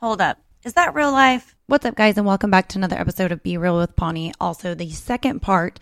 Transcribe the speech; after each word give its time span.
Hold 0.00 0.20
up. 0.20 0.38
Is 0.64 0.74
that 0.74 0.94
real 0.94 1.10
life? 1.10 1.56
What's 1.66 1.84
up, 1.84 1.96
guys, 1.96 2.16
and 2.16 2.24
welcome 2.24 2.52
back 2.52 2.68
to 2.68 2.78
another 2.78 2.96
episode 2.96 3.32
of 3.32 3.42
Be 3.42 3.56
Real 3.56 3.76
with 3.76 3.96
Pawnee. 3.96 4.32
Also, 4.40 4.72
the 4.72 4.90
second 4.90 5.42
part 5.42 5.80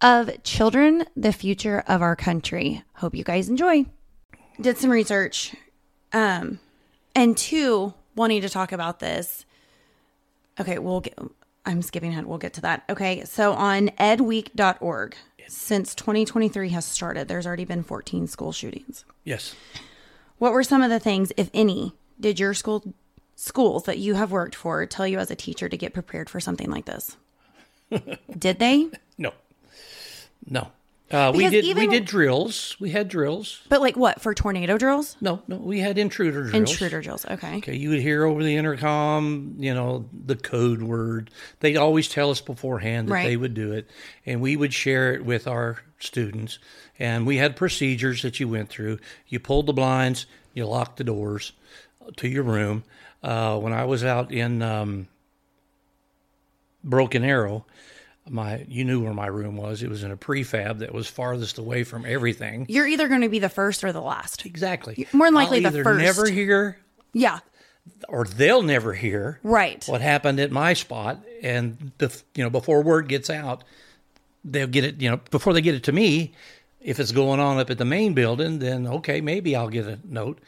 of 0.00 0.42
Children, 0.42 1.04
the 1.14 1.32
Future 1.32 1.84
of 1.86 2.02
Our 2.02 2.16
Country. 2.16 2.82
Hope 2.94 3.14
you 3.14 3.22
guys 3.22 3.48
enjoy. 3.48 3.86
Did 4.60 4.78
some 4.78 4.90
research. 4.90 5.54
Um, 6.12 6.58
and 7.14 7.36
two, 7.36 7.94
wanting 8.16 8.42
to 8.42 8.48
talk 8.48 8.72
about 8.72 8.98
this. 8.98 9.46
Okay, 10.58 10.80
we'll 10.80 11.02
get, 11.02 11.16
I'm 11.64 11.82
skipping 11.82 12.10
ahead. 12.10 12.26
We'll 12.26 12.38
get 12.38 12.54
to 12.54 12.62
that. 12.62 12.82
Okay, 12.90 13.22
so 13.24 13.52
on 13.52 13.90
edweek.org, 13.90 15.14
since 15.46 15.94
2023 15.94 16.70
has 16.70 16.84
started, 16.84 17.28
there's 17.28 17.46
already 17.46 17.64
been 17.64 17.84
14 17.84 18.26
school 18.26 18.50
shootings. 18.50 19.04
Yes. 19.22 19.54
What 20.38 20.52
were 20.52 20.64
some 20.64 20.82
of 20.82 20.90
the 20.90 20.98
things, 20.98 21.32
if 21.36 21.48
any, 21.54 21.92
did 22.18 22.40
your 22.40 22.54
school 22.54 22.92
schools 23.42 23.84
that 23.84 23.98
you 23.98 24.14
have 24.14 24.30
worked 24.30 24.54
for 24.54 24.86
tell 24.86 25.06
you 25.06 25.18
as 25.18 25.30
a 25.30 25.34
teacher 25.34 25.68
to 25.68 25.76
get 25.76 25.92
prepared 25.92 26.30
for 26.30 26.38
something 26.38 26.70
like 26.70 26.84
this? 26.84 27.16
did 28.38 28.58
they? 28.60 28.88
No. 29.18 29.32
No. 30.48 30.70
Uh, 31.10 31.30
we 31.34 31.46
did 31.50 31.64
even- 31.64 31.82
we 31.82 31.86
did 31.88 32.06
drills. 32.06 32.74
We 32.80 32.90
had 32.90 33.08
drills. 33.08 33.60
But 33.68 33.82
like 33.82 33.96
what 33.98 34.22
for 34.22 34.32
tornado 34.32 34.78
drills? 34.78 35.14
No, 35.20 35.42
no, 35.46 35.56
we 35.56 35.78
had 35.80 35.98
intruder 35.98 36.44
drills. 36.48 36.70
Intruder 36.70 37.02
drills. 37.02 37.26
Okay. 37.26 37.56
Okay, 37.58 37.76
you 37.76 37.90
would 37.90 38.00
hear 38.00 38.24
over 38.24 38.42
the 38.42 38.56
intercom, 38.56 39.56
you 39.58 39.74
know, 39.74 40.06
the 40.24 40.36
code 40.36 40.80
word. 40.82 41.30
They'd 41.60 41.76
always 41.76 42.08
tell 42.08 42.30
us 42.30 42.40
beforehand 42.40 43.08
that 43.08 43.12
Right. 43.12 43.26
they 43.26 43.36
would 43.36 43.52
do 43.52 43.72
it, 43.72 43.90
and 44.24 44.40
we 44.40 44.56
would 44.56 44.72
share 44.72 45.12
it 45.12 45.22
with 45.22 45.46
our 45.46 45.82
students. 45.98 46.58
And 46.98 47.26
we 47.26 47.36
had 47.36 47.56
procedures 47.56 48.22
that 48.22 48.40
you 48.40 48.48
went 48.48 48.70
through. 48.70 48.98
You 49.28 49.38
pulled 49.38 49.66
the 49.66 49.72
blinds, 49.74 50.24
you 50.54 50.64
locked 50.64 50.96
the 50.96 51.04
doors 51.04 51.52
to 52.16 52.26
your 52.28 52.44
room. 52.44 52.84
Uh, 53.22 53.58
when 53.58 53.72
I 53.72 53.84
was 53.84 54.02
out 54.04 54.32
in 54.32 54.62
um, 54.62 55.06
Broken 56.84 57.24
Arrow, 57.24 57.64
my 58.28 58.64
you 58.68 58.84
knew 58.84 59.02
where 59.02 59.14
my 59.14 59.26
room 59.26 59.56
was. 59.56 59.82
It 59.82 59.88
was 59.88 60.02
in 60.02 60.10
a 60.10 60.16
prefab 60.16 60.78
that 60.78 60.92
was 60.92 61.06
farthest 61.06 61.58
away 61.58 61.84
from 61.84 62.04
everything. 62.04 62.66
You're 62.68 62.86
either 62.86 63.08
going 63.08 63.20
to 63.20 63.28
be 63.28 63.38
the 63.38 63.48
first 63.48 63.84
or 63.84 63.92
the 63.92 64.00
last. 64.00 64.44
Exactly. 64.46 65.06
More 65.12 65.26
than 65.28 65.34
likely 65.34 65.64
I'll 65.64 65.70
the 65.72 65.82
first. 65.84 66.00
never 66.02 66.28
hear 66.30 66.78
Yeah. 67.12 67.40
or 68.08 68.24
they'll 68.24 68.62
never 68.62 68.92
hear 68.94 69.38
Right. 69.42 69.84
what 69.86 70.00
happened 70.00 70.38
at 70.40 70.50
my 70.50 70.72
spot 70.74 71.18
and 71.42 71.90
the 71.98 72.16
you 72.36 72.42
know 72.44 72.50
before 72.50 72.80
word 72.82 73.08
gets 73.08 73.28
out 73.28 73.64
they'll 74.44 74.66
get 74.68 74.84
it 74.84 75.00
you 75.00 75.10
know 75.10 75.20
before 75.32 75.52
they 75.52 75.60
get 75.60 75.74
it 75.74 75.82
to 75.84 75.92
me 75.92 76.32
if 76.80 76.98
it's 77.00 77.10
going 77.12 77.40
on 77.40 77.58
up 77.58 77.70
at 77.70 77.78
the 77.78 77.84
main 77.84 78.14
building 78.14 78.60
then 78.60 78.86
okay 78.86 79.20
maybe 79.20 79.56
i'll 79.56 79.68
get 79.68 79.86
a 79.86 79.98
note 80.04 80.38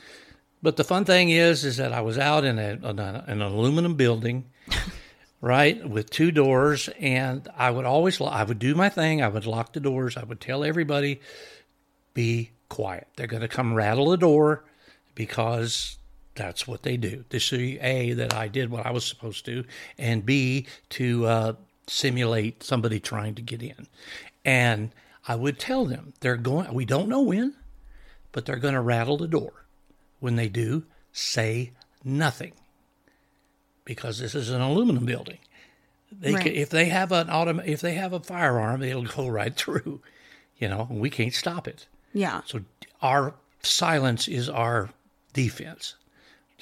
but 0.64 0.76
the 0.76 0.82
fun 0.82 1.04
thing 1.04 1.28
is 1.28 1.62
is 1.64 1.76
that 1.76 1.92
i 1.92 2.00
was 2.00 2.18
out 2.18 2.42
in, 2.42 2.58
a, 2.58 2.78
an 3.26 3.42
aluminum 3.42 3.94
building 3.94 4.46
right 5.42 5.86
with 5.88 6.08
two 6.08 6.32
doors 6.32 6.88
and 6.98 7.46
i 7.56 7.70
would 7.70 7.84
always 7.84 8.18
lo- 8.18 8.28
i 8.28 8.42
would 8.42 8.58
do 8.58 8.74
my 8.74 8.88
thing. 8.88 9.22
I 9.22 9.28
would 9.28 9.46
lock 9.46 9.74
the 9.74 9.80
doors. 9.80 10.16
I 10.16 10.24
would 10.24 10.40
tell 10.40 10.64
everybody 10.64 11.20
be 12.14 12.50
quiet. 12.70 13.06
They're 13.16 13.26
going 13.26 13.42
to 13.42 13.48
come 13.48 13.74
rattle 13.74 14.08
the 14.08 14.16
door 14.16 14.64
because 15.14 15.98
that's 16.34 16.66
what 16.66 16.82
they 16.82 16.96
do. 16.96 17.24
To 17.28 17.38
see 17.38 17.78
a 17.80 18.14
that 18.14 18.32
i 18.32 18.48
did 18.48 18.70
what 18.70 18.86
i 18.86 18.90
was 18.90 19.04
supposed 19.04 19.44
to 19.44 19.64
and 19.98 20.24
b 20.24 20.66
to 20.90 21.26
uh, 21.26 21.52
simulate 21.86 22.62
somebody 22.62 22.98
trying 22.98 23.34
to 23.34 23.42
get 23.42 23.62
in. 23.62 23.86
And 24.46 24.92
i 25.28 25.34
would 25.36 25.58
tell 25.58 25.84
them 25.84 26.14
they're 26.20 26.38
going 26.38 26.72
we 26.72 26.86
don't 26.86 27.08
know 27.10 27.20
when 27.20 27.54
but 28.32 28.46
they're 28.46 28.56
going 28.56 28.74
to 28.74 28.80
rattle 28.80 29.18
the 29.18 29.28
door 29.28 29.63
when 30.24 30.36
they 30.36 30.48
do 30.48 30.82
say 31.12 31.70
nothing 32.02 32.52
because 33.84 34.18
this 34.18 34.34
is 34.34 34.50
an 34.50 34.60
aluminum 34.60 35.04
building 35.04 35.38
they 36.10 36.32
Right. 36.32 36.42
can, 36.44 36.52
if 36.54 36.70
they 36.70 36.86
have 36.86 37.10
an 37.12 37.26
autom- 37.28 37.66
if 37.66 37.80
they 37.80 37.94
have 37.94 38.12
a 38.12 38.20
firearm 38.20 38.82
it'll 38.82 39.04
go 39.04 39.28
right 39.40 39.54
through 39.54 40.00
you 40.56 40.68
know 40.68 40.86
and 40.90 41.00
we 41.00 41.10
can't 41.10 41.34
stop 41.34 41.68
it 41.68 41.86
Yeah. 42.12 42.40
so 42.46 42.60
our 43.02 43.34
silence 43.62 44.28
is 44.28 44.48
our 44.48 44.90
defense. 45.34 45.96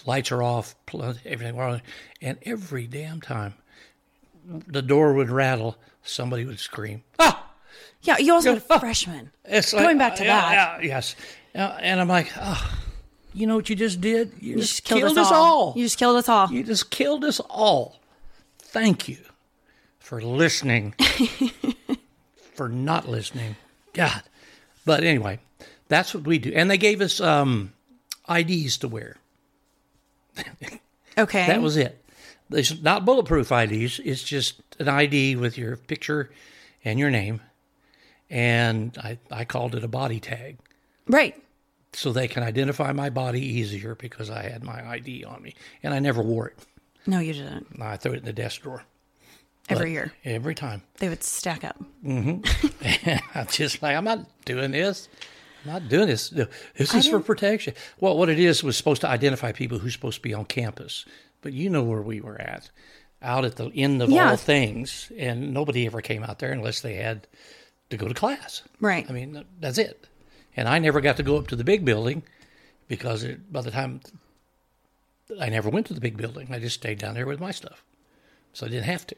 Lights 0.07 0.33
are 0.33 0.43
off, 0.43 0.75
everything, 1.25 1.61
on- 1.61 1.83
and 2.21 2.39
every 2.43 2.87
damn 2.89 3.21
time 3.21 3.55
the 4.45 4.83
door 4.83 5.13
would 5.13 5.31
rattle, 5.31 5.77
somebody 6.03 6.45
would 6.45 6.59
scream. 6.59 7.05
Ah, 7.21 7.49
Yeah. 8.03 8.19
You 8.19 8.33
also 8.35 8.55
had 8.55 8.63
a 8.69 8.81
freshman. 8.81 9.31
it's 9.45 9.73
Going 9.73 9.99
back 9.99 10.17
to 10.17 10.25
yeah, 10.25 10.41
that. 10.41 10.83
yeah, 10.83 10.89
yes, 10.89 11.15
and 11.55 12.01
I'm 12.01 12.09
like, 12.09 12.33
oh, 12.41 12.79
you 13.35 13.47
know 13.47 13.57
what 13.57 13.69
you 13.71 13.77
just 13.77 14.01
did? 14.01 14.33
You, 14.41 14.53
You 14.53 14.57
just, 14.59 14.71
just 14.73 14.85
killed, 14.85 15.19
us 15.19 15.31
all. 15.31 15.73
You 15.77 15.85
just 15.85 15.99
killed 15.99 16.17
us 16.17 16.29
all. 16.29 16.51
You 16.51 16.63
just 16.63 16.91
killed 16.91 17.25
us 17.25 17.41
all. 17.41 18.01
Thank 18.59 19.09
you 19.09 19.19
for 19.99 20.21
listening, 20.21 20.95
for 22.55 22.69
not 22.69 23.09
listening. 23.09 23.57
God. 23.93 24.23
But 24.85 25.05
anyway, 25.05 25.39
that's 25.89 26.15
what 26.15 26.25
we 26.25 26.39
do. 26.39 26.53
And 26.55 26.71
they 26.71 26.79
gave 26.79 27.01
us 27.01 27.21
um, 27.21 27.73
IDs 28.29 28.79
to 28.79 28.89
wear. 28.89 29.17
okay. 31.19 31.47
That 31.47 31.63
was 31.63 31.77
it. 31.77 32.03
It's 32.51 32.81
not 32.83 33.05
bulletproof 33.05 33.51
IDs. 33.53 34.01
It's 34.05 34.23
just 34.23 34.61
an 34.79 34.89
ID 34.89 35.37
with 35.37 35.57
your 35.57 35.77
picture 35.77 36.31
and 36.85 36.99
your 36.99 37.11
name. 37.11 37.41
And 38.29 38.97
I, 38.99 39.19
I 39.31 39.45
called 39.45 39.75
it 39.75 39.85
a 39.85 39.89
body 39.89 40.21
tag 40.21 40.59
right. 41.07 41.37
So 41.93 42.13
they 42.13 42.29
can 42.29 42.43
identify 42.43 42.93
my 42.93 43.11
body 43.11 43.41
easier 43.45 43.95
because 43.95 44.31
I 44.31 44.43
had 44.43 44.63
my 44.65 44.87
ID 44.89 45.25
on 45.25 45.43
me. 45.43 45.55
And 45.83 45.93
I 45.93 45.99
never 45.99 46.23
wore 46.23 46.49
it. 46.49 46.59
No, 47.07 47.19
you 47.19 47.33
didn't. 47.33 47.67
I 47.81 47.97
threw 47.97 48.13
it 48.13 48.19
in 48.21 48.25
the 48.25 48.33
desk 48.33 48.63
drawer. 48.63 48.85
Every 49.69 49.87
But 49.87 49.91
year 49.93 50.13
Every 50.25 50.55
time. 50.55 50.83
they 50.99 51.09
would 51.09 51.23
stack 51.23 51.65
up. 51.65 51.81
Mm-hmm. 52.05 53.17
I'm 53.39 53.47
just 53.47 53.83
like, 53.83 53.97
I'm 53.97 54.05
not 54.05 54.27
doing 54.45 54.73
this. 54.73 55.09
I'm 55.65 55.73
not 55.73 55.89
doing 55.89 56.09
this. 56.09 56.31
This 56.77 56.95
is 56.95 57.07
for 57.09 57.21
protection. 57.21 57.75
Well, 58.01 58.17
what 58.19 58.29
it 58.29 58.39
is 58.41 58.65
was 58.65 58.77
supposed 58.77 59.01
to 59.03 59.09
identify 59.09 59.53
people 59.53 59.79
who's 59.79 59.93
supposed 59.93 60.17
to 60.17 60.23
be 60.23 60.35
on 60.35 60.45
campus. 60.47 61.05
But 61.43 61.53
you 61.53 61.71
know 61.71 61.83
where 61.85 62.03
we 62.03 62.21
were 62.21 62.41
at, 62.41 62.71
out 63.21 63.45
at 63.45 63.57
the 63.57 63.71
end 63.75 64.03
of 64.03 64.11
Yeah. 64.11 64.31
all 64.31 64.37
things, 64.37 65.11
and 65.17 65.53
nobody 65.55 65.87
ever 65.87 66.01
came 66.01 66.25
out 66.25 66.41
there 66.41 66.51
unless 66.53 66.81
they 66.81 66.95
had 66.95 67.27
to 67.91 67.97
go 67.97 68.09
to 68.09 68.15
class. 68.15 68.63
Right. 68.81 69.07
I 69.09 69.13
mean, 69.13 69.45
that's 69.61 69.79
it. 69.79 70.07
And 70.57 70.69
I 70.69 70.79
never 70.79 71.01
got 71.01 71.17
to 71.17 71.23
go 71.23 71.37
up 71.37 71.47
to 71.49 71.57
the 71.57 71.65
big 71.65 71.85
building 71.85 72.23
because 72.89 73.25
it, 73.25 73.53
by 73.53 73.63
the 73.63 73.71
time 73.71 74.01
I 75.41 75.49
never 75.49 75.71
went 75.71 75.87
to 75.87 75.95
the 75.95 76.01
big 76.01 76.17
building, 76.17 76.49
I 76.51 76.59
just 76.59 76.77
stayed 76.77 76.99
down 76.99 77.15
there 77.15 77.27
with 77.27 77.41
my 77.41 77.51
stuff, 77.53 77.83
so 78.53 78.67
I 78.67 78.69
didn't 78.69 78.85
have 78.85 79.07
to. 79.09 79.17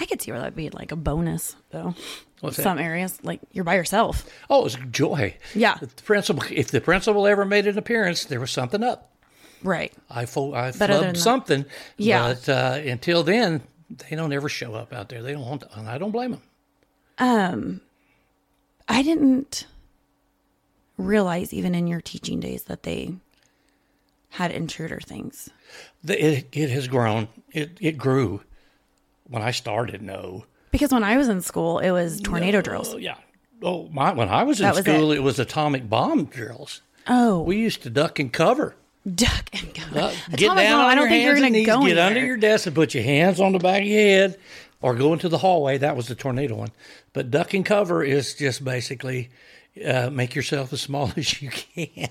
I 0.00 0.06
could 0.06 0.20
see 0.20 0.32
where 0.32 0.40
that'd 0.40 0.56
be 0.56 0.70
like 0.70 0.90
a 0.90 0.96
bonus, 0.96 1.54
though. 1.70 1.94
What's 2.40 2.56
that? 2.56 2.64
Some 2.64 2.78
areas, 2.78 3.18
like 3.22 3.40
you're 3.52 3.64
by 3.64 3.76
yourself. 3.76 4.28
Oh, 4.50 4.60
it 4.60 4.64
was 4.64 4.78
joy. 4.90 5.36
Yeah. 5.54 5.78
If 5.80 5.94
the 5.94 6.02
principal, 6.02 6.42
if 6.50 6.70
the 6.70 6.80
principal 6.80 7.26
ever 7.26 7.44
made 7.44 7.66
an 7.66 7.78
appearance, 7.78 8.24
there 8.24 8.40
was 8.40 8.50
something 8.50 8.82
up. 8.82 9.12
Right. 9.62 9.92
I 10.10 10.26
fo- 10.26 10.54
I 10.54 10.70
flubbed 10.70 11.16
something. 11.16 11.64
Yeah. 11.96 12.34
But 12.34 12.48
uh, 12.48 12.80
until 12.84 13.22
then, 13.22 13.62
they 13.90 14.16
don't 14.16 14.32
ever 14.32 14.48
show 14.48 14.74
up 14.74 14.92
out 14.92 15.08
there. 15.08 15.22
They 15.22 15.32
don't 15.32 15.46
want, 15.46 15.62
to, 15.62 15.78
and 15.78 15.88
I 15.88 15.98
don't 15.98 16.12
blame 16.12 16.32
them. 16.32 16.42
Um, 17.18 17.80
I 18.88 19.02
didn't 19.02 19.66
realize 20.98 21.54
even 21.54 21.74
in 21.74 21.86
your 21.86 22.00
teaching 22.00 22.40
days 22.40 22.64
that 22.64 22.82
they 22.82 23.14
had 24.30 24.50
intruder 24.50 25.00
things. 25.00 25.48
The, 26.04 26.22
it 26.22 26.48
it 26.52 26.70
has 26.70 26.86
grown. 26.88 27.28
It 27.52 27.78
it 27.80 27.96
grew. 27.96 28.42
When 29.26 29.42
I 29.42 29.50
started, 29.52 30.02
no. 30.02 30.44
Because 30.70 30.90
when 30.92 31.04
I 31.04 31.16
was 31.16 31.28
in 31.28 31.40
school, 31.40 31.78
it 31.78 31.90
was 31.90 32.20
tornado 32.20 32.60
drills. 32.60 32.92
Oh 32.94 32.98
yeah. 32.98 33.16
Oh 33.62 33.88
my! 33.90 34.12
When 34.12 34.28
I 34.28 34.42
was 34.44 34.60
in 34.60 34.68
was 34.68 34.78
school, 34.78 35.12
it. 35.12 35.22
was 35.22 35.38
atomic 35.38 35.88
bomb 35.88 36.26
drills. 36.26 36.82
Oh, 37.06 37.40
We 37.42 37.56
used 37.56 37.82
to 37.84 37.90
duck 37.90 38.18
and 38.18 38.30
cover. 38.32 38.76
duck 39.14 39.48
and 39.54 39.74
cover. 39.74 39.98
Uh, 39.98 40.14
get 40.36 40.48
down 40.48 40.56
bomb, 40.56 40.86
I 40.86 40.94
don't 40.94 41.08
think 41.08 41.24
you're 41.24 41.36
going 41.36 41.54
to 41.54 41.64
go 41.64 41.86
Get 41.86 41.96
under 41.98 42.24
your 42.24 42.36
desk 42.36 42.66
and 42.66 42.74
put 42.74 42.92
your 42.92 43.02
hands 43.02 43.40
on 43.40 43.52
the 43.52 43.58
back 43.58 43.80
of 43.80 43.88
your 43.88 43.98
head, 43.98 44.38
or 44.82 44.94
go 44.94 45.14
into 45.14 45.30
the 45.30 45.38
hallway. 45.38 45.78
That 45.78 45.96
was 45.96 46.06
the 46.08 46.14
tornado 46.14 46.54
one. 46.56 46.70
But 47.14 47.30
duck 47.30 47.54
and 47.54 47.64
cover 47.64 48.04
is 48.04 48.34
just 48.34 48.62
basically 48.62 49.30
uh, 49.84 50.10
make 50.10 50.34
yourself 50.34 50.72
as 50.72 50.80
small 50.80 51.12
as 51.16 51.40
you 51.42 51.50
can, 51.50 52.08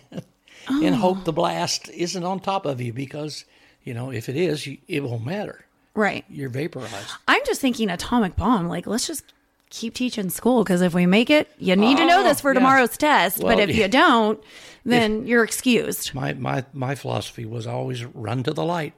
and 0.69 0.95
Oh. 0.95 0.97
hope 0.97 1.23
the 1.23 1.33
blast 1.33 1.89
isn't 1.89 2.23
on 2.23 2.39
top 2.39 2.65
of 2.65 2.81
you 2.81 2.93
because 2.93 3.45
you 3.83 3.93
know 3.93 4.11
if 4.11 4.29
it 4.29 4.35
is, 4.35 4.65
you, 4.67 4.77
it 4.87 5.03
won't 5.03 5.25
matter. 5.25 5.65
Right. 5.93 6.25
You're 6.29 6.49
vaporized. 6.49 7.11
I'm 7.27 7.41
just 7.45 7.59
thinking 7.61 7.89
atomic 7.89 8.35
bomb. 8.35 8.67
Like, 8.67 8.85
let's 8.85 9.07
just 9.07 9.23
keep 9.71 9.95
teaching 9.95 10.29
school 10.29 10.63
because 10.63 10.81
if 10.83 10.93
we 10.93 11.05
make 11.07 11.29
it, 11.31 11.49
you 11.57 11.75
need 11.75 11.97
to 11.97 12.05
know 12.05 12.21
this 12.23 12.39
for 12.41 12.49
Oh, 12.49 12.53
yeah. 12.53 12.59
tomorrow's 12.59 12.95
test. 12.97 13.39
Well, 13.39 13.55
but 13.57 13.67
if 13.69 13.75
yeah. 13.75 13.83
you 13.85 13.87
don't, 13.89 14.43
then 14.85 15.25
you're 15.25 15.43
excused. 15.43 16.13
My 16.13 16.33
my 16.33 16.63
my 16.73 16.93
philosophy 16.95 17.45
was 17.45 17.65
always 17.65 18.05
run 18.05 18.43
to 18.43 18.53
the 18.53 18.63
light 18.63 18.93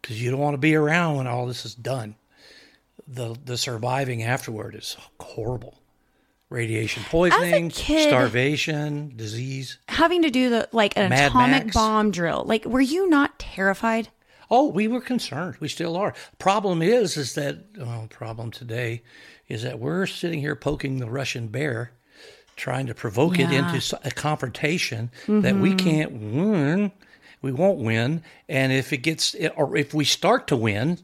because 0.00 0.22
you 0.22 0.30
don't 0.30 0.40
want 0.40 0.54
to 0.54 0.58
be 0.58 0.74
around 0.76 1.16
when 1.16 1.26
all 1.26 1.46
this 1.46 1.64
is 1.64 1.74
done. 1.74 2.14
The 3.08 3.36
the 3.44 3.56
surviving 3.58 4.22
afterward 4.22 4.74
is 4.74 4.96
horrible. 5.20 5.78
Radiation 6.48 7.02
poisoning, 7.04 7.70
kid- 7.70 8.08
starvation, 8.08 9.12
disease. 9.16 9.78
Having 9.88 10.22
to 10.22 10.30
do 10.30 10.48
the 10.48 10.68
like 10.70 10.96
an 10.96 11.10
Mad 11.10 11.30
atomic 11.30 11.64
Max. 11.64 11.74
bomb 11.74 12.12
drill. 12.12 12.44
Like, 12.46 12.64
were 12.64 12.80
you 12.80 13.08
not 13.08 13.38
terrified? 13.38 14.08
Oh, 14.48 14.68
we 14.68 14.86
were 14.86 15.00
concerned. 15.00 15.56
We 15.58 15.66
still 15.66 15.96
are. 15.96 16.14
Problem 16.38 16.82
is, 16.82 17.16
is 17.16 17.34
that 17.34 17.64
well, 17.76 18.06
problem 18.10 18.52
today 18.52 19.02
is 19.48 19.64
that 19.64 19.80
we're 19.80 20.06
sitting 20.06 20.40
here 20.40 20.54
poking 20.54 20.98
the 20.98 21.10
Russian 21.10 21.48
bear, 21.48 21.92
trying 22.54 22.86
to 22.86 22.94
provoke 22.94 23.40
it 23.40 23.50
into 23.50 23.98
a 24.04 24.10
confrontation 24.12 25.10
that 25.26 25.56
we 25.56 25.70
mm-hmm. 25.70 25.76
can't 25.76 26.12
win. 26.12 26.92
We 27.42 27.52
won't 27.52 27.78
win, 27.78 28.22
and 28.48 28.72
if 28.72 28.92
it 28.92 28.98
gets, 28.98 29.34
or 29.56 29.76
if 29.76 29.92
we 29.92 30.04
start 30.04 30.46
to 30.48 30.56
win, 30.56 30.98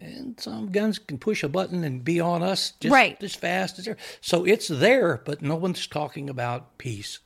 and 0.00 0.38
some 0.40 0.70
guns 0.70 0.98
can 0.98 1.18
push 1.18 1.42
a 1.42 1.48
button 1.48 1.84
and 1.84 2.04
be 2.04 2.20
on 2.20 2.42
us 2.42 2.72
just 2.80 2.92
Right. 2.92 3.20
as 3.22 3.34
fast 3.34 3.78
as 3.78 3.84
there. 3.84 3.96
So 4.20 4.44
it's 4.44 4.68
there, 4.68 5.20
but 5.24 5.42
no 5.42 5.56
one's 5.56 5.86
talking 5.86 6.30
about 6.30 6.78
peace. 6.78 7.18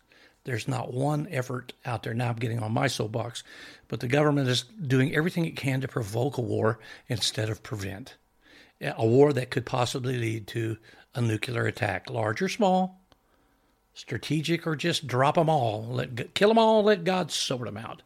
There's 0.45 0.67
not 0.67 0.93
one 0.93 1.29
effort 1.31 1.73
out 1.85 2.03
there. 2.03 2.15
Now 2.15 2.31
I'm 2.31 2.37
getting 2.37 2.59
on 2.61 2.73
my 2.73 2.89
soapbox, 2.89 3.45
but 3.89 4.01
the 4.01 4.09
government 4.09 4.49
is 4.49 4.63
doing 4.63 5.15
everything 5.15 5.45
it 5.45 5.57
can 5.57 5.81
to 5.83 5.89
provoke 5.89 6.37
a 6.37 6.41
war 6.43 6.79
instead 7.09 7.49
of 7.49 7.63
prevent 7.63 8.17
a 8.81 9.07
war 9.07 9.33
that 9.33 9.51
could 9.51 9.65
possibly 9.65 10.19
lead 10.19 10.49
to 10.49 10.77
a 11.15 11.21
nuclear 11.21 11.67
attack, 11.67 12.11
large 12.11 12.43
or 12.43 12.49
small, 12.49 13.01
strategic 13.95 14.67
or 14.67 14.75
just 14.75 15.07
drop 15.07 15.37
them 15.37 15.49
all, 15.49 15.87
let 15.87 16.35
kill 16.35 16.49
them 16.49 16.59
all, 16.59 16.83
let 16.83 17.05
God 17.05 17.31
sort 17.31 17.65
them 17.67 17.77
out. 17.77 18.03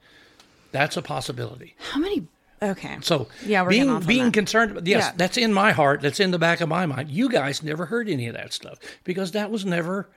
That's 0.72 0.96
a 0.96 1.02
possibility. 1.02 1.74
How 1.92 2.00
many? 2.00 2.26
Okay. 2.62 2.96
So 3.02 3.28
Yeah, 3.44 3.62
we're 3.62 3.70
being 3.70 4.00
being 4.00 4.32
concerned. 4.32 4.86
Yes, 4.86 5.04
Yeah. 5.04 5.12
that's 5.16 5.36
in 5.36 5.52
my 5.52 5.72
heart. 5.72 6.00
That's 6.00 6.20
in 6.20 6.30
the 6.30 6.38
back 6.38 6.60
of 6.60 6.68
my 6.68 6.86
mind. 6.86 7.10
You 7.10 7.28
guys 7.28 7.62
never 7.62 7.86
heard 7.86 8.08
any 8.08 8.26
of 8.28 8.34
that 8.34 8.52
stuff 8.52 8.78
because 9.04 9.32
that 9.32 9.50
was 9.50 9.64
never 9.66 10.08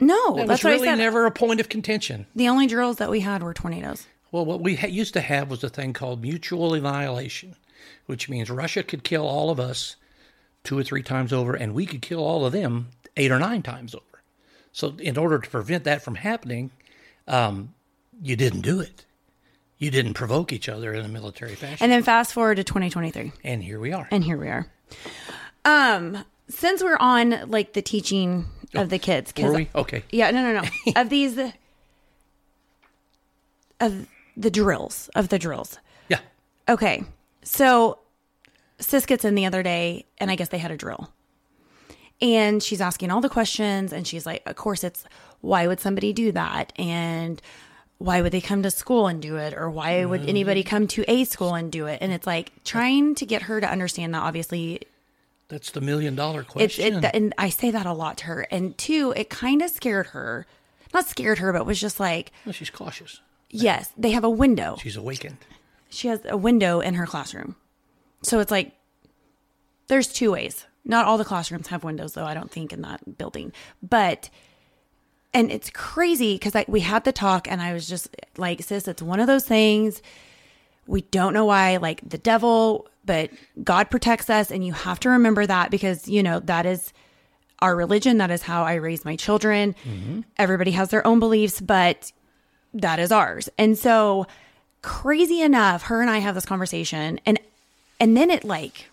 No, 0.00 0.36
that 0.36 0.48
that's 0.48 0.64
was 0.64 0.72
really 0.72 0.96
never 0.96 1.24
a 1.26 1.30
point 1.30 1.60
of 1.60 1.68
contention. 1.68 2.26
the 2.34 2.48
only 2.48 2.66
drills 2.66 2.96
that 2.96 3.10
we 3.10 3.20
had 3.20 3.42
were 3.42 3.54
tornadoes. 3.54 4.06
Well, 4.32 4.44
what 4.44 4.60
we 4.60 4.74
ha- 4.74 4.88
used 4.88 5.12
to 5.14 5.20
have 5.20 5.48
was 5.48 5.62
a 5.62 5.68
thing 5.68 5.92
called 5.92 6.20
mutual 6.20 6.74
annihilation, 6.74 7.54
which 8.06 8.28
means 8.28 8.50
Russia 8.50 8.82
could 8.82 9.04
kill 9.04 9.24
all 9.26 9.50
of 9.50 9.60
us 9.60 9.94
two 10.64 10.76
or 10.76 10.82
three 10.82 11.02
times 11.04 11.32
over, 11.32 11.54
and 11.54 11.74
we 11.74 11.86
could 11.86 12.02
kill 12.02 12.18
all 12.24 12.44
of 12.44 12.52
them 12.52 12.88
eight 13.16 13.30
or 13.30 13.38
nine 13.38 13.62
times 13.62 13.94
over. 13.94 14.22
So, 14.72 14.96
in 14.98 15.16
order 15.16 15.38
to 15.38 15.48
prevent 15.48 15.84
that 15.84 16.02
from 16.02 16.16
happening, 16.16 16.72
um, 17.28 17.74
you 18.20 18.34
didn't 18.34 18.62
do 18.62 18.80
it. 18.80 19.04
You 19.78 19.90
didn't 19.90 20.14
provoke 20.14 20.52
each 20.52 20.68
other 20.68 20.94
in 20.94 21.04
a 21.04 21.08
military 21.08 21.54
fashion. 21.54 21.78
And 21.80 21.90
then 21.92 22.02
fast 22.02 22.32
forward 22.32 22.56
to 22.56 22.64
2023. 22.64 23.32
and 23.42 23.62
here 23.62 23.80
we 23.80 23.92
are. 23.92 24.08
And 24.10 24.22
here 24.24 24.36
we 24.38 24.48
are. 24.48 24.66
Um, 25.64 26.24
since 26.48 26.82
we're 26.82 26.96
on 26.98 27.50
like 27.50 27.72
the 27.72 27.82
teaching 27.82 28.46
of 28.74 28.88
the 28.90 28.98
kids, 28.98 29.32
Were 29.38 29.52
we? 29.52 29.68
Okay. 29.74 30.04
Yeah, 30.10 30.30
no, 30.30 30.52
no, 30.52 30.60
no. 30.60 30.92
of 31.00 31.08
these, 31.08 31.38
of 33.80 34.06
the 34.36 34.50
drills, 34.50 35.08
of 35.14 35.28
the 35.28 35.38
drills. 35.38 35.78
Yeah. 36.08 36.20
Okay, 36.68 37.04
so 37.42 37.98
Sis 38.78 39.06
gets 39.06 39.24
in 39.24 39.34
the 39.34 39.46
other 39.46 39.62
day, 39.62 40.06
and 40.18 40.30
I 40.30 40.36
guess 40.36 40.48
they 40.48 40.58
had 40.58 40.70
a 40.70 40.76
drill, 40.76 41.10
and 42.20 42.62
she's 42.62 42.80
asking 42.80 43.10
all 43.10 43.20
the 43.20 43.28
questions, 43.28 43.92
and 43.92 44.06
she's 44.06 44.26
like, 44.26 44.42
"Of 44.46 44.56
course, 44.56 44.82
it's 44.84 45.04
why 45.40 45.66
would 45.66 45.80
somebody 45.80 46.12
do 46.12 46.32
that?" 46.32 46.72
and 46.78 47.40
why 47.98 48.20
would 48.20 48.32
they 48.32 48.40
come 48.40 48.62
to 48.62 48.70
school 48.70 49.06
and 49.06 49.22
do 49.22 49.36
it 49.36 49.54
or 49.54 49.70
why 49.70 50.04
would 50.04 50.28
anybody 50.28 50.62
come 50.62 50.86
to 50.88 51.04
a 51.10 51.24
school 51.24 51.54
and 51.54 51.70
do 51.70 51.86
it 51.86 51.98
and 52.02 52.12
it's 52.12 52.26
like 52.26 52.52
trying 52.64 53.14
to 53.14 53.24
get 53.24 53.42
her 53.42 53.60
to 53.60 53.70
understand 53.70 54.14
that 54.14 54.22
obviously 54.22 54.80
That's 55.48 55.70
the 55.70 55.80
million 55.80 56.14
dollar 56.14 56.42
question. 56.42 57.04
it 57.04 57.10
and 57.14 57.32
I 57.38 57.48
say 57.50 57.70
that 57.70 57.86
a 57.86 57.92
lot 57.92 58.18
to 58.18 58.24
her. 58.24 58.46
And 58.50 58.76
two, 58.76 59.12
it 59.16 59.30
kind 59.30 59.62
of 59.62 59.70
scared 59.70 60.08
her. 60.08 60.46
Not 60.92 61.06
scared 61.06 61.38
her, 61.38 61.52
but 61.52 61.66
was 61.66 61.80
just 61.80 61.98
like, 62.00 62.32
well, 62.44 62.52
she's 62.52 62.70
cautious. 62.70 63.20
yes, 63.50 63.90
they 63.96 64.10
have 64.12 64.24
a 64.24 64.30
window. 64.30 64.76
She's 64.80 64.96
awakened. 64.96 65.38
She 65.88 66.08
has 66.08 66.20
a 66.28 66.36
window 66.36 66.80
in 66.80 66.94
her 66.94 67.06
classroom. 67.06 67.56
So 68.22 68.40
it's 68.40 68.50
like 68.50 68.72
there's 69.88 70.08
two 70.08 70.32
ways. 70.32 70.66
Not 70.84 71.06
all 71.06 71.16
the 71.18 71.24
classrooms 71.24 71.68
have 71.68 71.84
windows 71.84 72.12
though, 72.14 72.24
I 72.26 72.34
don't 72.34 72.50
think 72.50 72.72
in 72.72 72.82
that 72.82 73.16
building. 73.18 73.52
But 73.82 74.30
and 75.34 75.50
it's 75.50 75.68
crazy 75.70 76.34
because 76.34 76.54
we 76.68 76.80
had 76.80 77.04
the 77.04 77.12
talk 77.12 77.50
and 77.50 77.60
I 77.60 77.72
was 77.72 77.88
just 77.88 78.16
like, 78.36 78.62
sis, 78.62 78.88
it's 78.88 79.02
one 79.02 79.20
of 79.20 79.26
those 79.26 79.44
things 79.44 80.00
we 80.86 81.02
don't 81.02 81.32
know 81.32 81.44
why, 81.44 81.76
like 81.78 82.00
the 82.08 82.18
devil, 82.18 82.88
but 83.04 83.30
God 83.62 83.90
protects 83.90 84.28
us. 84.30 84.50
And 84.50 84.64
you 84.64 84.72
have 84.72 85.00
to 85.00 85.10
remember 85.10 85.46
that 85.46 85.70
because, 85.70 86.08
you 86.08 86.22
know, 86.22 86.40
that 86.40 86.66
is 86.66 86.92
our 87.60 87.74
religion. 87.74 88.18
That 88.18 88.30
is 88.30 88.42
how 88.42 88.64
I 88.64 88.74
raise 88.74 89.04
my 89.04 89.16
children. 89.16 89.74
Mm-hmm. 89.84 90.20
Everybody 90.36 90.72
has 90.72 90.90
their 90.90 91.06
own 91.06 91.20
beliefs, 91.20 91.60
but 91.60 92.12
that 92.74 92.98
is 92.98 93.12
ours. 93.12 93.48
And 93.56 93.78
so, 93.78 94.26
crazy 94.82 95.40
enough, 95.40 95.84
her 95.84 96.02
and 96.02 96.10
I 96.10 96.18
have 96.18 96.34
this 96.34 96.44
conversation, 96.44 97.20
and 97.24 97.38
and 98.00 98.16
then 98.16 98.30
it 98.30 98.44
like 98.44 98.86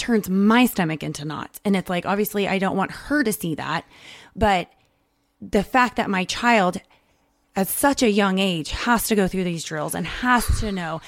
turns 0.00 0.28
my 0.28 0.66
stomach 0.66 1.02
into 1.02 1.24
knots. 1.24 1.60
And 1.64 1.76
it's 1.76 1.88
like, 1.88 2.06
obviously, 2.06 2.48
I 2.48 2.58
don't 2.58 2.76
want 2.76 2.90
her 2.90 3.22
to 3.22 3.32
see 3.32 3.54
that, 3.54 3.84
but 4.34 4.68
the 5.40 5.62
fact 5.62 5.96
that 5.96 6.10
my 6.10 6.24
child 6.24 6.80
at 7.56 7.68
such 7.68 8.02
a 8.02 8.10
young 8.10 8.38
age 8.38 8.70
has 8.70 9.06
to 9.08 9.14
go 9.14 9.28
through 9.28 9.44
these 9.44 9.64
drills 9.64 9.94
and 9.94 10.06
has 10.06 10.60
to 10.60 10.72
know. 10.72 11.00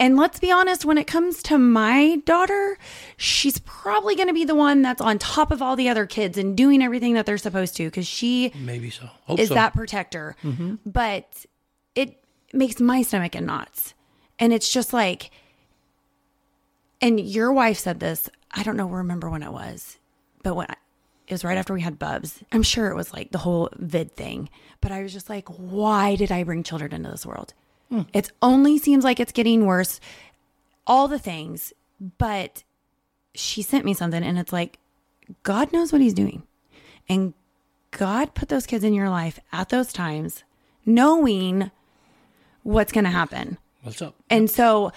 And 0.00 0.16
let's 0.16 0.38
be 0.38 0.52
honest, 0.52 0.84
when 0.84 0.96
it 0.96 1.08
comes 1.08 1.42
to 1.44 1.58
my 1.58 2.22
daughter, 2.24 2.78
she's 3.16 3.58
probably 3.60 4.14
going 4.14 4.28
to 4.28 4.34
be 4.34 4.44
the 4.44 4.54
one 4.54 4.80
that's 4.80 5.00
on 5.00 5.18
top 5.18 5.50
of 5.50 5.60
all 5.60 5.74
the 5.74 5.88
other 5.88 6.06
kids 6.06 6.38
and 6.38 6.56
doing 6.56 6.82
everything 6.82 7.14
that 7.14 7.26
they're 7.26 7.36
supposed 7.36 7.76
to 7.76 7.84
because 7.86 8.06
she 8.06 8.52
Maybe 8.54 8.90
so. 8.90 9.08
Hope 9.24 9.40
is 9.40 9.48
so. 9.48 9.54
that 9.54 9.74
protector. 9.74 10.36
Mm-hmm. 10.44 10.76
But 10.86 11.46
it 11.96 12.22
makes 12.52 12.80
my 12.80 13.02
stomach 13.02 13.34
in 13.34 13.46
knots. 13.46 13.94
And 14.38 14.52
it's 14.52 14.72
just 14.72 14.92
like, 14.92 15.32
and 17.00 17.18
your 17.18 17.52
wife 17.52 17.78
said 17.78 17.98
this. 17.98 18.30
I 18.52 18.62
don't 18.62 18.76
know, 18.76 18.86
remember 18.86 19.28
when 19.30 19.42
it 19.42 19.52
was, 19.52 19.98
but 20.42 20.54
when 20.54 20.66
I, 20.68 20.76
it 21.26 21.34
was 21.34 21.44
right 21.44 21.58
after 21.58 21.74
we 21.74 21.82
had 21.82 21.98
Bubs. 21.98 22.42
I'm 22.52 22.62
sure 22.62 22.88
it 22.88 22.96
was 22.96 23.12
like 23.12 23.30
the 23.30 23.38
whole 23.38 23.68
vid 23.76 24.16
thing. 24.16 24.48
But 24.80 24.92
I 24.92 25.02
was 25.02 25.12
just 25.12 25.28
like, 25.28 25.46
why 25.48 26.16
did 26.16 26.32
I 26.32 26.42
bring 26.42 26.62
children 26.62 26.92
into 26.92 27.10
this 27.10 27.26
world? 27.26 27.52
Hmm. 27.90 28.02
It 28.14 28.32
only 28.40 28.78
seems 28.78 29.04
like 29.04 29.20
it's 29.20 29.32
getting 29.32 29.66
worse. 29.66 30.00
All 30.86 31.06
the 31.06 31.18
things. 31.18 31.74
But 32.16 32.62
she 33.34 33.60
sent 33.60 33.84
me 33.84 33.92
something 33.92 34.22
and 34.22 34.38
it's 34.38 34.52
like, 34.52 34.78
God 35.42 35.72
knows 35.72 35.92
what 35.92 36.00
he's 36.00 36.14
doing. 36.14 36.44
And 37.08 37.34
God 37.90 38.34
put 38.34 38.48
those 38.48 38.66
kids 38.66 38.84
in 38.84 38.94
your 38.94 39.10
life 39.10 39.38
at 39.52 39.68
those 39.68 39.92
times, 39.92 40.44
knowing 40.86 41.70
what's 42.62 42.92
going 42.92 43.04
to 43.04 43.10
happen. 43.10 43.58
What's 43.82 44.00
up? 44.02 44.14
And 44.30 44.50
so, 44.50 44.92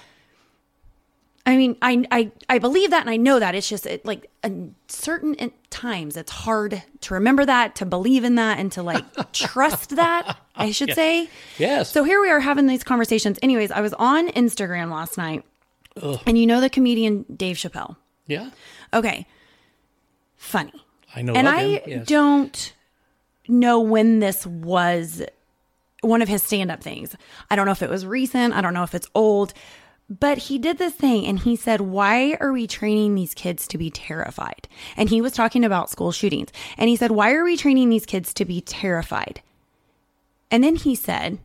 I 1.46 1.58
mean, 1.58 1.76
I, 1.82 2.06
I, 2.12 2.32
I 2.50 2.60
believe 2.60 2.92
that 2.92 3.02
and 3.02 3.10
I 3.10 3.18
know 3.18 3.40
that. 3.40 3.56
It's 3.56 3.68
just 3.68 3.86
it, 3.86 4.06
like 4.06 4.30
in 4.44 4.76
certain 4.88 5.52
times 5.70 6.16
it's 6.16 6.32
hard 6.32 6.84
to 7.02 7.14
remember 7.14 7.46
that, 7.46 7.76
to 7.76 7.86
believe 7.86 8.24
in 8.24 8.36
that, 8.36 8.60
and 8.60 8.72
to 8.74 8.84
like 8.84 9.04
trust 9.34 9.96
that, 9.96 10.38
I 10.56 10.72
should 10.72 10.94
say. 10.94 11.30
Yes. 11.58 11.92
So 11.92 12.04
here 12.04 12.22
we 12.22 12.30
are 12.30 12.40
having 12.40 12.68
these 12.68 12.84
conversations. 12.84 13.40
Anyways, 13.42 13.72
I 13.72 13.82
was 13.82 13.94
on 13.94 14.30
Instagram 14.30 14.92
last 14.92 15.18
night, 15.18 15.44
and 16.28 16.38
you 16.38 16.46
know 16.46 16.62
the 16.62 16.70
comedian 16.70 17.26
Dave 17.36 17.58
Chappelle. 17.58 17.96
yeah. 18.28 18.52
Okay. 18.94 19.26
Funny. 20.38 20.74
I 21.16 21.22
know 21.22 21.34
and 21.34 21.48
I. 21.48 21.82
Yes. 21.86 22.08
don't 22.08 22.74
know 23.48 23.80
when 23.80 24.20
this 24.20 24.46
was 24.46 25.22
one 26.02 26.22
of 26.22 26.28
his 26.28 26.42
stand 26.44 26.72
up 26.72 26.82
things. 26.82 27.16
I 27.50 27.56
don't 27.56 27.66
know 27.66 27.72
if 27.72 27.82
it 27.82 27.90
was 27.90 28.06
recent, 28.06 28.54
I 28.54 28.62
don't 28.62 28.74
know 28.74 28.84
if 28.84 28.96
it's 28.96 29.08
old, 29.14 29.54
but 30.20 30.38
he 30.38 30.58
did 30.58 30.78
this 30.78 30.94
thing 30.94 31.26
and 31.26 31.40
he 31.40 31.56
said, 31.56 31.80
Why 31.80 32.36
are 32.42 32.52
we 32.52 32.68
training 32.68 33.16
these 33.16 33.34
kids 33.34 33.66
to 33.70 33.78
be 33.78 33.90
terrified? 33.90 34.68
And 34.98 35.08
he 35.08 35.22
was 35.22 35.32
talking 35.32 35.64
about 35.64 35.90
school 35.90 36.12
shootings. 36.12 36.50
And 36.78 36.90
he 36.90 36.98
said, 36.98 37.12
Why 37.12 37.32
are 37.32 37.46
we 37.46 37.56
training 37.56 37.90
these 37.90 38.06
kids 38.06 38.34
to 38.34 38.44
be 38.44 38.60
terrified? 38.60 39.42
And 40.50 40.62
then 40.62 40.76
he 40.76 40.96
said, 40.96 41.40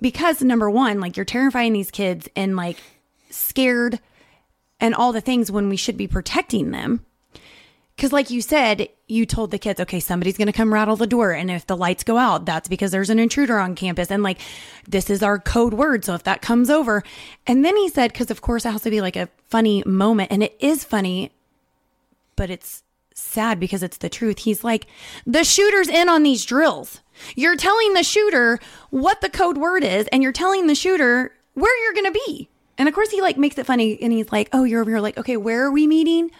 Because 0.00 0.42
number 0.42 0.70
one, 0.70 1.00
like 1.00 1.16
you're 1.16 1.24
terrifying 1.24 1.72
these 1.72 1.90
kids 1.90 2.28
and 2.36 2.54
like 2.54 2.78
scared 3.30 3.98
and 4.78 4.94
all 4.94 5.10
the 5.10 5.20
things 5.20 5.50
when 5.50 5.68
we 5.68 5.76
should 5.76 5.96
be 5.96 6.06
protecting 6.06 6.70
them. 6.70 7.04
Because, 7.96 8.12
like 8.12 8.28
you 8.28 8.42
said, 8.42 8.90
you 9.06 9.24
told 9.24 9.50
the 9.50 9.58
kids, 9.58 9.80
okay, 9.80 10.00
somebody's 10.00 10.36
going 10.36 10.48
to 10.48 10.52
come 10.52 10.72
rattle 10.72 10.96
the 10.96 11.06
door. 11.06 11.32
And 11.32 11.50
if 11.50 11.66
the 11.66 11.76
lights 11.76 12.04
go 12.04 12.18
out, 12.18 12.44
that's 12.44 12.68
because 12.68 12.90
there's 12.90 13.08
an 13.08 13.18
intruder 13.18 13.58
on 13.58 13.74
campus. 13.74 14.10
And, 14.10 14.22
like, 14.22 14.38
this 14.86 15.08
is 15.08 15.22
our 15.22 15.38
code 15.38 15.72
word. 15.72 16.04
So 16.04 16.12
if 16.14 16.22
that 16.24 16.42
comes 16.42 16.68
over. 16.68 17.02
And 17.46 17.64
then 17.64 17.74
he 17.74 17.88
said, 17.88 18.12
because 18.12 18.30
of 18.30 18.42
course 18.42 18.66
it 18.66 18.70
has 18.70 18.82
to 18.82 18.90
be 18.90 19.00
like 19.00 19.16
a 19.16 19.30
funny 19.48 19.82
moment. 19.86 20.30
And 20.30 20.42
it 20.42 20.54
is 20.60 20.84
funny, 20.84 21.32
but 22.36 22.50
it's 22.50 22.82
sad 23.14 23.58
because 23.58 23.82
it's 23.82 23.96
the 23.96 24.10
truth. 24.10 24.40
He's 24.40 24.62
like, 24.62 24.86
the 25.26 25.42
shooter's 25.42 25.88
in 25.88 26.10
on 26.10 26.22
these 26.22 26.44
drills. 26.44 27.00
You're 27.34 27.56
telling 27.56 27.94
the 27.94 28.02
shooter 28.02 28.60
what 28.90 29.22
the 29.22 29.30
code 29.30 29.56
word 29.56 29.82
is, 29.82 30.06
and 30.08 30.22
you're 30.22 30.32
telling 30.32 30.66
the 30.66 30.74
shooter 30.74 31.32
where 31.54 31.82
you're 31.82 31.94
going 31.94 32.12
to 32.12 32.20
be. 32.26 32.50
And 32.76 32.88
of 32.88 32.94
course, 32.94 33.10
he 33.10 33.22
like 33.22 33.38
makes 33.38 33.56
it 33.56 33.64
funny 33.64 33.98
and 34.02 34.12
he's 34.12 34.30
like, 34.30 34.50
Oh, 34.52 34.64
you're 34.64 34.82
over 34.82 34.90
here. 34.90 35.00
Like, 35.00 35.16
okay, 35.16 35.38
where 35.38 35.64
are 35.64 35.72
we 35.72 35.86
meeting? 35.86 36.30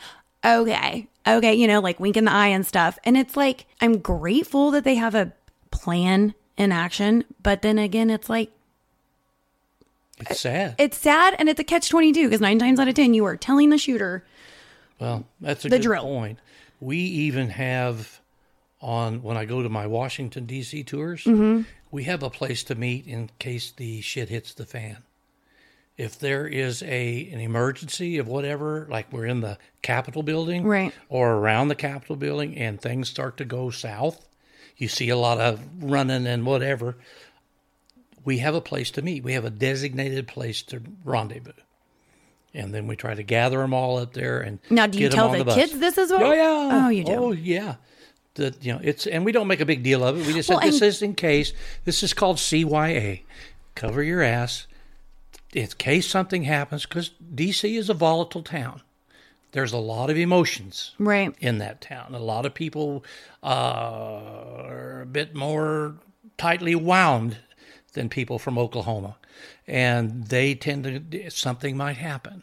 Okay. 0.45 1.09
Okay. 1.27 1.55
You 1.55 1.67
know, 1.67 1.81
like 1.81 1.99
wink 2.01 2.17
in 2.17 2.25
the 2.27 2.33
eye 2.33 2.49
and 2.49 2.65
stuff. 2.67 2.99
And 3.05 3.17
it's 3.17 3.37
like, 3.37 3.67
I'm 3.81 3.99
grateful 3.99 4.71
that 4.73 4.85
they 4.85 4.95
have 4.97 5.15
a 5.15 5.33
plan 5.71 6.35
in 6.57 6.73
action. 6.73 7.25
But 7.43 7.63
then 7.63 7.79
again, 7.79 8.11
it's 8.11 8.29
like, 8.31 8.51
It's 10.21 10.41
sad. 10.41 10.75
It's 10.79 10.97
sad 10.97 11.35
and 11.39 11.49
it's 11.49 11.61
a 11.61 11.65
catch 11.65 11.89
22 11.89 12.25
because 12.29 12.41
nine 12.41 12.59
times 12.59 12.79
out 12.81 12.89
of 12.89 12.95
10, 12.95 13.13
you 13.15 13.25
are 13.25 13.37
telling 13.37 13.71
the 13.71 13.79
shooter, 13.79 14.25
Well, 14.99 15.25
that's 15.41 15.65
a 15.65 15.69
The 15.69 15.77
good 15.79 15.83
drill. 15.83 16.03
point. 16.03 16.39
We 16.81 16.99
even 16.99 17.51
have 17.51 18.21
on 18.81 19.23
when 19.23 19.37
I 19.37 19.47
go 19.47 19.63
to 19.63 19.69
my 19.69 19.87
Washington 19.87 20.45
D.C. 20.47 20.85
tours, 20.85 21.25
Mm-hmm. 21.25 21.63
we 21.91 22.05
have 22.05 22.23
a 22.23 22.31
place 22.31 22.63
to 22.65 22.75
meet 22.75 23.07
in 23.07 23.31
case 23.39 23.71
the 23.73 24.01
shit 24.03 24.29
hits 24.29 24.53
the 24.55 24.67
fan. 24.67 24.99
If 25.97 26.19
there 26.19 26.47
is 26.47 26.83
a 26.83 27.31
an 27.33 27.41
emergency 27.41 28.19
of 28.19 28.29
whatever, 28.29 28.87
like 28.91 29.11
we're 29.13 29.25
in 29.25 29.41
the 29.41 29.57
Capitol 29.83 30.23
building, 30.23 30.65
Right. 30.65 30.93
or 31.09 31.33
around 31.35 31.69
the 31.69 31.75
Capitol 31.75 32.17
building, 32.17 32.57
and 32.59 32.79
things 32.81 33.09
start 33.09 33.39
to 33.39 33.45
go 33.47 33.71
south, 33.71 34.27
you 34.77 34.89
see 34.89 35.09
a 35.09 35.17
lot 35.17 35.39
of 35.39 35.61
running 35.81 36.27
and 36.27 36.45
whatever. 36.45 36.97
We 38.25 38.39
have 38.39 38.55
a 38.55 38.61
place 38.61 38.91
to 38.93 39.03
meet. 39.03 39.23
We 39.25 39.33
have 39.35 39.45
a 39.45 39.51
designated 39.51 40.27
place 40.27 40.63
to 40.65 40.83
rendezvous. 41.05 41.53
And 42.53 42.75
then 42.75 42.87
we 42.87 42.97
try 42.97 43.15
to 43.15 43.23
gather 43.23 43.59
them 43.59 43.73
all 43.73 43.99
up 43.99 44.13
there 44.15 44.41
and 44.41 44.59
Now, 44.71 44.87
do 44.87 44.99
you 44.99 45.09
tell 45.09 45.29
on 45.31 45.39
the 45.39 45.55
kids 45.55 45.79
this 45.79 45.97
as 45.99 46.11
well? 46.11 46.25
Oh 46.25 46.33
yeah. 46.33 46.85
Oh, 46.87 46.89
you 46.89 47.05
do. 47.05 47.13
Oh 47.13 47.33
yeah. 47.33 47.77
That 48.35 48.63
you 48.65 48.73
know 48.75 48.81
it's 48.83 49.07
and 49.07 49.25
we 49.25 49.33
don't 49.33 49.47
make 49.47 49.61
a 49.61 49.67
big 49.67 49.83
deal 49.83 50.05
of 50.05 50.19
it. 50.21 50.27
We 50.27 50.35
just 50.35 50.49
Well, 50.49 50.61
said 50.61 50.67
this 50.73 50.81
and- 50.83 50.89
is 50.89 51.03
in 51.03 51.15
case. 51.15 51.53
This 51.85 52.03
is 52.03 52.13
called 52.13 52.37
CYA. 52.39 53.23
Cover 53.75 54.03
your 54.03 54.23
ass. 54.23 54.67
In 55.57 55.67
case 55.79 56.07
something 56.07 56.43
happens, 56.43 56.85
because 56.85 57.13
DC 57.35 57.79
is 57.79 57.89
a 57.89 57.95
volatile 57.95 58.43
town. 58.43 58.83
There's 59.53 59.73
a 59.73 59.79
lot 59.79 60.11
of 60.11 60.19
emotions 60.19 60.93
Right. 60.99 61.35
in 61.41 61.57
that 61.59 61.81
town. 61.81 62.15
A 62.15 62.19
lot 62.19 62.45
of 62.45 62.53
people 62.53 63.03
uh, 63.43 63.47
are 63.47 65.01
a 65.01 65.07
bit 65.07 65.35
more 65.35 65.95
tightly 66.37 66.75
wound 66.75 67.39
than 67.95 68.11
people 68.11 68.39
from 68.39 68.59
Oklahoma, 68.59 69.17
and 69.67 70.27
they 70.27 70.55
tend 70.55 70.85
to 71.11 71.31
something 71.31 71.75
might 71.75 71.97
happen. 71.97 72.43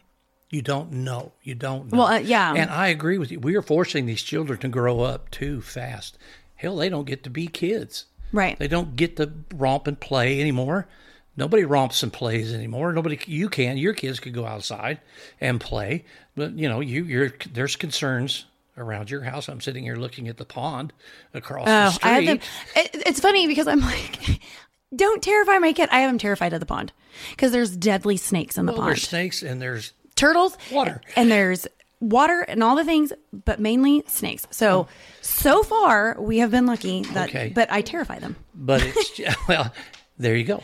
You 0.50 0.64
don't 0.64 0.92
know. 0.92 1.34
You 1.44 1.54
don't 1.54 1.92
know. 1.92 2.00
Well, 2.00 2.08
uh, 2.08 2.18
yeah. 2.18 2.54
And 2.56 2.72
I 2.72 2.88
agree 2.88 3.20
with 3.20 3.32
you. 3.32 3.40
We 3.40 3.56
are 3.56 3.62
forcing 3.62 4.08
these 4.08 4.24
children 4.24 4.60
to 4.62 4.68
grow 4.70 5.02
up 5.02 5.30
too 5.30 5.62
fast. 5.62 6.18
Hell, 6.56 6.78
they 6.78 6.90
don't 6.90 7.06
get 7.06 7.24
to 7.26 7.30
be 7.30 7.46
kids. 7.46 8.06
Right. 8.32 8.58
They 8.58 8.68
don't 8.68 8.96
get 8.96 9.18
to 9.18 9.32
romp 9.54 9.86
and 9.86 10.00
play 10.00 10.42
anymore. 10.42 10.88
Nobody 11.36 11.64
romps 11.64 12.04
and 12.04 12.14
plays 12.14 12.54
anymore. 12.54 12.94
Nobody, 12.94 13.20
you 13.26 13.50
can. 13.50 13.78
Your 13.78 13.94
kids 13.94 14.20
could 14.20 14.34
go 14.34 14.46
outside 14.46 15.00
and 15.42 15.60
play, 15.60 16.06
but 16.36 16.54
you 16.54 16.70
know, 16.70 16.80
you, 16.80 17.04
you're 17.06 17.34
there's 17.54 17.76
concerns 17.76 18.46
around 18.78 19.10
your 19.10 19.22
house. 19.22 19.48
I'm 19.50 19.62
sitting 19.62 19.84
here 19.84 19.96
looking 19.96 20.28
at 20.28 20.38
the 20.38 20.46
pond 20.46 20.94
across 21.34 21.66
the 21.66 21.86
Oh, 21.88 21.90
street. 21.92 22.10
I 22.10 22.14
have 22.16 22.26
them. 22.26 22.40
It, 22.76 23.04
it's 23.08 23.20
funny 23.20 23.48
because 23.48 23.68
I'm 23.68 23.80
like, 23.82 24.42
don't 24.96 25.24
terrify 25.24 25.58
my 25.58 25.74
kid. 25.74 25.90
I 25.92 26.02
have 26.02 26.10
him 26.12 26.18
terrified 26.20 26.54
of 26.54 26.60
the 26.60 26.66
pond 26.68 26.92
because 27.32 27.52
there's 27.52 27.76
deadly 27.76 28.18
snakes 28.18 28.58
in 28.58 28.66
the 28.68 28.72
Well, 28.74 28.82
pond. 28.82 28.90
there's 28.92 29.08
snakes 29.08 29.42
and 29.44 29.60
there's 29.62 29.94
turtles, 30.16 30.56
Water. 30.72 31.02
and 31.16 31.32
there's 31.32 31.68
water 32.00 32.42
and 32.42 32.62
all 32.64 32.76
the 32.76 32.84
things, 32.86 33.12
but 33.32 33.60
mainly 33.60 34.04
snakes. 34.08 34.46
So 34.52 34.84
hmm. 34.84 34.90
so 35.22 35.64
far 35.64 36.16
we 36.20 36.40
have 36.40 36.52
been 36.52 36.66
lucky 36.68 37.02
that, 37.14 37.30
Okay. 37.30 37.52
but 37.56 37.72
I 37.72 37.82
terrify 37.82 38.20
them. 38.20 38.36
but 38.54 38.84
it's 38.84 39.20
well, 39.48 39.74
there 40.20 40.36
you 40.36 40.44
go. 40.44 40.62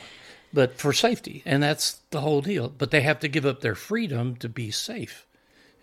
But 0.51 0.79
for 0.79 0.93
safety, 0.93 1.43
and 1.45 1.61
that's 1.61 1.99
the 2.09 2.21
whole 2.21 2.41
deal. 2.41 2.69
But 2.69 2.91
they 2.91 3.01
have 3.01 3.19
to 3.19 3.27
give 3.27 3.45
up 3.45 3.61
their 3.61 3.75
freedom 3.75 4.35
to 4.37 4.49
be 4.49 4.71
safe, 4.71 5.27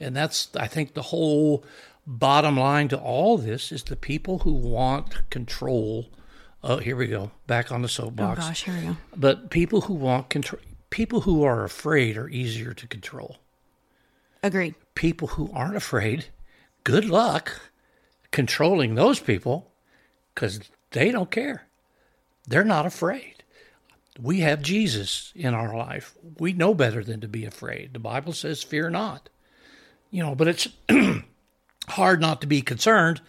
and 0.00 0.16
that's 0.16 0.48
I 0.56 0.66
think 0.66 0.94
the 0.94 1.02
whole 1.02 1.64
bottom 2.06 2.56
line 2.56 2.88
to 2.88 2.98
all 2.98 3.38
this 3.38 3.70
is 3.70 3.84
the 3.84 3.96
people 3.96 4.40
who 4.40 4.52
want 4.52 5.30
control. 5.30 6.06
Oh, 6.64 6.78
here 6.78 6.96
we 6.96 7.06
go, 7.06 7.30
back 7.46 7.70
on 7.70 7.82
the 7.82 7.88
soapbox. 7.88 8.40
Oh 8.40 8.48
gosh, 8.48 8.64
here 8.64 8.74
we 8.74 8.80
go. 8.82 8.96
But 9.16 9.50
people 9.50 9.82
who 9.82 9.94
want 9.94 10.30
control, 10.30 10.60
people 10.90 11.20
who 11.20 11.44
are 11.44 11.64
afraid 11.64 12.16
are 12.16 12.28
easier 12.28 12.72
to 12.74 12.86
control. 12.88 13.36
Agreed. 14.42 14.74
People 14.94 15.28
who 15.28 15.50
aren't 15.52 15.76
afraid, 15.76 16.26
good 16.82 17.04
luck 17.04 17.60
controlling 18.32 18.94
those 18.94 19.20
people 19.20 19.70
because 20.34 20.60
they 20.90 21.10
don't 21.10 21.30
care. 21.30 21.66
They're 22.46 22.64
not 22.64 22.86
afraid. 22.86 23.35
We 24.20 24.40
have 24.40 24.62
Jesus 24.62 25.32
in 25.34 25.54
our 25.54 25.76
life. 25.76 26.14
We 26.38 26.52
know 26.52 26.74
better 26.74 27.04
than 27.04 27.20
to 27.20 27.28
be 27.28 27.44
afraid. 27.44 27.92
The 27.92 27.98
Bible 27.98 28.32
says, 28.32 28.62
fear 28.62 28.90
not. 28.90 29.28
You 30.10 30.22
know, 30.22 30.34
but 30.34 30.48
it's 30.48 30.68
hard 31.88 32.20
not 32.20 32.40
to 32.40 32.46
be 32.46 32.62
concerned 32.62 33.20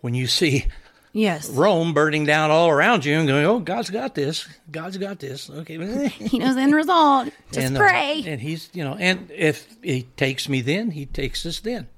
when 0.00 0.14
you 0.14 0.26
see 0.26 0.66
Yes, 1.12 1.50
Rome 1.50 1.92
burning 1.92 2.24
down 2.24 2.52
all 2.52 2.68
around 2.68 3.04
you 3.04 3.18
and 3.18 3.26
going, 3.26 3.44
oh, 3.44 3.58
God's 3.58 3.90
got 3.90 4.14
this. 4.14 4.46
God's 4.70 4.96
got 4.96 5.18
this. 5.18 5.50
Okay. 5.50 6.08
he 6.08 6.38
knows 6.38 6.54
the 6.54 6.60
end 6.60 6.74
result. 6.74 7.30
Just 7.50 7.66
and, 7.66 7.76
uh, 7.76 7.80
pray. 7.80 8.22
and 8.24 8.40
he's, 8.40 8.70
you 8.72 8.84
know, 8.84 8.94
and 8.94 9.28
if 9.30 9.76
he 9.82 10.04
takes 10.16 10.48
me 10.48 10.60
then, 10.60 10.92
he 10.92 11.06
takes 11.06 11.44
us 11.44 11.58
then. 11.58 11.88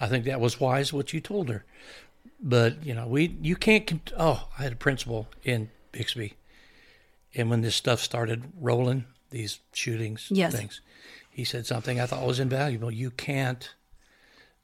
I 0.00 0.08
think 0.08 0.24
that 0.24 0.40
was 0.40 0.58
wise 0.58 0.92
what 0.92 1.12
you 1.12 1.20
told 1.20 1.48
her. 1.48 1.64
But, 2.42 2.84
you 2.84 2.94
know, 2.94 3.06
we, 3.06 3.36
you 3.40 3.54
can't, 3.54 4.12
oh, 4.18 4.48
I 4.58 4.64
had 4.64 4.72
a 4.72 4.76
principal 4.76 5.28
in 5.44 5.70
Bixby. 5.92 6.34
And 7.34 7.48
when 7.50 7.60
this 7.60 7.76
stuff 7.76 8.00
started 8.00 8.44
rolling, 8.58 9.04
these 9.30 9.60
shootings, 9.72 10.26
Yes. 10.30 10.52
things, 10.54 10.80
he 11.30 11.44
said 11.44 11.66
something 11.66 12.00
I 12.00 12.06
thought 12.06 12.26
was 12.26 12.40
invaluable. 12.40 12.90
You 12.90 13.10
can't 13.10 13.72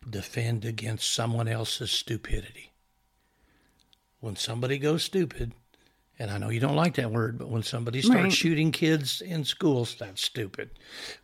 defend 0.08 0.64
against 0.64 1.12
someone 1.12 1.48
else's 1.48 1.90
stupidity. 1.90 2.72
When 4.20 4.36
somebody 4.36 4.78
goes 4.78 5.04
stupid, 5.04 5.52
and 6.18 6.30
I 6.30 6.38
know 6.38 6.48
you 6.48 6.60
don't 6.60 6.74
like 6.76 6.94
that 6.94 7.10
word, 7.12 7.38
but 7.38 7.48
when 7.48 7.62
somebody 7.62 8.00
starts 8.02 8.22
Right. 8.22 8.32
shooting 8.32 8.72
kids 8.72 9.20
in 9.20 9.44
schools, 9.44 9.94
that's 9.98 10.22
stupid. 10.22 10.70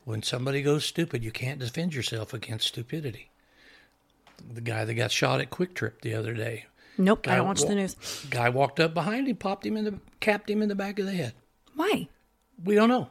When 0.04 0.22
somebody 0.22 0.62
goes 0.62 0.84
stupid, 0.84 1.24
you 1.24 1.32
can't 1.32 1.58
defend 1.58 1.94
yourself 1.94 2.32
against 2.34 2.68
stupidity. 2.68 3.30
The 4.52 4.60
guy 4.60 4.84
that 4.84 4.94
got 4.94 5.10
shot 5.10 5.40
at 5.40 5.50
QuikTrip 5.50 6.02
the 6.02 6.14
other 6.14 6.34
day, 6.34 6.66
nope, 6.98 7.26
I 7.26 7.30
guy 7.30 7.36
don't 7.36 7.46
watch 7.46 7.62
the 7.62 7.74
news. 7.74 7.96
guy 8.30 8.48
walked 8.48 8.80
up 8.80 8.94
behind 8.94 9.28
him, 9.28 9.36
popped 9.36 9.66
him 9.66 9.76
in 9.76 9.84
the, 9.84 9.98
capped 10.20 10.48
him 10.50 10.62
in 10.62 10.68
the 10.68 10.74
back 10.74 10.98
of 10.98 11.06
the 11.06 11.12
head. 11.12 11.32
Why? 11.74 12.08
We 12.64 12.74
don't 12.74 12.88
know. 12.88 13.08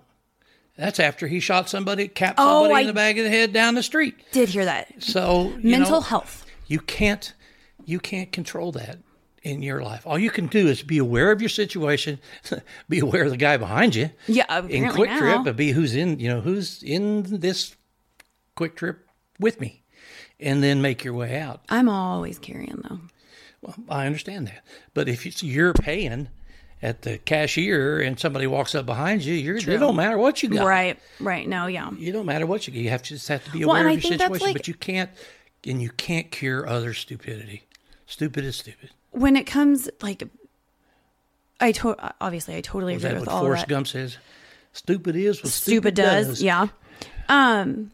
That's 0.77 0.99
after 0.99 1.27
he 1.27 1.39
shot 1.39 1.69
somebody, 1.69 2.07
capped 2.07 2.39
Oh, 2.39 2.63
somebody 2.63 2.73
I- 2.75 2.81
in 2.81 2.87
the 2.87 2.93
back 2.93 3.17
of 3.17 3.23
the 3.23 3.29
head 3.29 3.53
down 3.53 3.75
the 3.75 3.83
street. 3.83 4.15
Did 4.31 4.49
hear 4.49 4.65
that? 4.65 5.03
So 5.03 5.53
Mental 5.61 5.91
know, 5.99 6.01
health. 6.01 6.45
you 6.67 6.79
can't 6.79 7.33
you 7.85 7.99
can't 7.99 8.31
control 8.31 8.71
that 8.73 8.99
in 9.43 9.61
your 9.63 9.81
life. 9.83 10.05
All 10.05 10.17
you 10.19 10.29
can 10.29 10.45
do 10.47 10.67
is 10.67 10.83
be 10.83 10.99
aware 10.99 11.31
of 11.31 11.41
your 11.41 11.49
situation, 11.49 12.19
be 12.89 12.99
aware 12.99 13.23
of 13.25 13.31
the 13.31 13.37
guy 13.37 13.57
behind 13.57 13.95
you. 13.95 14.11
Yeah, 14.27 14.65
in 14.67 14.89
quick 14.91 15.09
now. 15.09 15.17
trip, 15.19 15.43
but 15.43 15.55
be 15.57 15.71
who's 15.71 15.95
in 15.95 16.19
you 16.19 16.29
know 16.29 16.41
who's 16.41 16.81
in 16.83 17.23
this 17.23 17.75
QuikTrip 18.55 18.97
with 19.39 19.59
me, 19.59 19.83
and 20.39 20.63
then 20.63 20.81
make 20.81 21.03
your 21.03 21.13
way 21.15 21.39
out. 21.39 21.61
I'm 21.69 21.89
always 21.89 22.37
carrying 22.39 22.81
though. 22.89 22.99
Well, 23.61 23.75
I 23.89 24.05
understand 24.07 24.47
that, 24.47 24.63
but 24.93 25.07
if 25.07 25.25
it's, 25.25 25.43
you're 25.43 25.73
paying 25.73 26.29
at 26.81 27.03
the 27.03 27.19
cashier 27.19 27.99
and 28.01 28.19
somebody 28.19 28.47
walks 28.47 28.73
up 28.73 28.87
behind 28.87 29.23
you, 29.23 29.35
you're, 29.35 29.57
it 29.57 29.65
don't 29.79 29.95
matter 29.95 30.17
what 30.17 30.41
you 30.41 30.49
got. 30.49 30.65
Right, 30.65 30.99
right. 31.19 31.47
No, 31.47 31.67
yeah. 31.67 31.91
You 31.91 32.11
don't 32.11 32.25
matter 32.25 32.47
what 32.47 32.65
you 32.67 32.73
got. 32.73 32.79
you 32.79 32.89
have 32.89 33.03
to 33.03 33.09
just 33.09 33.27
have 33.27 33.45
to 33.45 33.51
be 33.51 33.61
aware 33.61 33.77
and 33.77 33.85
of 33.87 33.91
I 33.91 33.93
your 34.09 34.17
situation, 34.17 34.47
like- 34.47 34.55
but 34.55 34.67
you 34.67 34.73
can't 34.73 35.11
and 35.67 35.79
you 35.79 35.89
can't 35.91 36.31
cure 36.31 36.67
other 36.67 36.93
stupidity. 36.95 37.63
Stupid 38.07 38.43
is 38.43 38.55
stupid. 38.55 38.89
When 39.11 39.35
it 39.35 39.45
comes 39.45 39.89
like, 40.01 40.23
I 41.59 41.71
to- 41.73 42.13
obviously 42.19 42.55
I 42.55 42.61
totally 42.61 42.95
agree 42.95 43.09
that 43.09 43.19
with 43.19 43.27
what 43.27 43.33
all 43.33 43.41
Forrest 43.41 43.67
that. 43.67 43.69
Gump 43.69 43.87
says? 43.87 44.17
Stupid 44.73 45.15
is 45.15 45.43
what 45.43 45.51
stupid 45.51 45.93
does. 45.93 46.41
Yeah. 46.41 46.67
Um, 47.29 47.91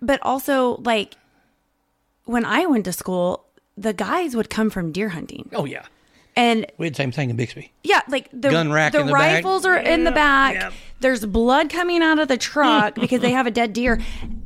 but 0.00 0.20
also 0.22 0.76
like 0.76 1.14
when 2.24 2.44
I 2.46 2.64
went 2.66 2.86
to 2.86 2.92
school, 2.92 3.45
the 3.76 3.92
guys 3.92 4.34
would 4.36 4.50
come 4.50 4.70
from 4.70 4.92
deer 4.92 5.10
hunting, 5.10 5.48
Oh 5.54 5.64
yeah, 5.64 5.84
and 6.36 6.66
we 6.78 6.86
had 6.86 6.94
the 6.94 6.96
same 6.96 7.12
thing 7.12 7.30
in 7.30 7.36
Bixby. 7.36 7.72
yeah, 7.84 8.02
like 8.08 8.28
the 8.32 8.50
Gun 8.50 8.72
rack 8.72 8.92
the 8.92 8.98
the 8.98 9.04
back. 9.12 9.12
rifles 9.12 9.64
are 9.66 9.76
in 9.76 10.04
the 10.04 10.10
back. 10.12 10.72
There's 11.00 11.24
blood 11.26 11.68
coming 11.70 12.02
out 12.02 12.18
of 12.18 12.28
the 12.28 12.38
truck 12.38 12.94
because 13.00 13.20
they 13.20 13.32
have 13.32 13.46
a 13.46 13.50
dead 13.50 13.72
deer, 13.72 14.00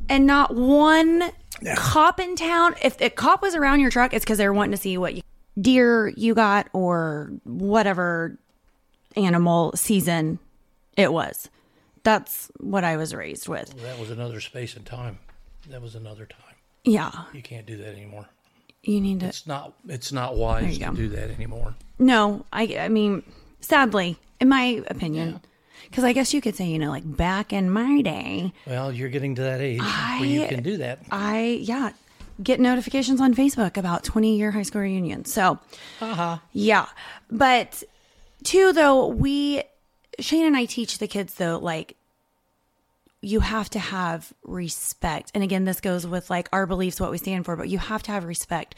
and 0.09 0.25
not 0.27 0.53
one 0.55 1.31
cop 1.75 2.19
in 2.19 2.35
town. 2.35 2.75
If 2.81 2.99
a 3.01 3.09
cop 3.09 3.41
was 3.41 3.55
around 3.55 3.79
your 3.79 3.89
truck, 3.89 4.13
it's 4.13 4.25
because 4.25 4.37
they're 4.37 4.51
wanting 4.53 4.71
to 4.71 4.77
see 4.77 4.97
what 4.97 5.13
you, 5.15 5.21
deer 5.59 6.09
you 6.09 6.33
got 6.33 6.67
or 6.73 7.31
whatever 7.43 8.37
animal 9.15 9.71
season 9.75 10.39
it 10.97 11.11
was. 11.13 11.49
That's 12.03 12.49
what 12.57 12.83
I 12.83 12.97
was 12.97 13.13
raised 13.13 13.47
with. 13.47 13.79
That 13.81 13.99
was 13.99 14.09
another 14.09 14.39
space 14.41 14.75
and 14.75 14.85
time. 14.85 15.19
That 15.69 15.81
was 15.81 15.93
another 15.95 16.25
time. 16.25 16.55
Yeah, 16.83 17.11
You 17.31 17.43
can't 17.43 17.67
do 17.67 17.77
that 17.77 17.89
anymore. 17.95 18.25
You 18.83 19.01
need 19.01 19.19
to. 19.21 19.27
It's 19.27 19.45
not. 19.47 19.73
It's 19.87 20.11
not 20.11 20.35
wise 20.35 20.77
to 20.77 20.85
go. 20.85 20.93
do 20.93 21.09
that 21.09 21.29
anymore. 21.31 21.75
No, 21.99 22.45
I. 22.51 22.77
I 22.79 22.89
mean, 22.89 23.23
sadly, 23.59 24.17
in 24.39 24.49
my 24.49 24.83
opinion, 24.87 25.41
because 25.85 26.03
I 26.03 26.13
guess 26.13 26.33
you 26.33 26.41
could 26.41 26.55
say, 26.55 26.65
you 26.65 26.79
know, 26.79 26.89
like 26.89 27.03
back 27.05 27.53
in 27.53 27.69
my 27.69 28.01
day, 28.01 28.53
Well, 28.65 28.91
you're 28.91 29.09
getting 29.09 29.35
to 29.35 29.41
that 29.43 29.61
age 29.61 29.81
where 29.81 30.25
you 30.25 30.47
can 30.47 30.63
do 30.63 30.77
that. 30.77 30.99
I 31.11 31.59
yeah 31.61 31.91
get 32.41 32.59
notifications 32.59 33.21
on 33.21 33.35
Facebook 33.35 33.77
about 33.77 34.03
twenty 34.03 34.37
year 34.37 34.51
high 34.51 34.63
school 34.63 34.81
reunion. 34.81 35.25
So, 35.25 35.59
uh-huh. 35.99 36.39
yeah, 36.53 36.87
but 37.29 37.83
two 38.43 38.73
though 38.73 39.07
we 39.07 39.63
Shane 40.19 40.45
and 40.45 40.57
I 40.57 40.65
teach 40.65 40.97
the 40.97 41.07
kids 41.07 41.35
though 41.35 41.59
like 41.59 41.95
you 43.21 43.39
have 43.39 43.69
to 43.69 43.79
have 43.79 44.33
respect. 44.43 45.31
And 45.33 45.43
again, 45.43 45.65
this 45.65 45.79
goes 45.79 46.05
with 46.07 46.29
like 46.29 46.49
our 46.51 46.65
beliefs, 46.65 46.99
what 46.99 47.11
we 47.11 47.17
stand 47.17 47.45
for, 47.45 47.55
but 47.55 47.69
you 47.69 47.77
have 47.77 48.03
to 48.03 48.11
have 48.11 48.25
respect 48.25 48.75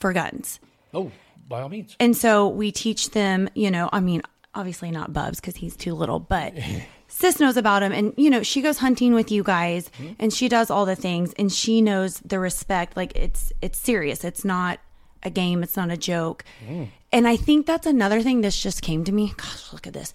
for 0.00 0.12
guns. 0.12 0.58
Oh, 0.92 1.12
by 1.48 1.60
all 1.60 1.68
means. 1.68 1.96
And 2.00 2.16
so 2.16 2.48
we 2.48 2.72
teach 2.72 3.10
them, 3.10 3.48
you 3.54 3.70
know, 3.70 3.88
I 3.92 4.00
mean, 4.00 4.22
obviously 4.54 4.90
not 4.90 5.12
Bubs 5.12 5.40
because 5.40 5.56
he's 5.56 5.76
too 5.76 5.94
little, 5.94 6.18
but 6.18 6.54
Sis 7.08 7.38
knows 7.38 7.56
about 7.56 7.82
him. 7.82 7.92
And, 7.92 8.14
you 8.16 8.30
know, 8.30 8.42
she 8.42 8.62
goes 8.62 8.78
hunting 8.78 9.14
with 9.14 9.30
you 9.30 9.44
guys 9.44 9.90
hmm? 9.96 10.12
and 10.18 10.32
she 10.32 10.48
does 10.48 10.70
all 10.70 10.86
the 10.86 10.96
things 10.96 11.32
and 11.34 11.52
she 11.52 11.80
knows 11.80 12.18
the 12.20 12.40
respect. 12.40 12.96
Like 12.96 13.16
it's, 13.16 13.52
it's 13.62 13.78
serious. 13.78 14.24
It's 14.24 14.44
not 14.44 14.80
a 15.22 15.30
game. 15.30 15.62
It's 15.62 15.76
not 15.76 15.90
a 15.90 15.96
joke. 15.96 16.44
Hmm. 16.66 16.84
And 17.12 17.28
I 17.28 17.36
think 17.36 17.66
that's 17.66 17.86
another 17.86 18.22
thing. 18.22 18.40
This 18.40 18.60
just 18.60 18.82
came 18.82 19.04
to 19.04 19.12
me. 19.12 19.32
Gosh, 19.36 19.72
look 19.72 19.86
at 19.86 19.92
this. 19.92 20.12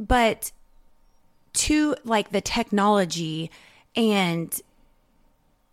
But 0.00 0.50
to 1.54 1.94
like 2.04 2.30
the 2.30 2.40
technology 2.40 3.50
and 3.94 4.60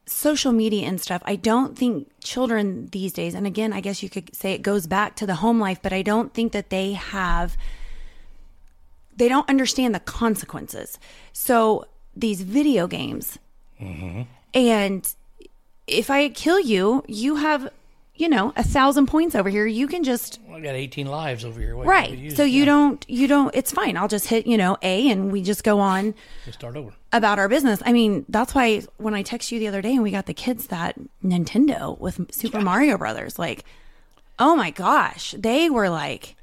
social 0.05 0.51
media 0.51 0.87
and 0.87 0.99
stuff, 0.99 1.21
I 1.25 1.35
don't 1.35 1.77
think 1.77 2.09
children 2.23 2.87
these 2.87 3.13
days, 3.13 3.33
and 3.35 3.45
again, 3.45 3.71
I 3.71 3.79
guess 3.79 4.01
you 4.01 4.09
could 4.09 4.35
say 4.35 4.53
it 4.53 4.61
goes 4.61 4.87
back 4.87 5.15
to 5.17 5.25
the 5.25 5.35
home 5.35 5.59
life, 5.59 5.79
but 5.81 5.93
I 5.93 6.01
don't 6.01 6.33
think 6.33 6.51
that 6.51 6.69
they 6.69 6.93
have, 6.93 7.55
they 9.15 9.29
don't 9.29 9.47
understand 9.47 9.93
the 9.93 9.99
consequences. 9.99 10.97
So 11.31 11.85
these 12.15 12.41
video 12.41 12.87
games, 12.87 13.37
mm-hmm. 13.79 14.23
and 14.53 15.13
if 15.85 16.09
I 16.09 16.29
kill 16.29 16.59
you, 16.59 17.03
you 17.07 17.35
have, 17.35 17.71
you 18.19 18.27
know, 18.27 18.51
a 18.57 18.63
thousand 18.63 19.05
points 19.07 19.33
over 19.33 19.47
here. 19.49 19.65
You 19.65 19.87
can 19.87 20.03
just 20.03 20.39
I 20.51 20.59
got 20.59 20.75
18 20.75 21.07
lives 21.07 21.45
over 21.45 21.59
here. 21.59 21.75
right. 21.75 22.31
So 22.35 22.43
you 22.43 22.59
Yeah, 22.59 22.65
don't, 22.65 23.05
you 23.09 23.27
don't. 23.27 23.55
It's 23.55 23.71
fine. 23.71 23.95
I'll 23.95 24.09
just 24.09 24.27
hit, 24.27 24.45
you 24.45 24.57
know, 24.57 24.77
A, 24.81 25.09
and 25.09 25.31
we 25.31 25.41
just 25.41 25.63
go 25.63 25.79
on 25.79 26.13
start 26.51 26.75
over. 26.75 26.91
about 27.13 27.39
our 27.39 27.47
business. 27.47 27.81
I 27.85 27.93
mean, 27.93 28.25
that's 28.27 28.53
why 28.53 28.81
when 28.97 29.13
I 29.13 29.21
text 29.21 29.51
you 29.53 29.59
the 29.59 29.69
other 29.69 29.81
day 29.81 29.93
and 29.93 30.03
we 30.03 30.11
got 30.11 30.25
the 30.25 30.33
kids 30.33 30.67
that 30.67 30.95
Nintendo 31.23 31.97
with 31.97 32.33
Super 32.35 32.59
Mario 32.61 32.97
Brothers, 32.97 33.39
like, 33.39 33.63
oh 34.37 34.53
my 34.53 34.69
gosh, 34.71 35.33
they 35.37 35.69
were 35.69 35.89
like, 35.89 36.35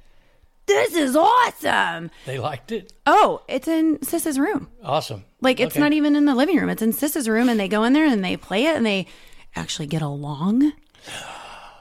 this 0.64 0.95
is 0.95 1.14
awesome. 1.14 2.11
They 2.25 2.38
liked 2.38 2.73
it. 2.73 2.92
Oh, 3.06 3.42
it's 3.49 3.68
in 3.68 4.02
Sis's 4.02 4.38
room. 4.38 4.68
Awesome. 4.83 5.25
Like, 5.42 5.61
it's 5.61 5.75
Okay. 5.76 5.80
not 5.80 5.92
even 5.92 6.16
in 6.16 6.25
the 6.25 6.35
living 6.35 6.56
room. 6.56 6.71
It's 6.71 6.83
in 6.83 6.92
Sis's 6.95 7.28
room, 7.28 7.49
and 7.50 7.61
they 7.61 7.68
go 7.68 7.85
in 7.85 7.92
there 7.92 8.06
and 8.06 8.25
they 8.25 8.37
play 8.38 8.64
it 8.64 8.76
and 8.76 8.85
they 8.87 9.06
actually 9.54 9.87
get 9.87 10.00
along. 10.02 10.73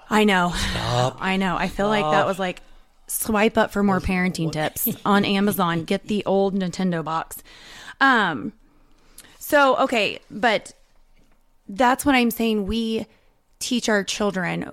I 0.09 0.23
know. 0.23 0.51
I 0.53 1.37
know. 1.37 1.55
I 1.57 1.67
feel 1.67 1.87
like 1.87 2.03
that 2.03 2.25
was 2.25 2.39
like 2.39 2.61
swipe 3.07 3.57
up 3.57 3.71
for 3.71 3.83
more 3.83 3.99
parenting 3.99 4.51
tips 4.51 4.89
on 5.05 5.25
Amazon. 5.25 5.83
Get 5.83 6.07
the 6.07 6.23
old 6.25 6.55
Nintendo 6.55 7.03
box. 7.03 7.43
Um, 7.99 8.53
so, 9.39 9.77
okay, 9.77 10.19
but 10.29 10.73
that's 11.67 12.05
what 12.05 12.15
I'm 12.15 12.31
saying. 12.31 12.65
We 12.65 13.05
teach 13.59 13.89
our 13.89 14.03
children 14.03 14.71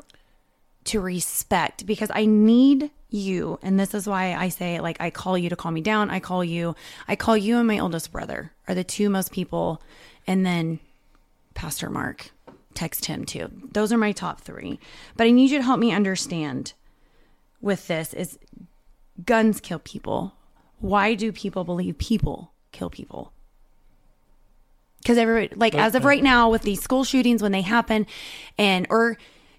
to 0.84 1.00
respect 1.00 1.86
because 1.86 2.10
I 2.12 2.24
need 2.26 2.90
you. 3.08 3.58
And 3.62 3.78
this 3.78 3.94
is 3.94 4.06
why 4.06 4.34
I 4.34 4.48
say, 4.48 4.80
like, 4.80 4.96
I 5.00 5.10
call 5.10 5.38
you 5.38 5.48
to 5.50 5.56
calm 5.56 5.74
me 5.74 5.80
down. 5.80 6.10
I 6.10 6.20
call 6.20 6.42
you, 6.42 6.74
I 7.06 7.16
call 7.16 7.36
you 7.36 7.58
and 7.58 7.68
my 7.68 7.78
oldest 7.78 8.10
brother 8.10 8.52
are 8.66 8.74
the 8.74 8.84
two 8.84 9.10
most 9.10 9.30
people. 9.30 9.82
And 10.26 10.44
then 10.44 10.80
Pastor 11.54 11.90
Mark, 11.90 12.30
text 12.74 13.06
him 13.06 13.24
too. 13.24 13.50
Those 13.72 13.92
are 13.92 13.98
my 13.98 14.12
top 14.12 14.40
three. 14.40 14.78
But 15.16 15.26
I 15.26 15.30
need 15.30 15.50
you 15.50 15.58
to 15.58 15.64
help 15.64 15.80
me 15.80 15.92
understand 15.92 16.72
with 17.60 17.86
this 17.86 18.12
is 18.12 18.38
guns 19.24 19.60
kill 19.60 19.78
people. 19.78 20.34
Why 20.80 21.14
do 21.14 21.32
people 21.32 21.64
believe 21.64 21.98
people 21.98 22.52
kill 22.72 22.90
people? 22.90 23.32
Because 24.98 25.18
everybody, 25.18 25.54
like 25.56 25.74
as 25.74 25.94
of 25.94 26.04
right 26.04 26.22
now, 26.22 26.48
with 26.48 26.62
these 26.62 26.80
school 26.80 27.04
shootings 27.04 27.42
when 27.42 27.52
they 27.52 27.62
happen, 27.62 28.06
and 28.56 28.87
or 28.88 29.18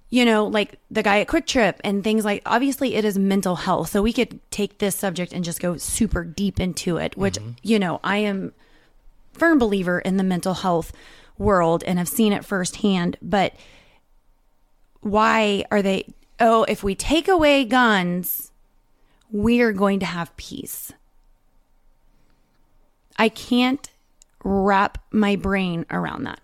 you 0.10 0.26
know, 0.26 0.45
like 0.45 0.80
the 0.91 1.04
guy 1.04 1.19
at 1.19 1.28
QuikTrip 1.28 1.80
and 1.84 2.04
things 2.04 2.23
like. 2.23 2.41
Obviously, 2.45 2.95
it 2.95 3.04
is 3.04 3.17
mental 3.17 3.58
health, 3.58 3.89
so 3.89 4.02
we 4.02 4.13
could 4.13 4.39
take 4.52 4.78
this 4.78 4.95
subject 4.95 5.34
and 5.34 5.43
just 5.43 5.60
go 5.60 5.76
super 5.76 6.23
deep 6.23 6.60
into 6.60 6.97
it. 6.97 7.17
Which 7.17 7.36
mm-hmm. 7.36 7.52
you 7.62 7.78
know, 7.78 7.99
I 8.04 8.17
am 8.17 8.54
firm 9.34 9.58
believer 9.58 9.99
in 9.99 10.17
the 10.17 10.23
mental 10.23 10.54
health 10.54 10.93
world 11.38 11.84
and 11.86 11.98
have 12.00 12.08
seen 12.08 12.34
it 12.34 12.46
firsthand. 12.46 13.17
But 13.22 13.54
why 15.02 15.65
are 15.72 15.82
they? 15.82 16.13
Oh, 16.39 16.63
if 16.63 16.84
we 16.84 16.96
take 16.96 17.28
away 17.28 17.65
guns, 17.65 18.52
we 19.32 19.62
are 19.62 19.72
going 19.72 20.00
to 20.00 20.06
have 20.06 20.36
peace. 20.38 20.91
I 23.17 23.30
can't 23.30 23.89
wrap 24.43 24.98
my 25.12 25.36
brain 25.36 25.86
around 25.91 26.24
that. 26.24 26.39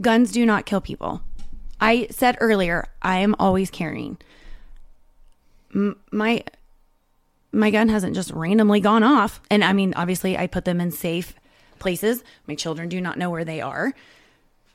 Guns 0.00 0.32
do 0.32 0.46
not 0.46 0.66
kill 0.66 0.80
people. 0.80 1.22
I 1.80 2.08
said 2.10 2.36
earlier, 2.40 2.88
I 3.02 3.18
am 3.18 3.34
always 3.38 3.70
carrying. 3.70 4.18
M- 5.74 5.98
my 6.10 6.44
my 7.52 7.70
gun 7.70 7.88
hasn't 7.88 8.14
just 8.14 8.30
randomly 8.30 8.80
gone 8.80 9.02
off. 9.02 9.40
And 9.50 9.64
I 9.64 9.72
mean, 9.72 9.92
obviously, 9.96 10.38
I 10.38 10.46
put 10.46 10.64
them 10.64 10.80
in 10.80 10.90
safe 10.90 11.34
places. 11.80 12.22
My 12.46 12.54
children 12.54 12.88
do 12.88 13.00
not 13.00 13.18
know 13.18 13.30
where 13.30 13.44
they 13.44 13.60
are. 13.60 13.92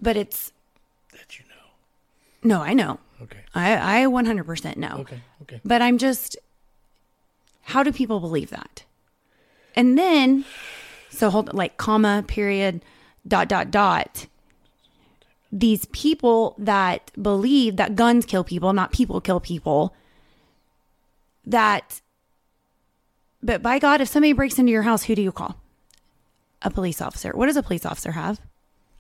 But 0.02 0.18
it's 0.18 0.52
That 1.14 1.40
you 1.40 1.46
know. 1.48 2.58
no, 2.58 2.62
I 2.62 2.74
know. 2.74 3.00
Okay. 3.22 3.40
I 3.54 4.02
I 4.02 4.06
100% 4.08 4.76
know. 4.76 4.98
Okay. 5.00 5.22
Okay. 5.44 5.62
But 5.64 5.82
I'm 5.82 5.98
just, 5.98 6.36
how 7.62 7.82
do 7.84 7.94
people 7.94 8.20
believe 8.20 8.50
that? 8.50 8.84
And 9.76 9.98
then, 9.98 10.44
so 11.10 11.30
hold 11.30 11.54
like 11.54 11.78
comma, 11.78 12.24
period, 12.28 12.82
dot, 13.28 13.48
dot, 13.48 13.72
dot. 13.72 14.28
These 15.52 15.86
people 15.86 16.56
that 16.58 17.12
believe 17.22 17.78
that 17.78 17.96
guns 17.96 18.26
kill 18.26 18.44
people, 18.44 18.74
not 18.74 18.92
people 18.92 19.22
kill 19.22 19.40
people, 19.40 19.96
that, 21.46 22.02
but 23.42 23.62
by 23.62 23.80
God, 23.80 24.02
if 24.02 24.10
somebody 24.10 24.34
breaks 24.34 24.60
into 24.60 24.72
your 24.74 24.82
house, 24.82 25.04
who 25.04 25.16
do 25.16 25.22
you 25.22 25.32
call? 25.32 25.56
A 26.66 26.72
police 26.72 27.00
officer. 27.00 27.32
What 27.34 27.46
does 27.46 27.58
a 27.58 27.64
police 27.64 27.86
officer 27.86 28.14
have? 28.14 28.42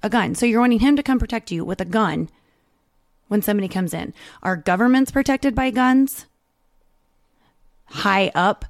A 0.03 0.09
gun. 0.09 0.35
So 0.35 0.45
you're 0.45 0.61
wanting 0.61 0.79
him 0.79 0.95
to 0.95 1.03
come 1.03 1.17
protect 1.17 1.51
you 1.51 1.65
with 1.65 1.81
a 1.81 1.85
gun 1.85 2.29
when 3.27 3.41
somebody 3.41 3.67
comes 3.67 3.91
in. 3.91 4.13
Are 4.43 4.55
governments 4.55 5.09
protected 5.09 5.55
by 5.55 5.71
guns? 5.71 6.27
High 7.87 8.31
up, 8.35 8.65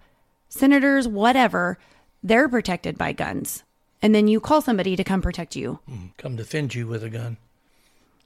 senators, 0.47 1.09
whatever, 1.09 1.77
they're 2.23 2.47
protected 2.47 2.97
by 2.97 3.11
guns. 3.11 3.63
And 4.01 4.15
then 4.15 4.29
you 4.29 4.39
call 4.39 4.61
somebody 4.61 4.95
to 4.95 5.03
come 5.03 5.21
protect 5.21 5.57
you. 5.57 5.79
Come 6.17 6.37
defend 6.37 6.73
you 6.73 6.87
with 6.87 7.03
a 7.03 7.09
gun 7.09 7.35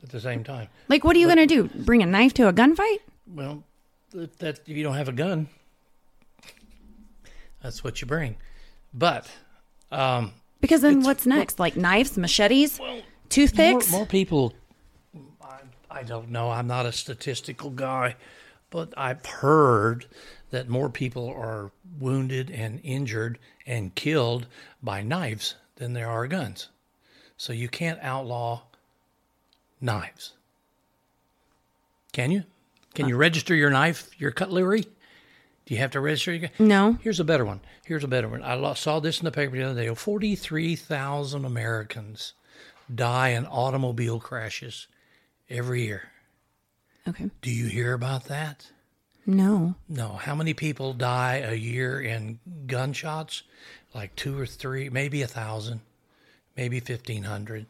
at 0.04 0.10
the 0.10 0.22
same 0.22 0.44
time. 0.44 0.68
Like, 0.88 1.04
what 1.04 1.16
are 1.16 1.20
you 1.20 1.28
going 1.28 1.38
to 1.38 1.48
do? 1.48 1.68
Bring 1.84 2.04
a 2.04 2.06
knife 2.06 2.34
to 2.36 2.48
a 2.48 2.54
gunfight? 2.54 3.00
Well, 3.28 3.64
if 4.14 4.38
that 4.38 4.60
if 4.68 4.78
you 4.78 4.84
don't 4.84 4.96
have 4.96 5.10
a 5.10 5.14
gun, 5.14 5.48
that's 7.62 7.84
what 7.84 8.02
you 8.02 8.08
bring. 8.08 8.36
But 8.94 9.28
um, 9.92 10.34
Because 10.62 10.82
then 10.82 11.04
what's 11.04 11.26
next? 11.26 11.60
Like 11.60 11.76
knives, 11.76 12.18
machetes, 12.18 12.80
more, 12.80 13.02
toothpicks? 13.30 13.92
more 13.92 14.06
people. 14.06 14.54
I, 15.42 15.60
I 15.90 16.04
don't 16.04 16.30
know. 16.30 16.52
I'm 16.52 16.68
not 16.68 16.86
a 16.86 16.92
statistical 16.92 17.70
guy, 17.70 18.16
but 18.70 18.94
I've 18.98 19.26
heard 19.26 20.06
that 20.52 20.68
more 20.68 20.90
people 20.90 21.30
are 21.30 21.72
wounded 22.00 22.50
and 22.52 22.80
injured 22.84 23.40
and 23.66 23.94
killed 23.96 24.48
by 24.82 25.02
knives 25.02 25.56
than 25.76 25.94
there 25.94 26.10
are 26.10 26.28
guns. 26.28 26.70
So 27.38 27.54
you 27.54 27.70
can't 27.70 28.00
outlaw 28.02 28.64
knives. 29.80 30.34
Can 32.12 32.32
you? 32.32 32.44
Can 32.96 33.06
uh, 33.06 33.10
you 33.10 33.16
register 33.16 33.56
your 33.56 33.70
knife, 33.70 34.10
your 34.20 34.32
cutlery? 34.32 34.86
Do 35.70 35.76
you 35.76 35.82
have 35.82 35.92
to 35.92 36.00
register 36.00 36.34
your? 36.34 36.50
No. 36.58 36.98
Here's 37.04 37.20
a 37.20 37.24
better 37.24 37.46
one. 37.46 37.60
Here's 37.86 38.04
a 38.04 38.08
better 38.08 38.28
one. 38.28 38.42
I 38.42 38.56
lo- 38.56 38.74
saw 38.74 39.00
this 39.00 39.20
in 39.20 39.26
the 39.26 39.32
paper 39.32 39.56
the 39.56 39.70
other 39.70 39.84
day. 39.84 39.94
Forty-three 39.94 40.76
thousand 40.76 41.46
Americans 41.46 42.34
die 42.94 43.30
in 43.30 43.46
automobile 43.46 44.20
crashes 44.20 44.88
every 45.48 45.84
year. 45.84 46.10
Okay. 47.08 47.30
Do 47.44 47.52
you 47.52 47.68
hear 47.68 47.94
about 47.94 48.26
that? 48.26 48.72
No. 49.28 49.76
No. 49.88 50.14
How 50.14 50.34
many 50.34 50.56
people 50.56 50.94
die 50.94 51.36
a 51.36 51.54
year 51.54 52.02
in 52.02 52.40
gunshots? 52.66 53.44
Like 53.94 54.16
two 54.16 54.40
or 54.40 54.48
three, 54.48 54.90
maybe 54.90 55.22
a 55.22 55.28
thousand, 55.28 55.82
maybe 56.58 56.80
fifteen 56.80 57.26
hundred. 57.26 57.68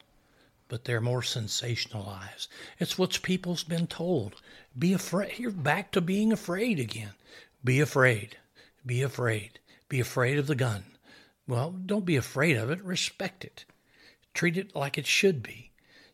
But 0.70 0.86
they're 0.86 1.02
more 1.02 1.22
sensationalized. 1.22 2.48
It's 2.80 2.98
what 2.98 3.22
people's 3.24 3.66
been 3.66 3.88
told. 3.88 4.36
Be 4.78 4.94
afraid. 4.94 5.38
You're 5.38 5.52
back 5.52 5.92
to 5.92 6.00
being 6.00 6.32
afraid 6.32 6.80
again. 6.80 7.10
Be 7.64 7.80
afraid. 7.80 8.38
Be 8.86 9.02
afraid. 9.02 9.60
Be 9.90 10.00
afraid 10.00 10.38
of 10.38 10.48
the 10.48 10.56
gun. 10.56 10.84
Well, 11.48 11.72
don't 11.72 12.06
be 12.06 12.16
afraid 12.16 12.58
of 12.58 12.70
it. 12.70 12.84
Respect 12.84 13.44
it. 13.44 13.66
Treat 14.34 14.58
it 14.58 14.76
like 14.76 14.98
it 14.98 15.08
should 15.08 15.42
be. 15.42 15.72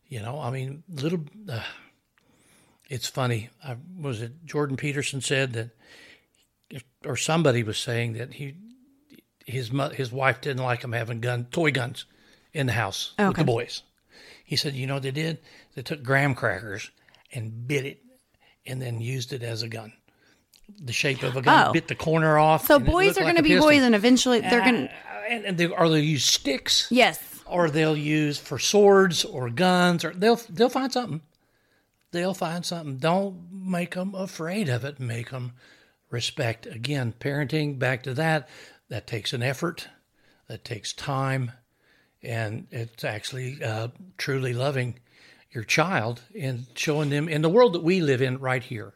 You 0.07 0.21
know, 0.21 0.39
I 0.39 0.49
mean, 0.51 0.83
little. 0.89 1.25
Uh, 1.49 1.61
it's 2.89 3.07
funny. 3.07 3.49
I, 3.63 3.77
was 3.99 4.21
it 4.21 4.45
Jordan 4.45 4.77
Peterson 4.77 5.19
said 5.21 5.53
that, 5.53 6.81
or 7.03 7.17
somebody 7.17 7.63
was 7.63 7.77
saying 7.77 8.13
that 8.13 8.33
he, 8.35 8.55
his 9.45 9.71
his 9.93 10.11
wife 10.11 10.41
didn't 10.41 10.63
like 10.63 10.83
him 10.83 10.91
having 10.93 11.19
gun 11.19 11.45
toy 11.51 11.71
guns 11.71 12.05
in 12.53 12.67
the 12.67 12.73
house 12.73 13.13
with 13.17 13.27
Okay. 13.29 13.41
the 13.41 13.45
boys. 13.45 13.83
He 14.45 14.55
said, 14.55 14.73
you 14.75 14.85
know 14.87 14.93
what 14.95 15.03
they 15.03 15.11
did? 15.11 15.39
They 15.73 15.81
took 15.81 16.03
graham 16.03 16.35
crackers 16.35 16.91
and 17.33 17.67
bit 17.67 17.85
it 17.85 18.03
and 18.65 18.81
then 18.81 19.01
used 19.01 19.33
it 19.33 19.41
as 19.43 19.63
a 19.63 19.67
gun. 19.67 19.91
The 20.79 20.93
shape 20.93 21.23
of 21.23 21.35
a 21.37 21.41
gun, 21.41 21.67
Oh. 21.69 21.73
bit 21.73 21.87
the 21.87 21.95
corner 21.95 22.37
off. 22.37 22.65
So 22.65 22.79
boys 22.79 23.17
are 23.17 23.23
like 23.23 23.35
going 23.35 23.35
to 23.37 23.43
be 23.43 23.57
boys, 23.59 23.81
and 23.81 23.95
eventually 23.95 24.39
they're 24.41 24.61
going 24.61 24.87
to. 24.87 24.91
And, 25.29 25.57
they, 25.57 25.67
or 25.67 25.89
they'll 25.89 25.97
use 25.97 26.23
sticks, 26.25 26.87
Yes. 26.91 27.19
or 27.47 27.69
they'll 27.69 27.97
use 27.97 28.37
for 28.37 28.59
swords 28.59 29.25
or 29.25 29.49
guns, 29.49 30.05
or 30.05 30.13
they'll 30.13 30.39
they'll 30.49 30.69
find 30.69 30.91
something. 30.93 31.21
They'll 32.11 32.33
find 32.35 32.65
something. 32.65 32.97
Don't 32.97 33.47
make 33.51 33.95
them 33.95 34.13
afraid 34.15 34.69
of 34.69 34.85
it. 34.85 34.99
Make 34.99 35.31
them 35.31 35.53
respect. 36.09 36.65
Again, 36.65 37.13
parenting. 37.19 37.77
Back 37.79 38.03
to 38.03 38.13
that. 38.13 38.47
That 38.89 39.07
takes 39.07 39.33
an 39.33 39.41
effort. 39.43 39.87
That 40.47 40.63
takes 40.63 40.93
time, 40.93 41.51
and 42.21 42.67
it's 42.71 43.03
actually 43.03 43.63
uh, 43.63 43.87
truly 44.17 44.53
loving 44.53 44.99
your 45.51 45.63
child 45.63 46.21
and 46.39 46.67
showing 46.75 47.09
them 47.09 47.27
in 47.27 47.41
the 47.41 47.49
world 47.49 47.73
that 47.73 47.83
we 47.83 47.99
live 48.01 48.21
in 48.21 48.37
right 48.37 48.61
here, 48.61 48.93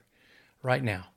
right 0.62 0.84
now, 0.84 1.08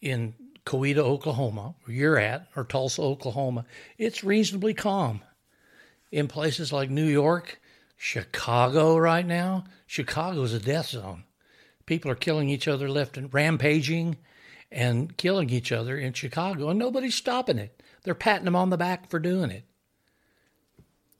in 0.00 0.34
Coweta, 0.64 0.98
Oklahoma, 0.98 1.74
where 1.84 1.96
you're 1.96 2.18
at, 2.18 2.48
or 2.56 2.64
Tulsa, 2.64 3.02
Oklahoma. 3.02 3.64
It's 3.98 4.24
reasonably 4.24 4.74
calm 4.74 5.22
in 6.10 6.28
places 6.28 6.72
like 6.72 6.90
New 6.90 7.06
York, 7.06 7.60
Chicago 7.96 8.96
right 8.96 9.26
now. 9.26 9.64
Chicago 9.86 10.42
is 10.42 10.54
a 10.54 10.60
death 10.60 10.88
zone. 10.88 11.24
People 11.86 12.10
are 12.10 12.16
killing 12.16 12.48
each 12.48 12.68
other 12.68 12.88
left 12.88 13.16
and 13.16 13.32
rampaging 13.32 14.16
and 14.70 15.16
killing 15.16 15.50
each 15.50 15.72
other 15.72 15.98
in 15.98 16.12
Chicago, 16.12 16.68
and 16.68 16.78
nobody's 16.78 17.14
stopping 17.14 17.58
it. 17.58 17.82
They're 18.04 18.14
patting 18.14 18.44
them 18.44 18.56
on 18.56 18.70
the 18.70 18.76
back 18.76 19.10
for 19.10 19.18
doing 19.18 19.50
it. 19.50 19.64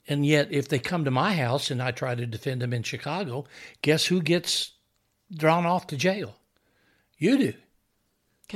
And 0.06 0.24
yet, 0.24 0.52
if 0.52 0.68
they 0.68 0.78
come 0.78 1.04
to 1.04 1.10
my 1.10 1.34
house 1.34 1.70
and 1.70 1.82
I 1.82 1.90
try 1.90 2.14
to 2.14 2.26
defend 2.26 2.62
them 2.62 2.72
in 2.72 2.82
Chicago, 2.82 3.46
guess 3.82 4.06
who 4.06 4.22
gets 4.22 4.72
drawn 5.32 5.66
off 5.66 5.88
to 5.88 5.96
jail? 5.96 6.36
You 7.18 7.38
do 7.38 7.52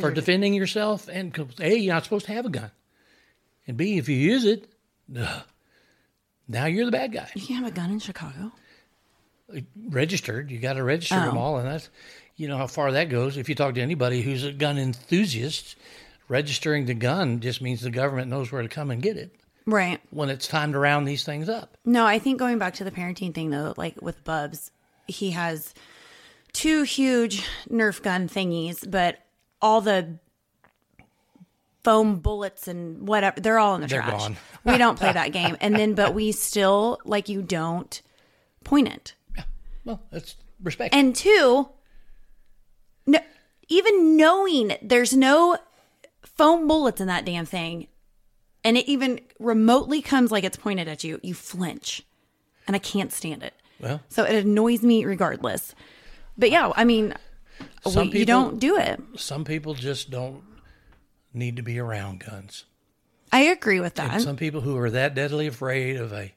for 0.00 0.10
defending 0.10 0.54
yourself. 0.54 1.08
And 1.08 1.36
A, 1.60 1.74
you're 1.76 1.94
not 1.94 2.04
supposed 2.04 2.26
to 2.26 2.32
have 2.32 2.46
a 2.46 2.50
gun. 2.50 2.70
And 3.66 3.76
B, 3.76 3.96
if 3.98 4.08
you 4.08 4.16
use 4.16 4.44
it, 4.44 4.68
ugh, 5.18 5.42
now 6.48 6.66
you're 6.66 6.84
the 6.86 6.90
bad 6.92 7.12
guy. 7.12 7.30
You 7.34 7.46
can 7.46 7.56
have 7.56 7.66
a 7.66 7.70
gun 7.70 7.90
in 7.90 7.98
Chicago. 7.98 8.52
Registered, 9.88 10.50
you 10.50 10.58
got 10.58 10.74
to 10.74 10.82
register 10.82 11.16
them 11.16 11.36
Oh. 11.36 11.40
all. 11.40 11.58
And 11.58 11.68
that's, 11.68 11.90
you 12.36 12.48
know, 12.48 12.56
how 12.56 12.66
far 12.66 12.92
that 12.92 13.08
goes. 13.10 13.36
If 13.36 13.48
you 13.48 13.54
talk 13.54 13.74
to 13.74 13.80
anybody 13.82 14.22
who's 14.22 14.42
a 14.42 14.52
gun 14.52 14.78
enthusiast, 14.78 15.76
registering 16.28 16.86
the 16.86 16.94
gun 16.94 17.40
just 17.40 17.60
means 17.60 17.82
the 17.82 17.90
government 17.90 18.30
knows 18.30 18.50
where 18.50 18.62
to 18.62 18.68
come 18.68 18.90
and 18.90 19.02
get 19.02 19.16
it 19.18 19.34
Right. 19.66 20.00
when 20.10 20.30
it's 20.30 20.48
time 20.48 20.72
to 20.72 20.78
round 20.78 21.06
these 21.06 21.24
things 21.24 21.48
up. 21.50 21.76
No, 21.84 22.06
I 22.06 22.18
think 22.18 22.38
going 22.38 22.58
back 22.58 22.74
to 22.74 22.84
the 22.84 22.90
parenting 22.90 23.34
thing 23.34 23.50
though, 23.50 23.74
like 23.76 24.00
with 24.00 24.24
Bubs, 24.24 24.70
he 25.06 25.32
has 25.32 25.74
two 26.54 26.82
huge 26.84 27.44
Nerf 27.70 28.02
gun 28.02 28.28
thingies, 28.28 28.90
but 28.90 29.18
all 29.64 29.80
the 29.80 30.18
foam 31.82 32.18
bullets 32.20 32.68
and 32.68 33.06
whatever, 33.08 33.40
they're 33.40 33.58
all 33.58 33.74
in 33.74 33.80
the 33.80 33.86
They're 33.86 34.02
trash. 34.02 34.20
gone. 34.20 34.36
we 34.64 34.78
don't 34.78 34.98
play 34.98 35.12
that 35.12 35.32
game. 35.32 35.56
And 35.60 35.74
then, 35.74 35.94
but 35.94 36.14
we 36.14 36.32
still, 36.32 36.98
like, 37.04 37.28
you 37.28 37.42
don't 37.42 38.00
point 38.62 38.88
it. 38.88 39.14
Yeah. 39.36 39.44
Well, 39.84 40.02
that's 40.10 40.36
respect. 40.62 40.94
And 40.94 41.14
two, 41.16 41.68
no, 43.06 43.18
even 43.68 44.16
knowing 44.16 44.76
there's 44.82 45.14
no 45.14 45.58
foam 46.22 46.66
bullets 46.68 47.00
in 47.00 47.06
that 47.08 47.24
damn 47.24 47.46
thing, 47.46 47.88
and 48.64 48.76
it 48.78 48.86
even 48.88 49.20
remotely 49.38 50.00
comes 50.00 50.30
like 50.30 50.44
it's 50.44 50.56
pointed 50.56 50.88
at 50.88 51.04
you, 51.04 51.20
you 51.22 51.34
flinch. 51.34 52.02
And 52.66 52.74
I 52.74 52.78
can't 52.78 53.12
stand 53.12 53.42
it. 53.42 53.52
well, 53.78 54.00
So 54.08 54.24
it 54.24 54.42
annoys 54.44 54.82
me 54.82 55.04
regardless. 55.04 55.74
But 56.38 56.50
yeah, 56.50 56.72
I 56.74 56.84
mean, 56.84 57.14
Some 57.92 58.10
we, 58.10 58.20
you 58.20 58.26
people- 58.26 58.42
don't 58.42 58.58
do 58.60 58.76
it. 58.78 59.00
some 59.16 59.44
people 59.44 59.74
just 59.74 60.10
don't 60.10 60.42
need 61.32 61.56
to 61.56 61.62
be 61.62 61.78
around 61.78 62.20
guns. 62.24 62.64
I 63.32 63.40
agree 63.42 63.80
with 63.80 63.94
that. 63.96 64.20
Some 64.20 64.36
people 64.36 64.60
who 64.60 64.76
are 64.78 64.90
that 64.90 65.14
deadly 65.14 65.46
afraid 65.48 65.96
of 65.96 66.12
a 66.12 66.32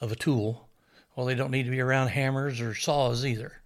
of 0.00 0.10
a 0.10 0.16
tool, 0.16 0.68
well, 1.14 1.26
they 1.26 1.34
don't 1.34 1.50
need 1.50 1.64
to 1.64 1.70
be 1.70 1.80
around 1.80 2.08
hammers 2.08 2.60
or 2.60 2.74
saws 2.74 3.24
either, 3.24 3.60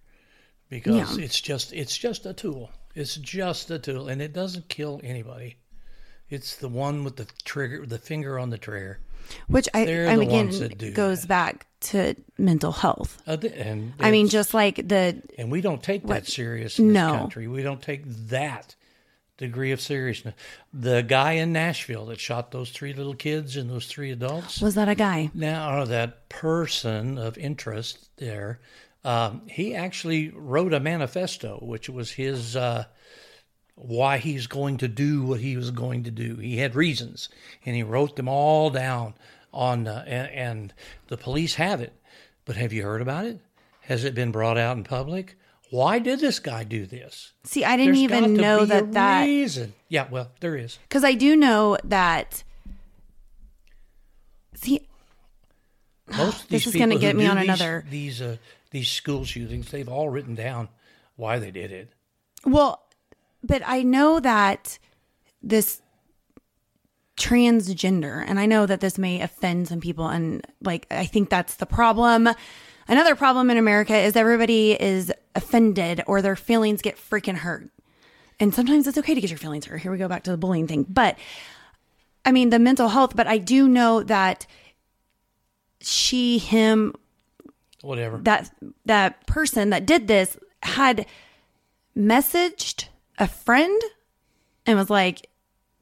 because 0.69 1.17
Yeah. 1.17 1.23
it's 1.25 1.39
just 1.41 1.73
it's 1.73 1.97
just 1.97 2.25
a 2.25 2.33
tool. 2.33 2.71
It's 2.93 3.15
just 3.15 3.71
a 3.71 3.79
tool, 3.79 4.07
and 4.07 4.21
it 4.21 4.33
doesn't 4.33 4.69
kill 4.69 5.01
anybody. 5.03 5.57
It's 6.29 6.55
the 6.55 6.69
one 6.69 7.03
with 7.03 7.15
the 7.17 7.27
trigger, 7.43 7.85
the 7.85 7.97
finger 7.99 8.37
on 8.39 8.49
the 8.51 8.57
trigger. 8.57 8.99
Which 9.47 9.67
I, 9.73 9.85
They're 9.85 10.07
and 10.07 10.21
the 10.21 10.25
again 10.25 10.45
ones 10.47 10.59
that 10.59 10.77
do 10.77 10.91
goes 10.91 11.25
back 11.25 11.67
to 11.81 12.15
mental 12.37 12.71
health. 12.71 13.21
Uh, 13.27 13.37
th- 13.37 13.53
and 13.55 13.93
I 13.99 14.11
mean, 14.11 14.25
it's- 14.25 14.31
just 14.31 14.53
like 14.53 14.87
the 14.87 15.21
and 15.37 15.51
we 15.51 15.61
don't 15.61 15.81
take 15.83 16.05
that 16.07 16.27
serious 16.27 16.79
in 16.79 16.87
this 16.87 16.93
No. 16.95 17.11
country. 17.17 17.47
We 17.47 17.61
don't 17.63 17.81
take 17.81 18.03
that 18.29 18.75
degree 19.37 19.71
of 19.71 19.81
seriousness. 19.81 20.33
The 20.73 21.01
guy 21.03 21.33
in 21.33 21.51
Nashville 21.51 22.05
that 22.05 22.19
shot 22.21 22.51
those 22.51 22.69
three 22.71 22.93
little 22.93 23.13
kids 23.15 23.57
and 23.57 23.69
those 23.69 23.85
three 23.87 24.09
adults. 24.11 24.61
was 24.61 24.75
that 24.75 24.87
a 24.87 24.95
guy? 24.95 25.29
Now, 25.33 25.81
or 25.81 25.85
that 25.87 26.29
person 26.29 27.17
of 27.17 27.37
interest 27.37 28.09
there, 28.15 28.59
um, 29.03 29.41
he 29.47 29.75
actually 29.75 30.29
wrote 30.29 30.73
a 30.73 30.79
manifesto, 30.79 31.59
which 31.61 31.89
was 31.89 32.11
his 32.11 32.55
uh, 32.55 32.85
why 33.75 34.17
he's 34.17 34.47
going 34.47 34.77
to 34.77 34.87
do 34.87 35.23
what 35.23 35.39
he 35.41 35.57
was 35.57 35.71
going 35.71 36.03
to 36.03 36.11
do. 36.11 36.35
He 36.37 36.57
had 36.57 36.75
reasons, 36.75 37.29
and 37.65 37.75
he 37.75 37.83
wrote 37.83 38.15
them 38.15 38.27
all 38.29 38.69
down 38.69 39.13
on, 39.53 39.87
uh, 39.87 40.03
and, 40.07 40.29
and 40.31 40.73
the 41.07 41.17
police 41.17 41.55
have 41.55 41.81
it. 41.81 41.93
But 42.45 42.55
have 42.55 42.71
you 42.73 42.83
heard 42.83 43.01
about 43.01 43.25
it? 43.25 43.39
Has 43.81 44.03
it 44.03 44.15
been 44.15 44.31
brought 44.31 44.57
out 44.57 44.77
in 44.77 44.83
public? 44.83 45.35
Why 45.71 45.99
did 45.99 46.19
this 46.19 46.39
guy 46.39 46.63
do 46.63 46.85
this? 46.85 47.33
See, 47.43 47.63
I 47.65 47.75
didn't 47.75 47.95
There's 47.95 48.03
even 48.03 48.35
to 48.35 48.41
know 48.41 48.65
that 48.65 48.91
that 48.93 49.25
reason. 49.25 49.73
Yeah, 49.89 50.07
well, 50.09 50.31
there 50.39 50.55
is. 50.55 50.77
because 50.83 51.03
I 51.03 51.13
do 51.13 51.35
know 51.35 51.77
that. 51.83 52.43
See, 54.53 54.87
Most 56.15 56.43
of 56.43 56.49
This 56.49 56.67
is 56.67 56.75
gonna 56.75 56.97
get 56.97 57.15
me 57.15 57.25
on 57.25 57.37
these- 57.37 57.45
another- 57.45 57.85
these 57.89 58.21
uh, 58.21 58.37
these 58.71 58.87
school 58.87 59.25
shootings. 59.25 59.71
They've 59.71 59.89
all 59.89 60.09
written 60.09 60.35
down 60.35 60.69
why 61.15 61.39
they 61.39 61.51
did 61.51 61.71
it. 61.71 61.91
well, 62.45 62.84
but 63.45 63.61
I 63.65 63.83
know 63.83 64.19
that 64.19 64.79
this 65.41 65.81
transgender, 67.17 68.23
and 68.27 68.39
I 68.39 68.45
know 68.45 68.65
that 68.65 68.81
this 68.81 68.97
may 68.97 69.21
offend 69.21 69.67
some 69.67 69.79
people, 69.79 70.07
and 70.07 70.45
like 70.61 70.87
I 70.91 71.05
think 71.05 71.29
that's 71.29 71.55
the 71.55 71.65
problem. 71.65 72.29
Another 72.87 73.15
problem 73.15 73.49
in 73.49 73.57
America 73.57 73.95
is 73.95 74.15
everybody 74.15 74.79
is 74.79 75.11
offended 75.33 76.03
or 76.05 76.21
their 76.21 76.35
feelings 76.35 76.81
get 76.81 76.97
freaking 76.97 77.37
hurt. 77.37 77.69
And 78.39 78.53
sometimes 78.53 78.85
it's 78.85 78.97
okay 78.97 79.15
to 79.15 79.21
get 79.21 79.29
your 79.29 79.39
feelings 79.39 79.65
hurt. 79.65 79.81
Here 79.81 79.91
we 79.91 79.97
go 79.97 80.07
back 80.07 80.23
to 80.23 80.31
the 80.31 80.37
bullying 80.37 80.67
thing. 80.67 80.85
But 80.87 81.17
I 82.25 82.31
mean, 82.31 82.49
the 82.49 82.59
mental 82.59 82.89
health, 82.89 83.15
but 83.15 83.27
I 83.27 83.37
do 83.37 83.67
know 83.67 84.03
that 84.03 84.45
she, 85.81 86.37
him, 86.37 86.93
Whatever. 87.81 88.17
that 88.19 88.51
that 88.85 89.25
person 89.25 89.69
that 89.69 89.85
did 89.85 90.07
this 90.07 90.37
had 90.63 91.05
messaged 91.95 92.87
a 93.17 93.27
friend 93.27 93.81
and 94.65 94.77
was 94.77 94.89
like 94.89 95.29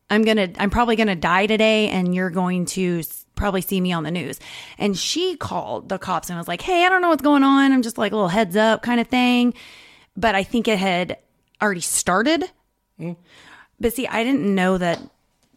i'm 0.10 0.24
gonna 0.24 0.50
i'm 0.58 0.70
probably 0.70 0.96
gonna 0.96 1.16
die 1.16 1.46
today 1.46 1.90
and 1.90 2.14
you're 2.14 2.30
going 2.30 2.66
to 2.66 3.04
probably 3.36 3.62
see 3.62 3.82
me 3.82 3.92
on 3.92 4.04
the 4.04 4.12
news. 4.12 4.40
And 4.78 4.96
she 4.96 5.36
called 5.36 5.90
the 5.90 5.98
cops 5.98 6.30
and 6.30 6.38
was 6.38 6.48
like 6.48 6.62
hey 6.62 6.86
i 6.86 6.90
don't 6.90 7.02
know 7.02 7.10
what's 7.10 7.24
going 7.24 7.44
on. 7.44 7.72
I'm 7.72 7.82
just 7.82 7.98
like 7.98 8.12
a 8.12 8.16
little 8.16 8.30
heads 8.30 8.56
up 8.56 8.84
kind 8.84 9.00
of 9.00 9.08
thing. 9.08 9.54
But 10.16 10.36
i 10.36 10.44
think 10.44 10.68
it 10.68 10.80
had 10.80 11.18
already 11.62 11.82
started. 11.82 12.46
But 13.80 13.94
see 13.94 14.08
i 14.08 14.24
didn't 14.24 14.54
know 14.54 14.78
that 14.78 15.00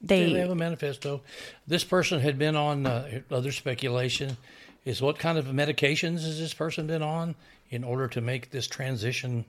they 0.01 0.33
they 0.33 0.41
have 0.41 0.51
a 0.51 0.55
manifesto. 0.55 1.23
This 1.67 1.85
person 1.85 2.21
had 2.21 2.39
been 2.39 2.57
on 2.57 2.87
uh, 2.87 3.21
other 3.31 3.53
speculation. 3.53 4.37
Is 4.85 5.03
what 5.03 5.19
kind 5.19 5.37
of 5.37 5.47
medications 5.47 6.23
has 6.23 6.39
this 6.39 6.55
person 6.55 6.87
been 6.87 7.03
on 7.03 7.35
in 7.71 7.83
order 7.83 8.07
to 8.07 8.21
make 8.21 8.51
this 8.51 8.69
transition 8.69 9.45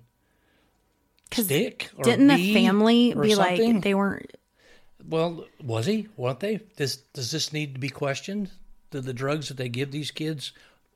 stick? 1.32 1.90
Or 1.98 2.04
didn't 2.04 2.28
the 2.28 2.54
family 2.54 3.14
be 3.14 3.34
something? 3.34 3.74
like 3.74 3.84
they 3.84 3.94
weren't 3.94 4.32
Well, 5.08 5.46
was 5.64 5.86
he? 5.86 6.08
weren't 6.18 6.40
they? 6.40 6.62
Does 6.76 6.98
does 7.14 7.32
this 7.32 7.54
need 7.54 7.74
to 7.76 7.80
be 7.80 7.90
questioned? 7.90 8.50
Do 8.92 9.02
the 9.02 9.14
drugs 9.14 9.50
that 9.50 9.58
they 9.58 9.70
give 9.70 9.92
these 9.92 10.12
kids, 10.12 10.54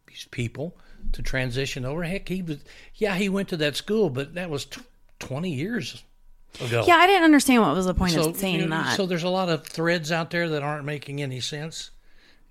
these 0.07 0.27
people, 0.31 0.77
to 1.11 1.21
transition 1.21 1.85
over? 1.85 2.03
Heck, 2.03 2.29
he 2.29 2.41
was. 2.41 2.59
Yeah, 2.95 3.15
he 3.15 3.29
went 3.29 3.49
to 3.49 3.57
that 3.57 3.75
school, 3.75 4.09
but 4.09 4.33
that 4.35 4.49
was 4.49 4.65
t- 4.65 4.81
twenty 5.19 5.53
years 5.53 6.03
ago. 6.59 6.83
yeah 6.85 6.97
i 6.97 7.07
didn't 7.07 7.23
understand 7.23 7.61
what 7.61 7.73
was 7.73 7.85
the 7.85 7.93
point 7.93 8.11
so, 8.11 8.29
of 8.29 8.35
saying 8.35 8.59
you 8.59 8.65
know, 8.67 8.75
that 8.75 8.97
So 8.97 9.05
there's 9.05 9.23
a 9.23 9.29
lot 9.29 9.47
of 9.47 9.65
threads 9.65 10.11
out 10.11 10.31
there 10.31 10.49
that 10.49 10.63
aren't 10.63 10.83
making 10.83 11.21
any 11.21 11.39
sense, 11.39 11.91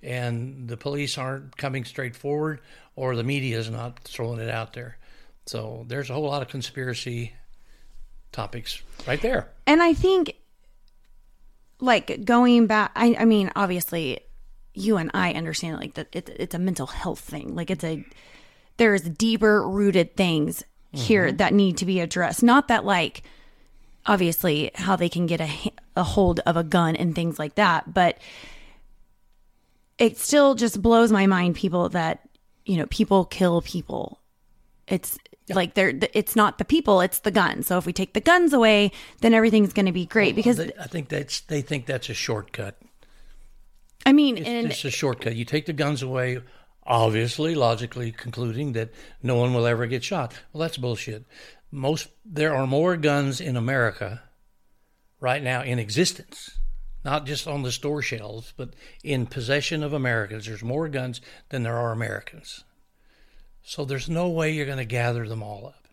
and 0.03 0.69
the 0.69 0.77
police 0.77 1.19
aren't 1.19 1.57
coming 1.59 1.85
straight 1.85 2.17
forward, 2.17 2.61
or 2.97 3.15
the 3.15 3.25
media 3.25 3.59
is 3.59 3.69
not 3.69 3.99
throwing 4.05 4.41
it 4.41 4.49
out 4.49 4.73
there. 4.73 4.97
So 5.47 5.85
there's 5.89 6.09
a 6.11 6.15
whole 6.15 6.25
lot 6.25 6.43
of 6.43 6.49
conspiracy 6.49 7.33
topics 8.33 8.83
right 9.07 9.21
there. 9.21 9.49
And 9.67 9.83
I 9.83 9.95
think, 9.95 10.37
like, 11.81 12.25
going 12.25 12.67
back, 12.67 12.93
I, 12.95 13.17
I 13.19 13.25
mean, 13.25 13.51
obviously, 13.57 14.21
you 14.75 14.97
and 14.97 15.11
I 15.15 15.33
understand 15.33 15.79
like 15.79 15.95
that 15.95 16.09
it, 16.13 16.29
it's 16.39 16.55
a 16.55 16.59
mental 16.59 16.87
health 16.87 17.21
thing. 17.21 17.55
Like 17.55 17.71
it's 17.71 17.85
a 17.85 18.05
there's 18.77 19.03
deeper 19.03 19.67
rooted 19.69 20.17
things 20.17 20.65
here 20.93 21.29
mm-hmm. 21.29 21.37
that 21.37 21.55
need 21.55 21.77
to 21.79 21.87
be 21.87 22.01
addressed. 22.01 22.43
Not 22.43 22.69
that 22.69 22.85
like 22.85 23.23
obviously 24.07 24.71
how 24.75 24.97
they 24.97 25.09
can 25.09 25.27
get 25.27 25.41
a, 25.41 25.73
a 25.97 26.03
hold 26.03 26.41
of 26.41 26.57
a 26.57 26.65
gun 26.65 26.97
and 26.97 27.15
things 27.15 27.39
like 27.39 27.57
that, 27.57 27.93
but 27.93 28.19
it 29.99 30.19
still 30.19 30.55
just 30.55 30.81
blows 30.81 31.13
my 31.13 31.27
mind 31.27 31.57
people 31.57 31.91
that 31.91 32.21
you 32.65 32.77
know 32.77 32.87
people 32.87 33.25
kill 33.25 33.61
people. 33.63 34.21
It's 34.87 35.19
like 35.55 35.75
they're 35.75 35.93
it's 36.13 36.35
not 36.37 36.59
the 36.59 36.65
people, 36.65 37.01
it's 37.01 37.21
the 37.21 37.31
guns. 37.31 37.67
So 37.67 37.79
if 37.79 37.87
we 37.87 37.93
take 37.93 38.15
the 38.15 38.21
guns 38.21 38.53
away, 38.53 38.93
then 39.21 39.35
everything's 39.35 39.73
going 39.73 39.87
to 39.87 39.93
be 39.93 40.07
great 40.07 40.35
because 40.35 40.57
They- 40.57 40.73
I 40.81 40.87
think 40.87 41.09
that's 41.09 41.41
they 41.41 41.63
think 41.63 41.87
that's 41.87 42.09
a 42.09 42.15
shortcut. 42.15 42.77
I 44.07 44.13
mean, 44.13 44.39
and 44.39 44.71
It's 44.71 44.85
a 44.85 44.91
shortcut. 44.91 45.37
You 45.37 45.45
take 45.45 45.67
the 45.67 45.73
guns 45.75 46.03
away, 46.03 46.39
obviously, 46.87 47.55
logically 47.55 48.13
concluding 48.13 48.73
that 48.73 48.91
no 49.23 49.35
one 49.37 49.53
will 49.53 49.67
ever 49.67 49.87
get 49.87 50.03
shot. 50.03 50.33
Well, 50.53 50.63
that's 50.63 50.79
bullshit. 50.79 51.25
Most 51.71 52.09
there 52.25 52.55
are 52.55 52.67
more 52.67 52.97
guns 52.97 53.41
in 53.41 53.57
America 53.57 54.23
right 55.21 55.43
now 55.43 55.63
in 55.63 55.79
existence, 55.79 56.59
not 57.05 57.27
just 57.27 57.47
on 57.47 57.63
the 57.63 57.71
store 57.73 58.03
shelves, 58.03 58.53
but 58.57 58.75
in 59.05 59.27
possession 59.27 59.83
of 59.83 59.93
Americans. 59.93 60.47
There's 60.47 60.63
more 60.65 60.89
guns 60.89 61.21
than 61.51 61.63
there 61.63 61.77
are 61.77 61.93
Americans. 61.93 62.65
So 63.63 63.85
there's 63.85 64.09
no 64.09 64.29
way 64.29 64.53
you're 64.53 64.67
going 64.67 64.79
to 64.79 64.85
gather 64.85 65.29
them 65.29 65.43
all 65.43 65.67
up. 65.67 65.89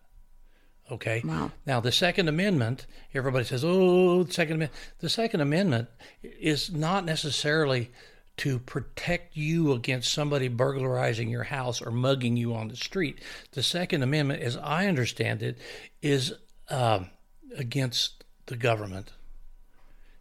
Okay. 0.90 1.22
Wow. 1.24 1.52
Now 1.66 1.80
the 1.80 1.92
Second 1.92 2.28
Amendment, 2.28 2.86
everybody 3.12 3.44
says, 3.44 3.62
"Oh, 3.64 4.24
the 4.24 4.32
Second 4.32 4.54
Amendment." 4.54 4.80
The 5.00 5.10
Second 5.10 5.40
Amendment 5.42 5.88
is 6.22 6.72
not 6.72 7.04
necessarily 7.04 7.90
to 8.38 8.58
protect 8.58 9.36
you 9.36 9.72
against 9.72 10.12
somebody 10.12 10.48
burglarizing 10.48 11.28
your 11.28 11.42
house 11.42 11.82
or 11.82 11.90
mugging 11.90 12.36
you 12.36 12.54
on 12.54 12.68
the 12.68 12.76
street. 12.76 13.18
The 13.52 13.62
Second 13.62 14.02
Amendment, 14.02 14.42
as 14.42 14.56
I 14.56 14.86
understand 14.86 15.42
it, 15.42 15.58
is 16.00 16.32
um, 16.70 17.10
against 17.56 18.24
the 18.46 18.56
government. 18.56 19.12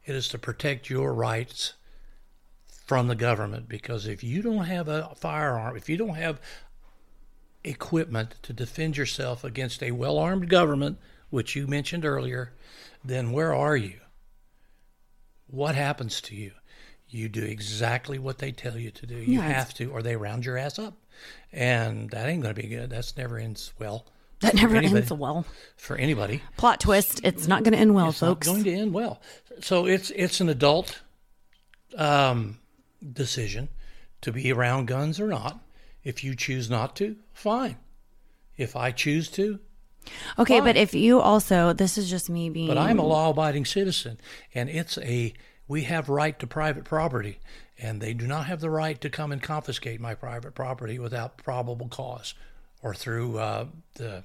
It 0.05 0.15
is 0.15 0.27
to 0.29 0.39
protect 0.39 0.89
your 0.89 1.13
rights 1.13 1.73
from 2.85 3.07
the 3.07 3.15
government 3.15 3.67
because 3.67 4.07
if 4.07 4.23
you 4.23 4.41
don't 4.41 4.65
have 4.65 4.87
a 4.87 5.13
firearm, 5.15 5.77
if 5.77 5.89
you 5.89 5.97
don't 5.97 6.15
have 6.15 6.41
equipment 7.63 8.35
to 8.43 8.53
defend 8.53 8.97
yourself 8.97 9.43
against 9.43 9.81
a 9.83 9.91
well 9.91 10.17
armed 10.17 10.49
government, 10.49 10.97
which 11.29 11.55
you 11.55 11.67
mentioned 11.67 12.05
earlier, 12.05 12.53
then 13.03 13.31
where 13.31 13.53
are 13.53 13.75
you? 13.77 13.99
What 15.47 15.75
happens 15.75 16.21
to 16.21 16.35
you? 16.35 16.51
You 17.09 17.29
do 17.29 17.43
exactly 17.43 18.19
what 18.19 18.37
they 18.39 18.51
tell 18.51 18.77
you 18.77 18.91
to 18.91 19.05
do. 19.05 19.15
You 19.15 19.39
it's- 19.39 19.53
have 19.53 19.73
to, 19.75 19.91
or 19.91 20.01
they 20.01 20.15
round 20.15 20.45
your 20.45 20.57
ass 20.57 20.77
up. 20.77 20.93
And 21.51 22.09
that 22.11 22.27
ain't 22.29 22.43
going 22.43 22.53
to 22.53 22.61
be 22.61 22.67
good. 22.67 22.89
That's 22.89 23.17
never 23.17 23.37
ends 23.39 23.71
well 23.79 24.05
that 24.41 24.53
never 24.53 24.75
anybody. 24.75 24.99
ends 24.99 25.11
well. 25.11 25.45
for 25.77 25.95
anybody. 25.95 26.41
Plot 26.57 26.79
twist: 26.79 27.21
it's 27.23 27.47
not 27.47 27.63
going 27.63 27.73
to 27.73 27.79
end 27.79 27.95
well, 27.95 28.09
It's 28.09 28.21
not 28.21 28.27
folks. 28.29 28.47
going 28.47 28.63
to 28.65 28.71
end 28.71 28.93
well. 28.93 29.19
So 29.61 29.87
it's 29.87 30.11
it's 30.11 30.39
an 30.41 30.49
adult 30.49 31.01
um, 31.97 32.59
decision 33.13 33.69
to 34.21 34.31
be 34.31 34.51
around 34.51 34.85
guns 34.87 35.19
or 35.19 35.27
not. 35.27 35.59
If 36.03 36.23
you 36.23 36.35
choose 36.35 36.69
not 36.69 36.95
to, 36.97 37.15
fine. 37.37 37.77
If 38.57 38.75
I 38.75 38.91
choose 38.91 39.29
to, 39.31 39.59
okay, 40.39 40.57
fine. 40.57 40.63
but 40.63 40.77
if 40.77 40.93
you 40.93 41.19
also, 41.19 41.73
this 41.73 41.97
is 41.97 42.09
just 42.09 42.29
me 42.29 42.49
being. 42.49 42.67
But 42.67 42.77
I'm 42.77 42.99
a 42.99 43.05
law-abiding 43.05 43.65
citizen, 43.65 44.19
and 44.53 44.69
it's 44.69 44.97
a 44.97 45.33
we 45.67 45.83
have 45.83 46.09
right 46.09 46.37
to 46.39 46.47
private 46.47 46.83
property, 46.83 47.39
and 47.77 48.01
they 48.01 48.13
do 48.13 48.25
not 48.25 48.47
have 48.47 48.59
the 48.59 48.69
right 48.69 48.99
to 49.01 49.09
come 49.09 49.31
and 49.31 49.41
confiscate 49.41 49.99
my 50.01 50.15
private 50.15 50.55
property 50.55 50.97
without 50.97 51.37
probable 51.37 51.87
cause, 51.87 52.33
or 52.81 52.93
through 52.93 53.37
uh, 53.37 53.67
the 53.95 54.23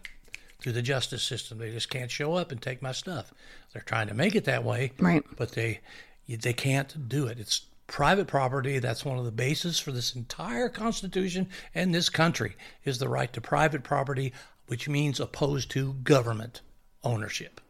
through 0.60 0.72
the 0.72 0.82
justice 0.82 1.22
system. 1.22 1.58
They 1.58 1.70
just 1.70 1.90
can't 1.90 2.10
show 2.10 2.34
up 2.34 2.52
and 2.52 2.62
take 2.62 2.80
my 2.80 2.92
stuff. 2.92 3.34
They're 3.72 3.82
trying 3.82 4.08
to 4.08 4.14
make 4.14 4.34
it 4.34 4.44
that 4.44 4.64
way, 4.64 4.92
Right. 4.98 5.24
But 5.36 5.52
they 5.52 5.80
they 6.28 6.52
can't 6.54 7.08
do 7.08 7.26
it. 7.26 7.38
It's 7.38 7.66
private 7.92 8.26
property. 8.26 8.78
That's 8.78 9.04
one 9.04 9.18
of 9.18 9.26
the 9.26 9.30
bases 9.30 9.78
for 9.78 9.92
this 9.92 10.16
entire 10.16 10.70
Constitution 10.70 11.48
and 11.74 11.94
this 11.94 12.08
country 12.08 12.56
is 12.84 12.98
the 12.98 13.08
right 13.08 13.30
to 13.34 13.40
private 13.40 13.84
property, 13.84 14.32
which 14.66 14.88
means 14.88 15.20
opposed 15.20 15.70
to 15.72 15.92
government 16.02 16.62
ownership. 17.04 17.60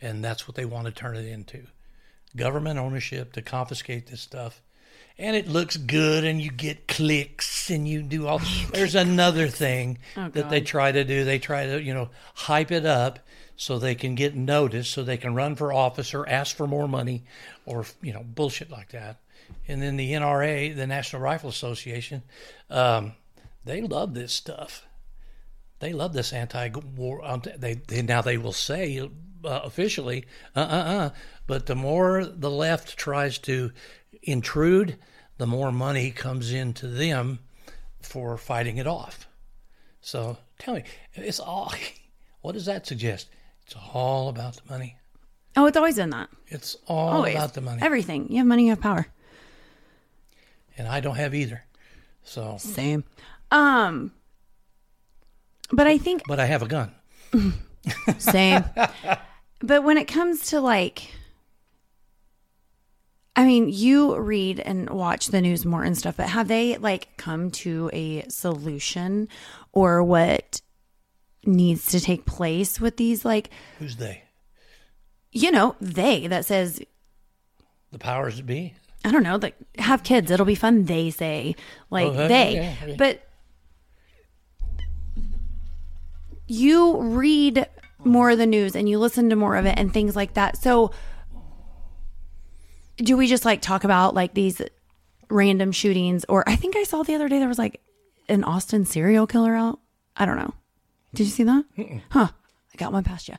And 0.00 0.24
that's 0.24 0.48
what 0.48 0.56
they 0.56 0.64
want 0.64 0.86
to 0.86 0.92
turn 0.92 1.16
it 1.16 1.26
into. 1.26 1.68
Government 2.36 2.80
ownership 2.80 3.32
to 3.34 3.42
confiscate 3.42 4.08
this 4.08 4.20
stuff. 4.20 4.62
And 5.16 5.36
it 5.36 5.46
looks 5.46 5.76
good 5.76 6.24
and 6.24 6.42
you 6.42 6.50
get 6.50 6.88
clicks 6.88 7.70
and 7.70 7.86
you 7.86 8.02
do 8.02 8.26
all 8.26 8.40
there's 8.72 8.96
another 8.96 9.46
thing 9.46 9.98
that 10.16 10.50
they 10.50 10.60
try 10.60 10.90
to 10.90 11.04
do. 11.04 11.24
They 11.24 11.38
try 11.38 11.66
to 11.66 11.80
you 11.80 11.94
know 11.94 12.10
hype 12.34 12.72
it 12.72 12.84
up 12.84 13.20
so 13.60 13.78
they 13.78 13.94
can 13.94 14.14
get 14.14 14.34
noticed 14.34 14.90
so 14.90 15.02
they 15.02 15.18
can 15.18 15.34
run 15.34 15.54
for 15.54 15.70
office 15.70 16.14
or 16.14 16.26
ask 16.26 16.56
for 16.56 16.66
more 16.66 16.88
money 16.88 17.22
or 17.66 17.84
you 18.00 18.10
know 18.10 18.24
bullshit 18.24 18.70
like 18.70 18.90
that 18.90 19.18
and 19.68 19.82
then 19.82 19.98
the 19.98 20.12
nra 20.12 20.74
the 20.74 20.86
national 20.86 21.20
rifle 21.20 21.50
association 21.50 22.22
um, 22.70 23.12
they 23.66 23.82
love 23.82 24.14
this 24.14 24.32
stuff 24.32 24.86
they 25.80 25.92
love 25.92 26.12
this 26.12 26.32
anti-war. 26.32 27.24
um, 27.24 27.42
They, 27.56 27.74
they 27.74 28.02
now 28.02 28.22
they 28.22 28.38
will 28.38 28.52
say 28.52 28.98
uh, 29.00 29.08
officially, 29.64 30.26
uh, 30.54 30.60
uh, 30.60 30.62
uh. 30.62 31.10
But 31.46 31.66
the 31.66 31.74
more 31.74 32.24
the 32.24 32.50
left 32.50 32.96
tries 32.96 33.38
to 33.38 33.72
intrude, 34.22 34.98
the 35.38 35.46
more 35.46 35.72
money 35.72 36.10
comes 36.10 36.52
into 36.52 36.86
them 36.86 37.40
for 38.02 38.36
fighting 38.36 38.76
it 38.76 38.86
off. 38.86 39.26
So 40.02 40.36
tell 40.58 40.74
me, 40.74 40.84
it's 41.14 41.40
all. 41.40 41.74
What 42.42 42.52
does 42.52 42.64
that 42.64 42.86
suggest? 42.86 43.28
It's 43.70 43.78
all 43.94 44.28
about 44.28 44.54
the 44.56 44.62
money. 44.68 44.96
Oh, 45.56 45.66
it's 45.66 45.76
always 45.76 45.94
been 45.94 46.10
that. 46.10 46.28
It's 46.48 46.76
all 46.88 47.10
Always. 47.10 47.36
about 47.36 47.54
the 47.54 47.60
money, 47.60 47.80
Everything. 47.80 48.28
You 48.28 48.38
have 48.38 48.46
money, 48.48 48.64
you 48.64 48.70
have 48.70 48.80
power. 48.80 49.06
and 50.76 50.88
I 50.88 50.98
don't 50.98 51.14
have 51.14 51.36
either. 51.36 51.62
So, 52.24 52.56
Same. 52.58 53.04
Um, 53.52 54.10
but 55.70 55.86
I 55.86 55.98
think 55.98 56.22
but 56.26 56.40
I 56.40 56.46
have 56.46 56.62
a 56.62 56.66
gun. 56.66 56.92
Same. 58.18 58.64
but 59.60 59.84
when 59.84 59.98
it 59.98 60.08
comes 60.08 60.46
to 60.46 60.60
like, 60.60 61.12
I 63.36 63.44
mean, 63.44 63.68
you 63.68 64.16
read 64.16 64.58
and 64.58 64.90
watch 64.90 65.28
the 65.28 65.40
news 65.40 65.64
more 65.64 65.84
and 65.84 65.96
stuff, 65.96 66.16
but 66.16 66.28
have 66.30 66.48
they 66.48 66.76
like 66.76 67.16
come 67.16 67.52
to 67.52 67.88
a 67.92 68.24
solution 68.28 69.28
or 69.72 70.02
what 70.02 70.60
needs 71.44 71.86
to 71.86 72.00
take 72.00 72.26
place 72.26 72.80
with 72.80 72.96
these, 72.96 73.24
like, 73.24 73.50
Who's 73.78 73.96
they? 73.96 74.22
you 75.32 75.50
know, 75.50 75.76
they 75.80 76.26
that 76.26 76.44
says, 76.44 76.80
The 77.92 77.98
powers 77.98 78.36
that 78.36 78.46
be. 78.46 78.74
I 79.04 79.10
don't 79.12 79.22
know, 79.22 79.36
like, 79.36 79.56
have 79.78 80.02
kids, 80.02 80.30
it'll 80.30 80.44
be 80.46 80.54
fun, 80.54 80.84
they 80.84 81.10
say, 81.10 81.56
like, 81.90 82.08
Oh, 82.08 82.28
they. 82.28 82.54
yeah, 82.54 82.74
okay. 82.82 82.96
But 82.98 83.26
you 86.46 87.00
read 87.00 87.66
more 88.04 88.30
of 88.30 88.38
the 88.38 88.46
news 88.46 88.74
and 88.74 88.88
you 88.88 88.98
listen 88.98 89.30
to 89.30 89.36
more 89.36 89.56
of 89.56 89.66
it 89.66 89.78
and 89.78 89.92
things 89.92 90.16
like 90.16 90.34
that. 90.34 90.56
So 90.56 90.90
do 92.96 93.16
we 93.16 93.26
just 93.26 93.44
like 93.44 93.62
talk 93.62 93.84
about 93.84 94.14
like 94.14 94.34
these 94.34 94.60
random 95.28 95.70
shootings 95.72 96.24
or 96.28 96.42
I 96.48 96.56
think 96.56 96.76
I 96.76 96.82
saw 96.82 97.02
the 97.02 97.14
other 97.14 97.28
day 97.28 97.38
there 97.38 97.48
was 97.48 97.58
like 97.58 97.80
an 98.28 98.42
Austin 98.44 98.84
serial 98.84 99.26
killer 99.26 99.54
out. 99.54 99.78
I 100.16 100.24
don't 100.26 100.36
know. 100.38 100.54
Did 101.14 101.24
you 101.24 101.30
see 101.30 101.44
that? 101.44 101.64
Huh. 102.10 102.28
I 102.72 102.76
got 102.76 102.92
one 102.92 103.02
past 103.04 103.28
you. 103.28 103.34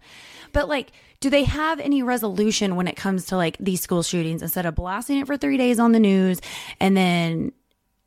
But 0.51 0.67
like, 0.67 0.91
do 1.19 1.29
they 1.29 1.45
have 1.45 1.79
any 1.79 2.03
resolution 2.03 2.75
when 2.75 2.87
it 2.87 2.95
comes 2.95 3.25
to 3.27 3.37
like 3.37 3.57
these 3.59 3.81
school 3.81 4.03
shootings 4.03 4.41
instead 4.41 4.65
of 4.65 4.75
blasting 4.75 5.17
it 5.19 5.27
for 5.27 5.37
three 5.37 5.57
days 5.57 5.79
on 5.79 5.91
the 5.93 5.99
news 5.99 6.41
and 6.79 6.97
then, 6.97 7.51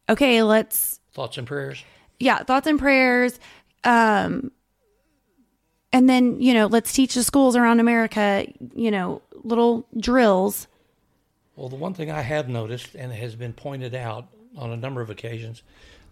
okay, 0.09 0.43
let's 0.43 1.01
Thoughts 1.15 1.39
and 1.39 1.47
prayers. 1.47 1.83
yeah, 2.19 2.43
thoughts 2.43 2.67
and 2.67 2.79
prayers. 2.79 3.39
Um, 3.85 4.51
and 5.93 6.11
then, 6.11 6.41
you 6.41 6.53
know, 6.55 6.67
let's 6.67 6.93
teach 6.93 7.15
the 7.15 7.23
schools 7.23 7.55
around 7.57 7.81
America, 7.81 8.47
you 8.75 8.91
know, 8.91 9.23
little 9.45 9.87
drills. 9.97 10.67
Well, 11.57 11.69
the 11.69 11.77
one 11.77 11.95
thing 11.95 12.11
I 12.11 12.23
have 12.23 12.49
noticed, 12.49 12.97
and 12.97 13.13
it 13.13 13.17
has 13.17 13.37
been 13.37 13.53
pointed 13.53 13.95
out 13.95 14.27
on 14.57 14.73
a 14.73 14.77
number 14.77 15.01
of 15.01 15.09
occasions, 15.09 15.63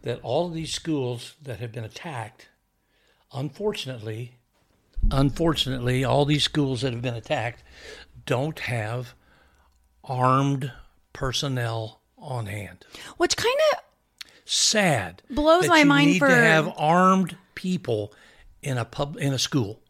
that 0.03 0.21
all 0.23 0.47
of 0.47 0.55
these 0.55 0.73
schools 0.73 1.35
that 1.43 1.59
have 1.59 1.73
been 1.73 1.83
attacked, 1.85 2.49
unfortunately, 3.35 4.37
unfortunately, 5.11 6.05
all 6.05 6.25
these 6.25 6.45
schools 6.45 6.83
that 6.83 6.93
have 6.93 7.03
been 7.03 7.15
attacked 7.15 7.63
don't 8.27 8.59
have 8.61 9.15
armed 10.05 10.73
personnel 11.13 12.01
on 12.19 12.47
hand. 12.47 12.85
Which 13.17 13.37
kind 13.37 13.57
of 13.73 13.79
Sad. 14.45 15.23
Blows 15.31 15.69
my 15.69 15.85
mind 15.85 16.11
need 16.13 16.19
for- 16.19 16.29
to 16.29 16.35
have 16.35 16.73
armed 16.77 17.37
people 17.55 18.13
in 18.61 18.77
a 18.77 18.85
pub 18.85 19.17
in 19.19 19.33
a 19.33 19.39
school 19.39 19.81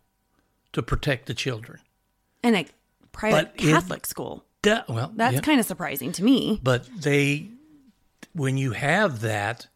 to 0.73 0.83
protect 0.83 1.27
the 1.27 1.35
children. 1.35 1.81
in 2.45 2.55
a 2.55 2.67
private 3.13 3.53
But 3.53 3.57
Catholic 3.57 4.07
school. 4.07 4.45
Well, 4.65 5.13
That's 5.17 5.35
yeah. 5.37 5.41
kind 5.41 5.59
of 5.61 5.67
surprising 5.67 6.13
to 6.13 6.23
me. 6.25 6.61
but 6.63 6.87
they 6.97 7.49
when 8.35 8.57
you 8.57 8.73
have 8.73 9.21
that 9.21 9.67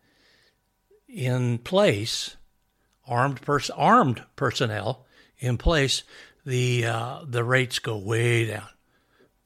in 1.09 1.59
place, 1.59 2.37
armed 3.09 3.41
pers- 3.43 3.71
armed 3.71 4.23
personnel 4.37 5.05
in 5.39 5.59
place, 5.59 6.03
the 6.45 6.87
uh, 6.87 7.21
the 7.25 7.45
rates 7.45 7.79
go 7.79 7.97
way 7.99 8.47
down. 8.47 8.69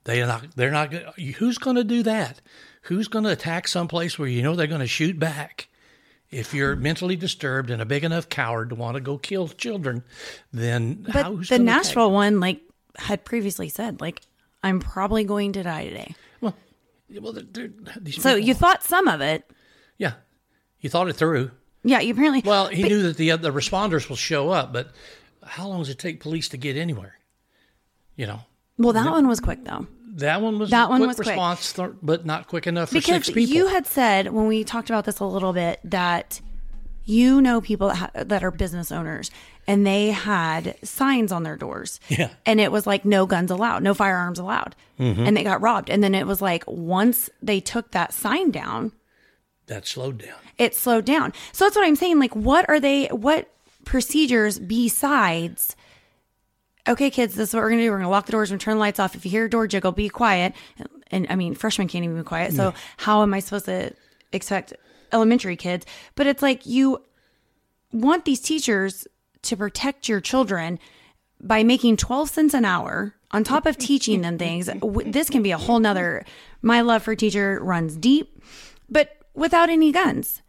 They 0.05 0.23
are 0.23 0.27
not. 0.27 0.55
They're 0.57 0.70
not. 0.70 0.90
gonna- 0.90 1.12
Who's 1.38 1.59
going 1.59 1.77
to 1.77 1.85
do 1.85 2.03
that? 2.05 2.40
Who's 2.83 3.09
going 3.09 3.25
to 3.25 3.31
attack 3.31 3.68
someplace 3.68 4.18
where 4.18 4.29
you 4.29 4.42
know 4.42 4.57
they're 4.57 4.66
going 4.66 4.81
to 4.81 4.87
shoot 4.87 5.18
back? 5.18 5.68
If 6.31 6.55
you're 6.55 6.77
mentally 6.77 7.16
disturbed 7.16 7.70
and 7.70 7.83
a 7.83 7.85
big 7.85 8.05
enough 8.05 8.29
coward 8.29 8.68
to 8.70 8.77
want 8.77 8.94
to 8.94 9.01
go 9.01 9.18
kill 9.18 9.49
children, 9.49 10.05
then 10.53 11.03
But 11.03 11.12
how's 11.25 11.49
the 11.49 11.59
gonna 11.59 11.70
attack? 11.70 11.85
Nashville 11.87 12.12
one, 12.12 12.38
like, 12.38 12.61
had 12.96 13.25
previously 13.25 13.68
said, 13.68 14.01
like, 14.01 14.20
I'm 14.62 14.79
probably 14.79 15.25
going 15.25 15.53
to 15.55 15.62
die 15.64 15.85
today. 15.88 16.14
Well, 16.40 16.55
well, 17.20 17.33
they're, 17.33 17.42
they're, 17.51 17.70
these 18.01 18.23
So 18.23 18.35
people- 18.37 18.46
you 18.46 18.55
thought 18.55 18.85
some 18.85 19.09
of 19.09 19.20
it. 19.20 19.51
yeah, 19.99 20.12
you 20.81 20.88
thought 20.88 21.09
it 21.09 21.14
through. 21.14 21.51
Yeah, 21.82 22.00
you 22.00 22.12
apparently. 22.12 22.42
Well, 22.44 22.68
he 22.68 22.82
knew 22.82 23.02
that 23.04 23.16
the 23.16 23.30
the 23.36 23.50
responders 23.52 24.08
will 24.08 24.16
show 24.16 24.50
up, 24.50 24.72
but 24.72 24.90
how 25.44 25.66
long 25.68 25.78
does 25.80 25.88
it 25.88 25.98
take 25.98 26.20
police 26.20 26.48
to 26.50 26.56
get 26.56 26.76
anywhere? 26.76 27.18
You 28.16 28.26
know, 28.26 28.40
well, 28.78 28.92
that 28.92 29.10
one 29.10 29.26
was 29.28 29.40
quick 29.40 29.64
though. 29.64 29.86
that 30.16 30.42
one 30.42 30.58
was 30.58 30.70
That 30.70 30.90
one 30.90 31.00
quick 31.00 31.08
was 31.08 31.16
quick. 31.16 31.28
response, 31.28 31.72
th- 31.72 31.90
but 32.02 32.26
not 32.26 32.48
quick 32.48 32.66
enough 32.66 32.90
for 32.90 32.96
Because 32.96 33.24
six 33.26 33.30
people. 33.30 33.54
you 33.54 33.68
had 33.68 33.86
said 33.86 34.32
when 34.32 34.46
we 34.46 34.62
talked 34.64 34.90
about 34.90 35.04
this 35.06 35.20
a 35.20 35.24
little 35.24 35.52
bit 35.54 35.80
that 35.84 36.40
you 37.04 37.40
know 37.40 37.60
people 37.62 37.88
that, 37.88 37.96
ha- 37.96 38.10
that 38.24 38.44
are 38.44 38.50
business 38.50 38.92
owners 38.92 39.30
and 39.66 39.86
they 39.86 40.08
had 40.08 40.76
signs 40.86 41.32
on 41.32 41.44
their 41.44 41.56
doors. 41.56 41.98
Yeah. 42.08 42.28
And 42.44 42.60
it 42.60 42.70
was 42.70 42.86
like 42.86 43.04
no 43.06 43.24
guns 43.24 43.50
allowed, 43.50 43.82
no 43.82 43.94
firearms 43.94 44.38
allowed. 44.38 44.76
Mm-hmm. 44.98 45.22
And 45.22 45.34
they 45.36 45.42
got 45.44 45.62
robbed. 45.62 45.88
And 45.88 46.02
then 46.04 46.14
it 46.14 46.26
was 46.26 46.42
like 46.42 46.62
once 46.66 47.30
they 47.40 47.58
took 47.60 47.92
that 47.92 48.12
sign 48.12 48.50
down, 48.50 48.92
that 49.66 49.86
slowed 49.86 50.18
down. 50.18 50.38
It 50.61 50.75
slowed 50.75 51.07
down. 51.07 51.33
So 51.53 51.64
that's 51.64 51.75
what 51.75 51.87
I'm 51.87 51.96
saying. 51.96 52.20
Like, 52.20 52.37
what 52.37 52.68
are 52.68 52.79
they, 52.79 53.07
what 53.07 53.51
procedures 53.85 54.59
besides, 54.59 55.75
okay, 56.87 57.11
kids, 57.11 57.35
this 57.35 57.49
is 57.49 57.55
what 57.55 57.62
we're 57.62 57.70
going 57.70 57.81
to 57.81 57.87
do. 57.87 57.90
We're 57.90 57.96
going 57.96 58.07
to 58.07 58.11
lock 58.11 58.27
the 58.27 58.33
doors 58.33 58.51
and 58.51 58.61
turn 58.61 58.75
the 58.75 58.81
lights 58.81 59.01
off. 59.01 59.14
If 59.14 59.25
you 59.25 59.31
hear 59.31 59.46
a 59.46 59.51
door 59.51 59.66
jiggle, 59.66 59.90
be 59.90 60.11
quiet. 60.11 60.53
And, 61.11 61.27
I 61.31 61.35
mean, 61.35 61.55
freshmen 61.55 61.88
can't 61.88 62.05
even 62.05 62.18
be 62.18 62.23
quiet. 62.23 62.53
So 62.53 62.75
how 62.99 63.23
am 63.23 63.33
I 63.33 63.40
supposed 63.40 63.64
to 63.64 63.94
expect 64.33 64.75
elementary 65.12 65.57
kids? 65.57 65.87
But 66.14 66.27
it's 66.27 66.42
like 66.42 66.66
you 66.66 67.03
want 67.90 68.27
these 68.27 68.40
teachers 68.40 69.09
to 69.42 69.57
protect 69.57 70.11
your 70.11 70.20
children 70.20 70.79
by 71.40 71.64
making 71.64 71.96
12 71.96 72.29
cents 72.29 72.55
an 72.55 72.66
hour 72.66 73.14
on 73.31 73.44
top 73.44 73.64
of 73.64 73.79
teaching 73.79 74.20
them 74.20 74.37
things. 74.37 74.68
This 75.07 75.31
can 75.31 75.42
be 75.42 75.53
a 75.53 75.59
whole 75.59 75.79
nother, 75.79 76.27
my 76.61 76.83
love 76.83 77.03
for 77.03 77.16
teacher 77.16 77.59
runs 77.62 77.96
deep, 77.96 78.42
but 78.90 79.16
without 79.35 79.70
any 79.70 79.90
guns 79.90 80.42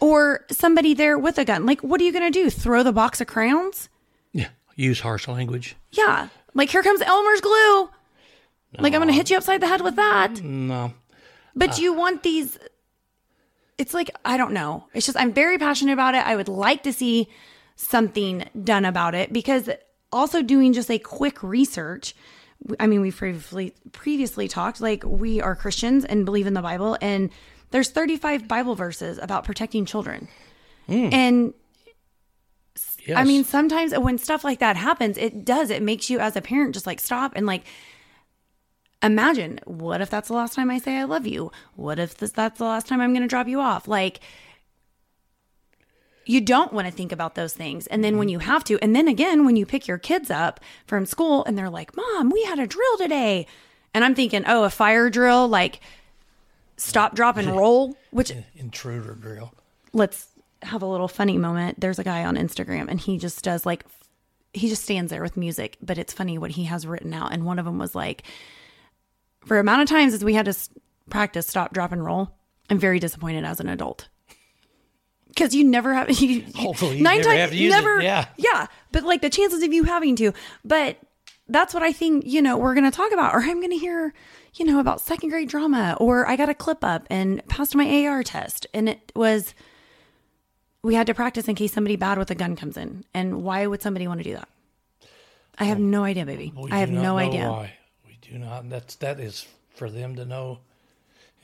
or 0.00 0.44
somebody 0.50 0.94
there 0.94 1.18
with 1.18 1.38
a 1.38 1.44
gun. 1.44 1.66
Like, 1.66 1.80
what 1.82 2.00
are 2.00 2.04
you 2.04 2.12
going 2.12 2.30
to 2.30 2.38
do? 2.42 2.50
Throw 2.50 2.82
the 2.82 2.92
box 2.92 3.20
of 3.20 3.26
crowns? 3.26 3.88
Yeah, 4.32 4.48
use 4.76 5.00
harsh 5.00 5.28
language. 5.28 5.76
Yeah. 5.92 6.28
Like, 6.54 6.70
here 6.70 6.82
comes 6.82 7.00
Elmer's 7.00 7.40
glue. 7.40 7.90
Like, 8.78 8.94
I'm 8.94 9.00
going 9.00 9.08
to 9.08 9.14
hit 9.14 9.30
you 9.30 9.36
upside 9.36 9.60
the 9.60 9.66
head 9.66 9.80
with 9.80 9.96
that. 9.96 10.40
No, 10.42 10.92
But 11.56 11.78
you 11.78 11.92
uh. 11.92 11.96
want 11.96 12.22
these. 12.22 12.58
It's 13.78 13.94
like, 13.94 14.10
I 14.24 14.36
don't 14.36 14.52
know. 14.52 14.86
It's 14.94 15.06
just, 15.06 15.18
I'm 15.18 15.32
very 15.32 15.58
passionate 15.58 15.92
about 15.92 16.14
it. 16.14 16.26
I 16.26 16.36
would 16.36 16.48
like 16.48 16.82
to 16.84 16.92
see 16.92 17.28
something 17.76 18.44
done 18.62 18.84
about 18.84 19.14
it 19.14 19.32
because 19.32 19.70
also 20.12 20.42
doing 20.42 20.72
just 20.72 20.90
a 20.90 20.98
quick 20.98 21.42
research. 21.42 22.14
I 22.78 22.86
mean, 22.86 23.00
we've 23.00 23.16
previously 23.16 23.74
previously 23.92 24.48
talked 24.48 24.82
like 24.82 25.02
we 25.04 25.40
are 25.40 25.56
Christians 25.56 26.04
and 26.04 26.26
believe 26.26 26.46
in 26.46 26.52
the 26.52 26.60
Bible, 26.60 26.98
and 27.00 27.30
there's 27.70 27.90
35 27.90 28.48
Bible 28.48 28.74
verses 28.74 29.18
about 29.18 29.44
protecting 29.44 29.84
children. 29.84 30.28
Hmm. 30.86 31.08
And 31.12 31.54
yes. 33.06 33.16
I 33.16 33.24
mean, 33.24 33.44
sometimes 33.44 33.96
when 33.96 34.18
stuff 34.18 34.44
like 34.44 34.58
that 34.58 34.76
happens, 34.76 35.16
it 35.16 35.44
does. 35.44 35.70
It 35.70 35.82
makes 35.82 36.10
you 36.10 36.18
as 36.18 36.36
a 36.36 36.40
parent 36.40 36.74
just 36.74 36.86
like 36.86 37.00
stop 37.00 37.32
and 37.36 37.46
like 37.46 37.64
imagine 39.02 39.58
what 39.64 40.00
if 40.00 40.10
that's 40.10 40.28
the 40.28 40.34
last 40.34 40.54
time 40.54 40.70
I 40.70 40.78
say 40.78 40.98
I 40.98 41.04
love 41.04 41.26
you? 41.26 41.52
What 41.76 41.98
if 41.98 42.16
this 42.16 42.32
that's 42.32 42.58
the 42.58 42.64
last 42.64 42.86
time 42.86 43.00
I'm 43.00 43.12
going 43.12 43.22
to 43.22 43.28
drop 43.28 43.48
you 43.48 43.60
off? 43.60 43.88
Like 43.88 44.20
you 46.26 46.40
don't 46.40 46.72
want 46.72 46.86
to 46.86 46.92
think 46.92 47.12
about 47.12 47.34
those 47.34 47.54
things. 47.54 47.86
And 47.86 48.04
then 48.04 48.16
when 48.16 48.28
mm-hmm. 48.28 48.32
you 48.32 48.38
have 48.40 48.62
to, 48.64 48.78
and 48.80 48.94
then 48.94 49.08
again 49.08 49.44
when 49.44 49.56
you 49.56 49.66
pick 49.66 49.88
your 49.88 49.98
kids 49.98 50.30
up 50.30 50.60
from 50.86 51.06
school 51.06 51.44
and 51.44 51.56
they're 51.56 51.70
like, 51.70 51.96
"Mom, 51.96 52.30
we 52.30 52.42
had 52.44 52.58
a 52.58 52.66
drill 52.66 52.96
today." 52.98 53.46
And 53.92 54.04
I'm 54.04 54.14
thinking, 54.14 54.44
"Oh, 54.46 54.64
a 54.64 54.70
fire 54.70 55.10
drill 55.10 55.48
like 55.48 55.80
stop, 56.80 57.14
drop 57.14 57.36
and 57.36 57.56
roll," 57.56 57.96
which 58.10 58.32
intruder 58.56 59.14
drill. 59.14 59.52
let's 59.92 60.28
have 60.62 60.82
a 60.82 60.86
little 60.86 61.08
funny 61.08 61.38
moment. 61.38 61.80
There's 61.80 61.98
a 61.98 62.04
guy 62.04 62.24
on 62.24 62.36
Instagram 62.36 62.88
and 62.88 63.00
he 63.00 63.16
just 63.16 63.42
does 63.42 63.64
like 63.64 63.84
he 64.52 64.68
just 64.68 64.82
stands 64.82 65.10
there 65.10 65.22
with 65.22 65.36
music, 65.36 65.76
but 65.80 65.98
it's 65.98 66.12
funny 66.12 66.36
what 66.36 66.50
he 66.52 66.64
has 66.64 66.86
written 66.86 67.14
out. 67.14 67.32
And 67.32 67.44
one 67.44 67.58
of 67.58 67.64
them 67.64 67.78
was 67.78 67.94
like, 67.94 68.24
for 69.46 69.58
amount 69.58 69.82
of 69.82 69.88
times 69.88 70.12
as 70.12 70.24
we 70.24 70.34
had 70.34 70.46
to 70.46 70.54
practice 71.08 71.46
stop, 71.46 71.72
drop, 71.72 71.92
and 71.92 72.04
roll, 72.04 72.36
I'm 72.68 72.78
very 72.78 72.98
disappointed 72.98 73.44
as 73.44 73.60
an 73.60 73.68
adult. 73.68 74.08
Because 75.28 75.54
you 75.54 75.64
never 75.64 75.94
have, 75.94 76.10
you, 76.20 76.44
Hopefully 76.56 76.92
oh, 76.92 76.94
you 76.94 77.02
nine 77.02 77.18
never 77.18 77.30
times, 77.30 77.54
use 77.54 77.72
it, 77.72 77.76
never, 77.76 78.02
yeah. 78.02 78.26
yeah. 78.36 78.66
But 78.92 79.04
like 79.04 79.22
the 79.22 79.30
chances 79.30 79.62
of 79.62 79.72
you 79.72 79.84
having 79.84 80.16
to, 80.16 80.32
but 80.64 80.98
that's 81.48 81.72
what 81.72 81.82
I 81.82 81.92
think, 81.92 82.26
you 82.26 82.42
know, 82.42 82.58
we're 82.58 82.74
going 82.74 82.90
to 82.90 82.96
talk 82.96 83.12
about, 83.12 83.34
or 83.34 83.40
I'm 83.40 83.60
going 83.60 83.70
to 83.70 83.78
hear, 83.78 84.12
you 84.54 84.64
know, 84.64 84.80
about 84.80 85.00
second 85.00 85.28
grade 85.30 85.48
drama, 85.48 85.96
or 86.00 86.26
I 86.28 86.36
got 86.36 86.48
a 86.48 86.54
clip 86.54 86.82
up 86.84 87.06
and 87.10 87.46
passed 87.48 87.74
my 87.74 88.06
AR 88.06 88.22
test. 88.22 88.66
And 88.74 88.88
it 88.88 89.12
was, 89.14 89.54
we 90.82 90.94
had 90.94 91.06
to 91.06 91.14
practice 91.14 91.48
in 91.48 91.54
case 91.54 91.72
somebody 91.72 91.96
bad 91.96 92.18
with 92.18 92.30
a 92.30 92.34
gun 92.34 92.56
comes 92.56 92.76
in. 92.76 93.04
And 93.14 93.42
why 93.42 93.66
would 93.66 93.82
somebody 93.82 94.06
want 94.08 94.20
to 94.20 94.24
do 94.24 94.34
that? 94.34 94.48
I 95.58 95.64
have 95.64 95.78
no 95.78 96.04
idea, 96.04 96.24
baby. 96.26 96.52
We 96.56 96.70
I 96.70 96.78
have 96.78 96.90
not 96.90 97.02
no 97.02 97.12
know 97.12 97.18
idea. 97.18 97.50
Why. 97.50 97.72
We 98.06 98.18
do 98.22 98.38
not. 98.38 98.68
That's 98.70 98.94
that 98.96 99.20
is 99.20 99.46
for 99.74 99.90
them 99.90 100.16
to 100.16 100.24
know. 100.24 100.58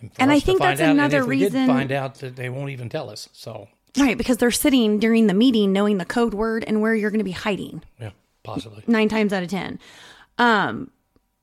And, 0.01 0.11
And 0.19 0.33
I 0.33 0.40
think 0.40 0.61
that's 0.61 0.81
out. 0.81 0.90
another 0.90 1.19
and 1.19 1.25
if 1.25 1.29
we 1.29 1.37
reason- 1.45 1.66
did 1.66 1.73
find 1.73 1.92
out 1.92 2.16
that 2.16 2.37
they 2.37 2.49
won't 2.49 2.71
even 2.71 2.88
tell 2.88 3.11
us. 3.11 3.29
So 3.33 3.69
Right, 3.99 4.19
because 4.19 4.37
they're 4.37 4.51
sitting 4.51 4.99
during 4.99 5.27
the 5.27 5.33
meeting 5.33 5.73
knowing 5.73 5.97
the 5.97 6.05
code 6.05 6.35
word 6.35 6.64
and 6.66 6.83
where 6.83 6.95
you're 6.95 7.11
going 7.11 7.19
to 7.21 7.25
be 7.25 7.31
hiding 7.31 7.83
yeah, 7.99 8.11
possibly. 8.42 8.83
nine 8.87 9.09
times 9.09 9.33
out 9.33 9.42
of 9.42 9.49
10. 9.49 9.79
Um, 10.37 10.90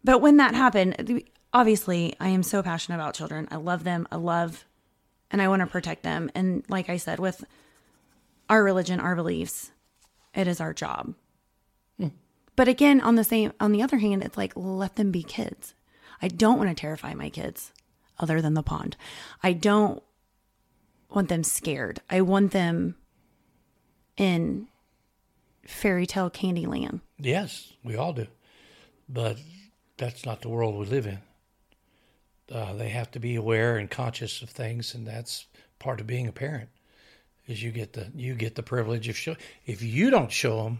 but 0.04 0.20
when 0.20 0.38
that 0.38 0.54
happened, 0.54 1.24
obviously, 1.54 2.16
I 2.20 2.30
am 2.30 2.44
so 2.44 2.64
passionate 2.64 2.96
about 2.96 3.14
children. 3.14 3.48
I 3.52 3.56
love 3.56 3.84
them. 3.84 4.08
I 4.12 4.16
love, 4.16 4.66
and 5.32 5.42
I 5.42 5.48
want 5.48 5.62
to 5.62 5.68
protect 5.68 6.04
them. 6.04 6.32
And 6.36 6.64
like 6.68 6.90
I 6.90 6.98
said, 6.98 7.20
with 7.20 7.46
our 8.50 8.64
religion, 8.64 9.00
our 9.00 9.16
beliefs, 9.16 9.72
it 10.34 10.48
is 10.48 10.60
our 10.60 10.74
job. 10.74 11.14
Hmm. 12.00 12.10
But 12.56 12.68
again, 12.68 13.00
on 13.00 13.16
the 13.16 13.24
same, 13.24 13.54
on 13.60 13.72
the 13.72 13.84
other 13.84 13.98
hand, 13.98 14.24
it's 14.24 14.38
like 14.38 14.54
let 14.56 14.96
them 14.96 15.12
be 15.12 15.24
kids. 15.24 15.76
I 16.22 16.28
don't 16.28 16.58
want 16.58 16.70
to 16.70 16.76
terrify 16.76 17.14
my 17.14 17.30
kids, 17.30 17.72
other 18.20 18.42
than 18.42 18.54
the 18.54 18.64
pond. 18.64 18.96
I 19.42 19.54
don't 19.54 20.02
want 21.10 21.30
them 21.30 21.44
scared. 21.44 22.02
I 22.10 22.22
want 22.22 22.52
them 22.52 22.96
in 24.18 24.68
fairy 25.66 26.06
tale 26.06 26.30
candy 26.30 26.66
land. 26.66 27.02
Yes, 27.18 27.74
we 27.84 27.96
all 27.96 28.14
do, 28.14 28.28
but 29.08 29.38
that's 29.98 30.26
not 30.26 30.42
the 30.42 30.50
world 30.50 30.76
we 30.76 30.86
live 30.86 31.08
in. 31.08 31.20
Uh, 32.52 32.74
they 32.74 32.90
have 32.90 33.12
to 33.12 33.20
be 33.20 33.36
aware 33.36 33.78
and 33.78 33.90
conscious 33.90 34.42
of 34.42 34.50
things, 34.50 34.94
and 34.94 35.08
that's 35.08 35.46
part 35.80 36.02
of 36.02 36.08
being 36.08 36.28
a 36.28 36.32
parent. 36.32 36.70
Is 37.48 37.62
you 37.62 37.72
get 37.72 37.94
the 37.94 38.10
you 38.16 38.36
get 38.36 38.56
the 38.56 38.64
privilege 38.64 39.10
of 39.10 39.18
show. 39.18 39.36
If 39.66 39.82
you 39.82 40.10
don't 40.10 40.32
show 40.32 40.64
them, 40.64 40.80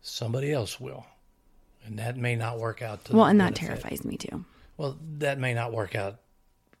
somebody 0.00 0.52
else 0.52 0.80
will, 0.80 1.04
and 1.84 1.98
that 1.98 2.16
may 2.16 2.34
not 2.34 2.58
work 2.58 2.80
out. 2.80 3.04
To 3.06 3.16
Well, 3.16 3.26
and 3.26 3.40
that 3.40 3.54
terrifies 3.54 4.04
me 4.04 4.16
too. 4.16 4.44
Well, 4.78 4.96
that 5.18 5.38
may 5.38 5.52
not 5.52 5.72
work 5.72 5.94
out 5.94 6.16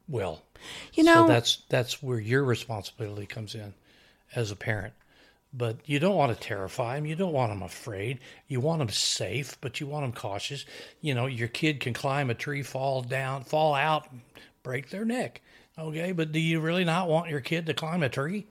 well. 0.08 0.42
You 0.94 1.04
know, 1.04 1.26
so 1.26 1.28
that's 1.28 1.62
that's 1.68 2.02
where 2.02 2.18
your 2.18 2.42
responsibility 2.42 3.26
comes 3.26 3.54
in 3.54 3.74
as 4.34 4.50
a 4.50 4.56
parent. 4.56 4.94
But 5.52 5.78
you 5.86 5.98
don't 5.98 6.14
want 6.16 6.32
to 6.34 6.38
terrify 6.38 6.96
them. 6.96 7.06
You 7.06 7.16
don't 7.16 7.32
want 7.32 7.50
them 7.50 7.62
afraid. 7.62 8.18
You 8.48 8.60
want 8.60 8.80
them 8.80 8.90
safe, 8.90 9.56
but 9.60 9.80
you 9.80 9.86
want 9.86 10.04
them 10.04 10.12
cautious. 10.12 10.66
You 11.00 11.14
know, 11.14 11.26
your 11.26 11.48
kid 11.48 11.80
can 11.80 11.94
climb 11.94 12.28
a 12.28 12.34
tree, 12.34 12.62
fall 12.62 13.00
down, 13.02 13.44
fall 13.44 13.74
out, 13.74 14.06
break 14.62 14.90
their 14.90 15.06
neck. 15.06 15.40
Okay, 15.78 16.12
but 16.12 16.32
do 16.32 16.38
you 16.40 16.60
really 16.60 16.84
not 16.84 17.08
want 17.08 17.30
your 17.30 17.40
kid 17.40 17.66
to 17.66 17.74
climb 17.74 18.02
a 18.02 18.08
tree? 18.08 18.46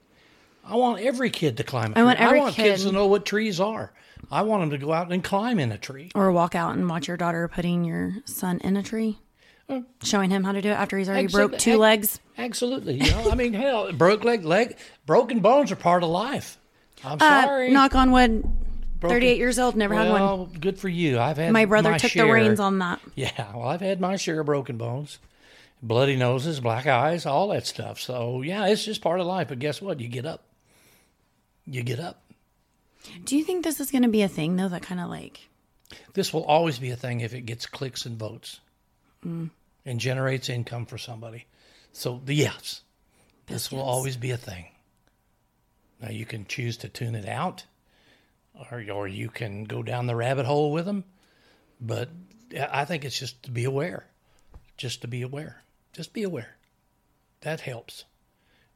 I 0.64 0.74
want 0.76 1.00
every 1.00 1.30
kid 1.30 1.56
to 1.58 1.64
climb 1.64 1.92
a 1.92 1.94
tree. 1.94 2.00
I 2.02 2.04
want 2.04 2.20
every 2.20 2.38
I 2.38 2.42
want 2.42 2.54
kids 2.56 2.82
kid- 2.82 2.88
to 2.88 2.94
know 2.94 3.06
what 3.06 3.24
trees 3.24 3.60
are. 3.60 3.92
I 4.30 4.42
want 4.42 4.62
them 4.62 4.70
to 4.70 4.78
go 4.84 4.92
out 4.92 5.10
and 5.12 5.22
climb 5.22 5.60
in 5.60 5.70
a 5.70 5.78
tree. 5.78 6.10
or 6.14 6.32
walk 6.32 6.54
out 6.56 6.74
and 6.74 6.88
watch 6.88 7.06
your 7.06 7.16
daughter 7.16 7.46
putting 7.48 7.84
your 7.84 8.16
son 8.24 8.58
in 8.64 8.76
a 8.76 8.82
tree, 8.82 9.18
uh, 9.68 9.82
showing 10.02 10.30
him 10.30 10.42
how 10.42 10.52
to 10.52 10.60
do 10.60 10.68
it 10.70 10.72
after 10.72 10.98
he's 10.98 11.08
already 11.08 11.28
Exo- 11.28 11.32
broke 11.32 11.58
two 11.58 11.70
ex- 11.72 11.78
legs. 11.78 12.20
Absolutely. 12.36 12.94
You 12.94 13.10
know, 13.12 13.30
I 13.30 13.34
mean, 13.36 13.52
hell, 13.52 13.92
broke 13.92 14.24
leg, 14.24 14.44
leg, 14.44 14.76
broken 15.06 15.38
bones 15.40 15.70
are 15.70 15.76
part 15.76 16.02
of 16.02 16.08
life. 16.10 16.57
I'm 17.04 17.18
Uh, 17.20 17.42
sorry. 17.42 17.70
knock 17.70 17.94
on 17.94 18.10
wood. 18.12 18.42
Broken- 19.00 19.14
38 19.14 19.38
years 19.38 19.58
old, 19.60 19.76
never 19.76 19.94
had 19.94 20.10
one. 20.10 20.20
Well, 20.20 20.46
good 20.46 20.78
for 20.78 20.88
you. 20.88 21.20
I've 21.20 21.36
had 21.36 21.52
My 21.52 21.66
brother 21.66 21.96
took 21.98 22.10
share. 22.10 22.26
the 22.26 22.32
reins 22.32 22.58
on 22.58 22.80
that. 22.80 23.00
Yeah, 23.14 23.54
well, 23.54 23.68
I've 23.68 23.80
had 23.80 24.00
my 24.00 24.16
share 24.16 24.40
of 24.40 24.46
broken 24.46 24.76
bones, 24.76 25.18
bloody 25.80 26.16
noses, 26.16 26.58
black 26.58 26.86
eyes, 26.88 27.24
all 27.24 27.46
that 27.48 27.64
stuff. 27.66 28.00
So 28.00 28.42
yeah, 28.42 28.66
it's 28.66 28.84
just 28.84 29.00
part 29.00 29.20
of 29.20 29.26
life. 29.26 29.48
But 29.48 29.60
guess 29.60 29.80
what? 29.80 30.00
You 30.00 30.08
get 30.08 30.26
up. 30.26 30.42
You 31.64 31.84
get 31.84 32.00
up. 32.00 32.20
Do 33.24 33.36
you 33.36 33.44
think 33.44 33.62
this 33.64 33.78
is 33.78 33.92
going 33.92 34.02
to 34.02 34.08
be 34.08 34.22
a 34.22 34.28
thing 34.28 34.56
though? 34.56 34.68
That 34.68 34.82
kind 34.82 35.00
of 35.00 35.08
like 35.08 35.48
This 36.14 36.32
will 36.32 36.44
always 36.44 36.80
be 36.80 36.90
a 36.90 36.96
thing 36.96 37.20
if 37.20 37.32
it 37.32 37.42
gets 37.42 37.66
clicks 37.66 38.04
and 38.04 38.18
votes 38.18 38.58
and 39.22 39.50
generates 40.00 40.48
income 40.48 40.86
for 40.86 40.98
somebody. 40.98 41.46
So 41.92 42.20
the 42.24 42.34
yes, 42.34 42.82
this 43.46 43.70
will 43.70 43.80
always 43.82 44.16
be 44.16 44.32
a 44.32 44.36
thing. 44.36 44.66
Now 46.00 46.10
you 46.10 46.24
can 46.24 46.46
choose 46.46 46.76
to 46.78 46.88
tune 46.88 47.14
it 47.14 47.28
out, 47.28 47.64
or 48.70 48.84
or 48.90 49.08
you 49.08 49.28
can 49.28 49.64
go 49.64 49.82
down 49.82 50.06
the 50.06 50.16
rabbit 50.16 50.46
hole 50.46 50.72
with 50.72 50.84
them. 50.84 51.04
But 51.80 52.08
I 52.70 52.84
think 52.84 53.04
it's 53.04 53.18
just 53.18 53.42
to 53.44 53.50
be 53.50 53.64
aware, 53.64 54.06
just 54.76 55.02
to 55.02 55.08
be 55.08 55.22
aware, 55.22 55.62
just 55.92 56.12
be 56.12 56.22
aware. 56.22 56.56
That 57.40 57.60
helps. 57.60 58.04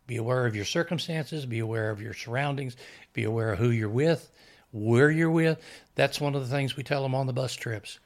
Be 0.07 0.17
aware 0.17 0.47
of 0.47 0.57
your 0.57 0.65
circumstances. 0.65 1.47
Be 1.47 1.61
aware 1.61 1.91
of 1.91 2.03
your 2.03 2.15
surroundings. 2.15 2.77
Be 3.13 3.25
aware 3.25 3.53
of 3.53 3.59
who 3.59 3.71
you're 3.71 3.89
with, 3.89 4.31
where 4.73 5.11
you're 5.11 5.31
with. 5.31 5.63
That's 5.95 6.21
one 6.21 6.35
of 6.35 6.43
the 6.43 6.55
things 6.55 6.77
we 6.77 6.83
tell 6.83 7.03
them 7.03 7.15
on 7.15 7.27
the 7.27 7.33
bus 7.33 7.55
trips. 7.55 7.99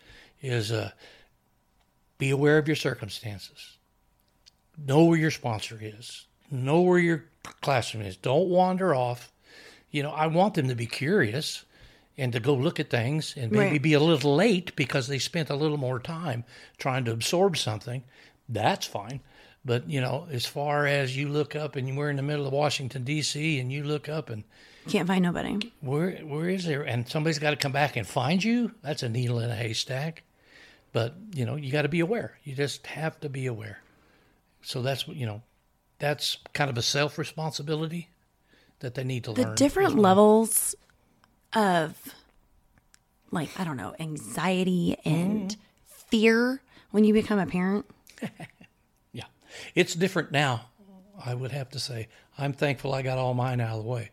Is 0.43 0.71
uh, 0.71 0.91
be 2.19 2.31
aware 2.31 2.59
of 2.59 2.69
your 2.69 2.77
circumstances. 2.77 3.77
Know 4.79 5.05
where 5.05 5.19
your 5.19 5.31
sponsor 5.31 5.79
is. 5.81 6.27
Know 6.51 6.83
where 6.83 6.99
your 6.99 7.25
classroom 7.61 8.05
is. 8.05 8.17
Don't 8.17 8.49
wander 8.49 8.95
off. 8.95 9.33
You 9.91 10.03
know, 10.03 10.11
I 10.11 10.27
want 10.27 10.55
them 10.55 10.69
to 10.69 10.75
be 10.75 10.87
curious 10.87 11.65
and 12.19 12.33
to 12.33 12.41
go 12.41 12.55
look 12.55 12.81
at 12.81 12.91
things 12.91 13.35
and 13.37 13.53
maybe 13.53 13.71
Right. 13.73 13.83
be 13.83 13.93
a 13.93 14.01
little 14.01 14.35
late 14.35 14.75
because 14.77 15.07
they 15.07 15.19
spent 15.19 15.51
a 15.51 15.55
little 15.57 15.77
more 15.77 15.99
time 16.01 16.45
trying 16.79 17.05
to 17.07 17.13
absorb 17.13 17.57
something. 17.57 18.03
That's 18.49 18.87
fine. 18.87 19.21
But, 19.65 19.91
you 19.91 20.01
know, 20.01 20.29
as 20.31 20.47
far 20.47 20.87
as 20.87 21.17
you 21.17 21.29
look 21.29 21.57
up 21.57 21.75
and 21.77 21.97
we're 21.97 22.11
in 22.11 22.17
the 22.17 22.23
middle 22.23 22.47
of 22.47 22.53
Washington, 22.53 23.03
D.C., 23.05 23.59
and 23.59 23.73
you 23.73 23.83
look 23.85 24.09
up 24.09 24.31
and 24.31 24.45
can't 24.89 25.09
find 25.09 25.25
nobody. 25.25 25.73
where 25.81 26.13
where 26.19 26.49
is 26.49 26.65
there? 26.65 26.83
And 26.83 27.09
somebody's 27.09 27.41
got 27.41 27.51
to 27.51 27.57
come 27.57 27.73
back 27.73 27.97
and 27.97 28.07
find 28.07 28.43
you. 28.45 28.73
That's 28.83 29.03
a 29.03 29.09
needle 29.09 29.41
in 29.41 29.51
a 29.51 29.57
haystack. 29.57 30.23
But 30.93 31.15
you 31.35 31.45
know, 31.45 31.57
you 31.57 31.73
got 31.73 31.83
to 31.83 31.89
be 31.89 31.99
aware. 32.01 32.39
You 32.45 32.55
just 32.55 32.87
have 32.87 33.19
to 33.21 33.29
be 33.29 33.47
aware. 33.47 33.81
So 34.63 34.83
that's 34.83 35.09
what 35.09 35.17
you 35.17 35.27
know. 35.27 35.43
That's 35.99 36.39
kind 36.53 36.71
of 36.71 36.77
a 36.77 36.83
self 36.83 37.19
responsibility 37.19 38.11
that 38.81 38.95
they 38.95 39.05
need 39.05 39.25
to 39.25 39.33
The 39.33 39.43
learn. 39.43 39.51
The 39.51 39.57
different 39.57 39.95
well. 39.95 40.03
levels 40.03 40.75
of 41.53 42.15
like 43.31 43.49
I 43.59 43.65
don't 43.65 43.77
know 43.77 43.95
anxiety 43.99 44.97
and 45.05 45.51
mm-hmm. 45.51 45.61
fear 46.11 46.61
when 46.91 47.05
you 47.05 47.13
become 47.13 47.39
a 47.39 47.47
parent. 47.47 47.87
Yeah, 49.13 49.25
it's 49.75 49.95
different 49.95 50.31
now. 50.33 50.67
I 51.25 51.35
would 51.35 51.51
have 51.53 51.71
to 51.71 51.79
say. 51.79 52.09
I'm 52.37 52.53
thankful 52.53 52.93
I 52.93 53.01
got 53.01 53.17
all 53.17 53.33
mine 53.33 53.61
out 53.61 53.79
of 53.79 53.83
the 53.85 53.89
way. 53.89 54.11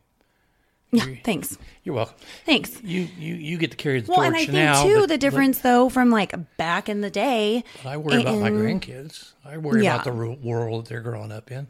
Yeah, 0.94 1.06
thanks, 1.24 1.58
You're 1.84 1.96
welcome. 1.96 2.16
thanks. 2.46 2.82
You 2.84 3.08
you 3.18 3.34
you 3.36 3.58
get 3.58 3.72
to 3.72 3.78
carry 3.78 4.00
the 4.02 4.12
Well, 4.12 4.18
torch 4.18 4.28
and 4.28 4.36
I 4.36 4.40
think 4.46 4.52
now. 4.54 4.84
too 4.84 4.94
but- 4.96 5.02
the 5.02 5.08
but- 5.16 5.20
difference 5.20 5.60
though 5.60 5.90
from 5.90 6.10
like 6.12 6.34
back 6.58 6.88
in 6.88 7.02
the 7.02 7.10
day. 7.10 7.64
I 7.84 7.98
worry 7.98 8.22
about 8.22 8.38
my 8.40 8.50
grandkids. 8.52 9.32
I 9.44 9.58
worry 9.58 9.84
Yeah. 9.84 9.96
about 10.02 10.06
the 10.06 10.38
world 10.48 10.86
that 10.86 10.90
they're 10.90 11.02
growing 11.02 11.32
up 11.32 11.52
in. 11.52 11.68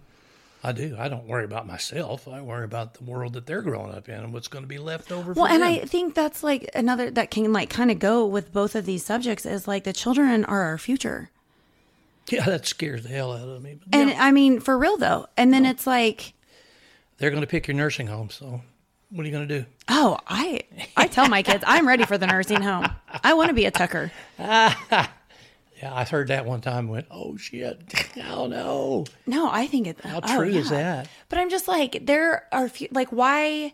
I 0.66 0.72
do. 0.72 0.96
I 0.98 1.10
don't 1.10 1.26
worry 1.28 1.44
about 1.44 1.68
myself. 1.68 2.26
I 2.28 2.42
worry 2.42 2.64
about 2.64 2.94
the 2.94 3.04
world 3.04 3.34
that 3.34 3.46
they're 3.46 3.62
growing 3.62 3.94
up 3.94 4.08
in 4.08 4.16
and 4.16 4.32
what's 4.34 4.48
going 4.48 4.64
to 4.64 4.68
be 4.68 4.78
left 4.78 5.12
over. 5.12 5.34
For 5.34 5.34
them. 5.34 5.42
Well, 5.44 5.52
and 5.52 5.62
them. 5.62 5.70
I 5.70 5.80
think 5.86 6.16
that's 6.16 6.42
like 6.44 6.70
another 6.74 7.12
that 7.12 7.32
can 7.32 7.52
like 7.52 7.70
kind 7.70 7.92
of 7.92 8.00
go 8.00 8.26
with 8.26 8.54
both 8.54 8.74
of 8.76 8.86
these 8.86 9.04
subjects 9.06 9.46
is 9.46 9.68
like 9.68 9.84
the 9.84 9.92
children 9.94 10.46
are 10.46 10.62
our 10.62 10.78
future. 10.78 11.30
yeah, 12.30 12.46
that 12.46 12.66
scares 12.66 13.04
the 13.04 13.10
hell 13.10 13.34
out 13.34 13.48
of 13.50 13.62
me. 13.62 13.78
But 13.86 13.98
And 14.00 14.10
yeah, 14.12 14.24
I 14.24 14.32
mean, 14.32 14.62
for 14.62 14.78
real 14.78 14.96
though. 14.96 15.28
And 15.36 15.54
then 15.54 15.66
it's 15.66 15.86
like, 15.86 16.34
they're 17.18 17.30
going 17.30 17.42
to 17.42 17.48
pick 17.48 17.68
your 17.68 17.76
nursing 17.76 18.08
home. 18.08 18.30
So 18.30 18.62
what 19.14 19.24
are 19.24 19.30
you 19.30 19.32
going 19.32 19.48
to 19.48 19.60
do? 19.60 19.66
oh, 19.90 20.18
I 20.28 20.62
I 20.98 21.08
tell 21.08 21.30
my 21.30 21.44
kids 21.44 21.64
I'm 21.68 21.88
ready 21.88 22.06
for 22.06 22.18
the 22.18 22.28
nursing 22.28 22.62
home. 22.62 22.88
I 23.24 23.34
want 23.34 23.50
to 23.50 23.54
be 23.54 23.66
a 23.66 23.72
Tucker. 23.72 24.12
Yeah, 25.84 25.94
I 25.94 26.06
heard 26.06 26.30
that 26.30 26.46
one 26.46 26.62
time. 26.62 26.86
and 26.86 26.90
Went, 26.92 27.08
oh 27.12 27.36
shit! 27.36 27.94
Oh 28.26 28.48
no! 28.48 29.04
No, 29.28 29.50
I 29.52 29.68
think 29.68 29.88
it. 29.88 30.00
How 30.00 30.22
oh, 30.24 30.38
true 30.38 30.48
is 30.48 30.70
that? 30.70 31.10
But 31.28 31.40
I'm 31.40 31.50
just 31.50 31.68
like 31.68 32.06
there 32.06 32.48
are 32.54 32.70
few, 32.70 32.88
like 32.92 33.10
why. 33.10 33.74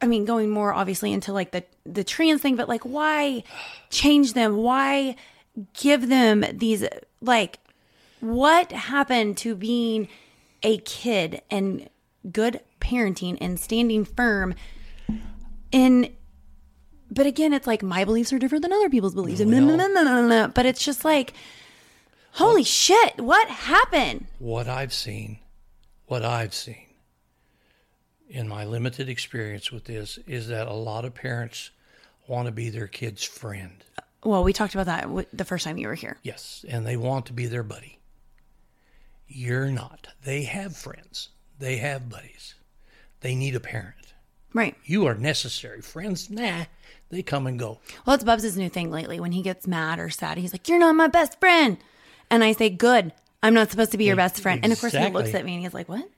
I 0.00 0.06
mean, 0.06 0.24
going 0.24 0.50
more 0.50 0.72
obviously 0.72 1.12
into 1.12 1.32
like 1.32 1.50
the 1.50 1.64
the 1.84 2.04
trans 2.04 2.42
thing, 2.42 2.54
but 2.54 2.68
like 2.68 2.84
why 2.84 3.42
change 3.90 4.34
them? 4.34 4.58
Why 4.58 5.16
give 5.74 6.08
them 6.08 6.44
these 6.52 6.84
like 7.20 7.58
what 8.20 8.70
happened 8.70 9.38
to 9.38 9.56
being 9.56 10.06
a 10.62 10.78
kid 10.78 11.42
and 11.50 11.88
good 12.30 12.60
parenting 12.80 13.36
and 13.40 13.58
standing 13.58 14.04
firm 14.04 14.54
in 15.72 16.12
but 17.10 17.26
again 17.26 17.52
it's 17.52 17.66
like 17.66 17.82
my 17.82 18.04
beliefs 18.04 18.32
are 18.32 18.38
different 18.38 18.62
than 18.62 18.72
other 18.72 18.88
people's 18.90 19.14
beliefs 19.14 19.40
and 19.40 19.50
blah, 19.50 19.60
blah, 19.60 19.76
blah, 19.76 19.88
blah, 19.88 20.02
blah, 20.02 20.26
blah. 20.26 20.46
but 20.48 20.66
it's 20.66 20.84
just 20.84 21.04
like 21.04 21.32
holy 22.32 22.64
shit 22.64 23.20
what 23.20 23.48
happened 23.48 24.26
What 24.38 24.68
I've 24.68 24.92
seen, 24.92 25.38
what 26.06 26.24
I've 26.24 26.54
seen 26.54 26.82
in 28.28 28.48
my 28.48 28.64
limited 28.64 29.08
experience 29.08 29.70
with 29.70 29.84
this 29.84 30.18
is 30.26 30.48
that 30.48 30.66
a 30.66 30.72
lot 30.72 31.04
of 31.04 31.14
parents 31.14 31.70
want 32.26 32.46
to 32.46 32.52
be 32.52 32.70
their 32.70 32.88
kid's 32.88 33.22
friend. 33.24 33.84
well 34.24 34.42
we 34.44 34.52
talked 34.52 34.74
about 34.74 34.86
that 34.86 35.26
the 35.32 35.44
first 35.44 35.64
time 35.64 35.78
you 35.78 35.86
were 35.88 35.94
here 35.94 36.18
Yes, 36.22 36.64
and 36.68 36.84
they 36.86 36.96
want 36.96 37.26
to 37.26 37.32
be 37.32 37.46
their 37.46 37.62
buddy. 37.62 37.92
You're 39.28 39.68
not. 39.72 40.08
They 40.24 40.42
have 40.44 40.76
friends. 40.76 41.30
They 41.58 41.76
have 41.78 42.08
buddies. 42.08 42.54
They 43.20 43.34
need 43.34 43.54
a 43.54 43.60
parent. 43.60 44.12
right 44.54 44.76
You 44.84 45.06
are 45.06 45.14
necessary. 45.14 45.80
Friends, 45.80 46.30
nah, 46.30 46.64
they 47.10 47.22
come 47.22 47.46
and 47.46 47.58
go. 47.58 47.80
well 48.06 48.14
it's 48.14 48.24
bubs' 48.24 48.56
new 48.56 48.68
thing 48.68 48.90
lately 48.90 49.20
when 49.20 49.32
he 49.32 49.42
gets 49.42 49.66
mad 49.66 49.98
or 49.98 50.10
sad 50.10 50.38
he's 50.38 50.52
like 50.52 50.68
you're 50.68 50.78
not 50.78 50.94
my 50.94 51.06
best 51.08 51.38
friend 51.40 51.78
and 52.30 52.42
i 52.42 52.50
say 52.52 52.68
good 52.68 53.12
i'm 53.42 53.54
not 53.54 53.70
supposed 53.70 53.92
to 53.92 53.98
be 53.98 54.04
your 54.04 54.16
best 54.16 54.40
friend 54.40 54.60
and 54.64 54.72
of 54.72 54.80
course 54.80 54.92
he 54.92 55.08
looks 55.10 55.32
at 55.34 55.44
me 55.44 55.54
and 55.54 55.62
he's 55.62 55.72
like 55.74 55.88
what 55.88 56.08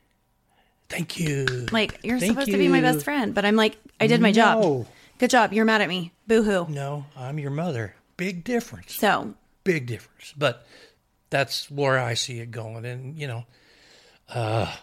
Thank 0.88 1.20
you. 1.20 1.66
like 1.70 2.01
you're 2.03 2.18
Thank 2.18 2.32
supposed 2.32 2.51
to 2.51 2.57
be 2.57 2.68
my 2.68 2.80
best 2.80 3.05
friend 3.05 3.34
but 3.34 3.44
i'm 3.44 3.57
like 3.57 3.76
i 4.01 4.07
did 4.07 4.20
my 4.22 4.32
job 4.32 4.86
good 5.18 5.28
job 5.30 5.53
you're 5.53 5.66
mad 5.66 5.82
at 5.82 5.88
me 5.88 6.12
boo-hoo 6.26 6.66
No, 6.70 7.05
I'm 7.16 7.38
your 7.38 7.51
mother. 7.51 7.94
Big 8.16 8.42
difference. 8.44 8.94
so 8.94 9.34
Big 9.64 9.86
difference. 9.86 10.32
But 10.36 10.66
that's 11.30 11.70
where 11.70 11.99
I 11.99 12.14
see 12.14 12.40
it 12.40 12.51
going. 12.51 12.84
And, 12.86 13.18
you 13.18 13.26
know, 13.28 13.44
uh, 14.30 14.74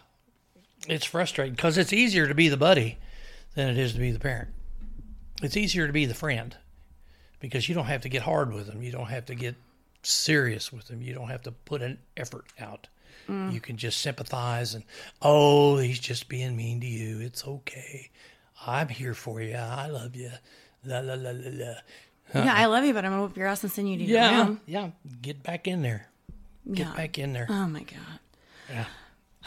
it's 0.87 1.05
frustrating 1.05 1.53
because 1.55 1.77
it's 1.77 1.93
easier 1.93 2.27
to 2.27 2.33
be 2.35 2.49
the 2.49 2.57
buddy 2.57 2.97
than 3.55 3.69
it 3.69 3.77
is 3.77 3.93
to 3.93 3.99
be 3.99 4.11
the 4.11 4.19
parent. 4.19 4.49
It's 5.41 5.57
easier 5.57 5.87
to 5.87 5.93
be 5.93 6.05
the 6.05 6.13
friend 6.13 6.55
because 7.39 7.67
you 7.67 7.75
don't 7.75 7.85
have 7.85 8.01
to 8.01 8.09
get 8.09 8.21
hard 8.23 8.53
with 8.53 8.67
them. 8.67 8.81
You 8.81 8.91
don't 8.91 9.07
have 9.07 9.25
to 9.27 9.35
get 9.35 9.55
serious 10.03 10.71
with 10.71 10.87
them. 10.87 11.01
You 11.01 11.13
don't 11.13 11.27
have 11.29 11.41
to 11.43 11.51
put 11.51 11.81
an 11.81 11.97
effort 12.15 12.45
out. 12.59 12.87
Mm. 13.29 13.51
You 13.53 13.59
can 13.59 13.75
just 13.77 14.01
sympathize 14.01 14.75
and, 14.75 14.83
oh, 15.21 15.77
he's 15.77 15.99
just 15.99 16.29
being 16.29 16.55
mean 16.55 16.79
to 16.81 16.87
you. 16.87 17.19
It's 17.19 17.45
okay. 17.45 18.09
I'm 18.65 18.87
here 18.87 19.13
for 19.13 19.41
you. 19.41 19.55
I 19.55 19.87
love 19.87 20.15
you. 20.15 20.31
La 20.85 20.99
la 20.99 21.15
la 21.15 21.31
la 21.31 21.49
la. 21.51 21.73
yeah 22.35 22.41
uh-uh. 22.41 22.53
i 22.53 22.65
love 22.65 22.83
you 22.85 22.93
but 22.93 23.03
i'm 23.05 23.11
gonna 23.11 23.21
whoop 23.23 23.35
your 23.37 23.47
ass 23.47 23.63
and 23.63 23.71
send 23.71 23.89
you 23.89 23.97
to 23.97 24.03
your 24.03 24.19
Yeah, 24.19 24.45
room 24.45 24.61
yeah. 24.67 24.89
Get 25.21 25.41
back 25.43 25.67
in 25.67 25.81
there. 25.81 26.07
Get 26.71 26.87
Yeah. 26.87 26.93
back 26.95 27.17
in 27.17 27.33
there. 27.33 27.47
oh 27.49 27.67
my 27.67 27.81
god 27.81 28.19
Yeah. 28.69 28.85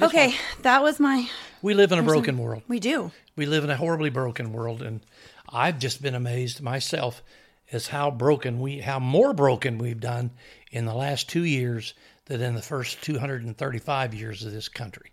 Okay 0.00 0.34
that 0.62 0.82
was 0.82 1.00
my 1.00 1.28
We 1.62 1.74
live 1.74 1.92
in 1.92 1.98
a 1.98 2.02
broken 2.02 2.38
world. 2.38 2.62
we 2.68 2.80
do 2.80 3.10
We 3.36 3.46
live 3.46 3.64
in 3.64 3.70
a 3.70 3.76
horribly 3.76 4.10
broken 4.10 4.52
world, 4.52 4.82
and 4.82 5.00
I've 5.48 5.78
just 5.78 6.02
been 6.02 6.14
amazed 6.14 6.60
myself 6.60 7.22
as 7.70 7.88
how 7.88 8.10
broken 8.10 8.60
we, 8.60 8.80
how 8.80 8.98
more 8.98 9.32
broken 9.34 9.78
we've 9.78 10.00
done 10.00 10.30
in 10.70 10.84
the 10.86 10.94
last 10.94 11.28
two 11.28 11.44
years 11.44 11.94
than 12.26 12.40
in 12.40 12.54
the 12.54 12.62
first 12.62 13.02
235 13.02 14.14
years 14.14 14.44
of 14.44 14.52
this 14.52 14.68
country. 14.68 15.10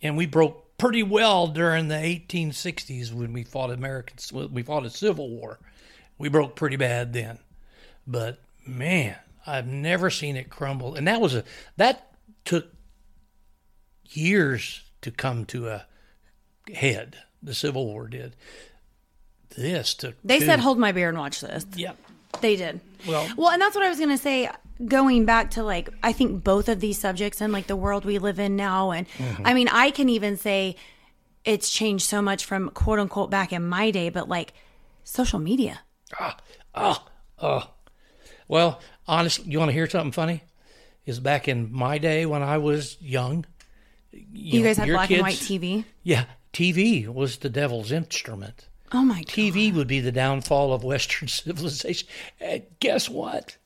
And 0.00 0.16
we 0.16 0.26
broke 0.26 0.76
pretty 0.78 1.02
well 1.02 1.46
during 1.46 1.88
the 1.88 1.94
1860s 1.94 3.12
when 3.12 3.32
we 3.32 3.44
fought 3.44 3.70
Americans. 3.70 4.32
We 4.32 4.62
fought 4.62 4.84
a 4.84 4.90
civil 4.90 5.28
war. 5.30 5.60
We 6.18 6.28
broke 6.28 6.56
pretty 6.56 6.76
bad 6.76 7.12
then, 7.12 7.38
but 8.06 8.38
man, 8.66 9.16
I've 9.46 9.66
never 9.66 10.10
seen 10.10 10.36
it 10.36 10.50
crumble. 10.50 10.94
And 10.94 11.06
that 11.08 11.20
was 11.20 11.34
a 11.34 11.44
that 11.76 12.12
took 12.44 12.66
years 14.10 14.82
to 15.02 15.10
come 15.10 15.44
to 15.46 15.68
a 15.68 15.86
head. 16.72 17.16
The 17.42 17.54
Civil 17.54 17.86
War 17.86 18.08
did. 18.08 18.36
This 19.56 19.94
took. 19.94 20.14
they 20.24 20.38
two- 20.38 20.46
said 20.46 20.60
hold 20.60 20.78
my 20.78 20.92
beer 20.92 21.08
and 21.08 21.18
watch 21.18 21.40
this 21.40 21.66
Yep. 21.74 21.96
They 22.40 22.56
did. 22.56 22.80
Well- 23.06 23.28
well, 23.36 23.50
and 23.50 23.60
that's 23.60 23.74
what 23.74 23.84
I 23.84 23.88
was 23.88 23.98
gonna 23.98 24.16
say. 24.18 24.48
Going 24.84 25.26
back 25.26 25.50
to 25.52 25.62
like, 25.62 25.90
I 26.02 26.12
think 26.12 26.42
both 26.42 26.68
of 26.68 26.80
these 26.80 26.98
subjects 26.98 27.40
and 27.40 27.52
like 27.52 27.66
the 27.66 27.76
world 27.76 28.04
we 28.04 28.18
live 28.18 28.38
in 28.38 28.56
now, 28.56 28.90
and 28.90 29.06
Mm-hmm. 29.10 29.46
I 29.46 29.54
mean, 29.54 29.68
I 29.68 29.90
can 29.90 30.08
even 30.08 30.36
say 30.36 30.76
it's 31.44 31.70
changed 31.70 32.04
so 32.06 32.22
much 32.22 32.44
from 32.44 32.70
quote 32.70 32.98
unquote 32.98 33.30
back 33.30 33.52
in 33.52 33.66
my 33.68 33.90
day, 33.90 34.08
but 34.08 34.28
like 34.28 34.54
social 35.04 35.38
media. 35.38 35.80
Oh, 36.74 37.04
oh. 37.40 37.70
Well, 38.48 38.80
honestly, 39.06 39.44
you 39.50 39.58
want 39.58 39.68
to 39.70 39.74
hear 39.74 39.88
something 39.88 40.12
funny? 40.12 40.42
is 41.04 41.18
back 41.18 41.48
in 41.48 41.72
my 41.72 41.98
day 41.98 42.24
when 42.24 42.42
I 42.44 42.58
was 42.58 42.96
young. 43.00 43.44
You, 44.12 44.60
know, 44.60 44.66
guys 44.66 44.76
had 44.76 44.88
black 44.88 45.10
and 45.10 45.22
white 45.22 45.36
TV. 45.36 45.84
Yeah, 46.02 46.24
TV 46.52 47.06
was 47.06 47.38
the 47.38 47.48
devil's 47.48 47.92
instrument. 47.92 48.68
Oh 48.92 49.02
my 49.02 49.16
god. 49.16 49.26
TV 49.26 49.72
would 49.74 49.88
be 49.88 50.00
the 50.00 50.12
downfall 50.12 50.72
of 50.72 50.84
Western 50.92 51.28
civilization. 51.28 52.08
And 52.40 52.64
guess 52.80 53.08
what? 53.08 53.56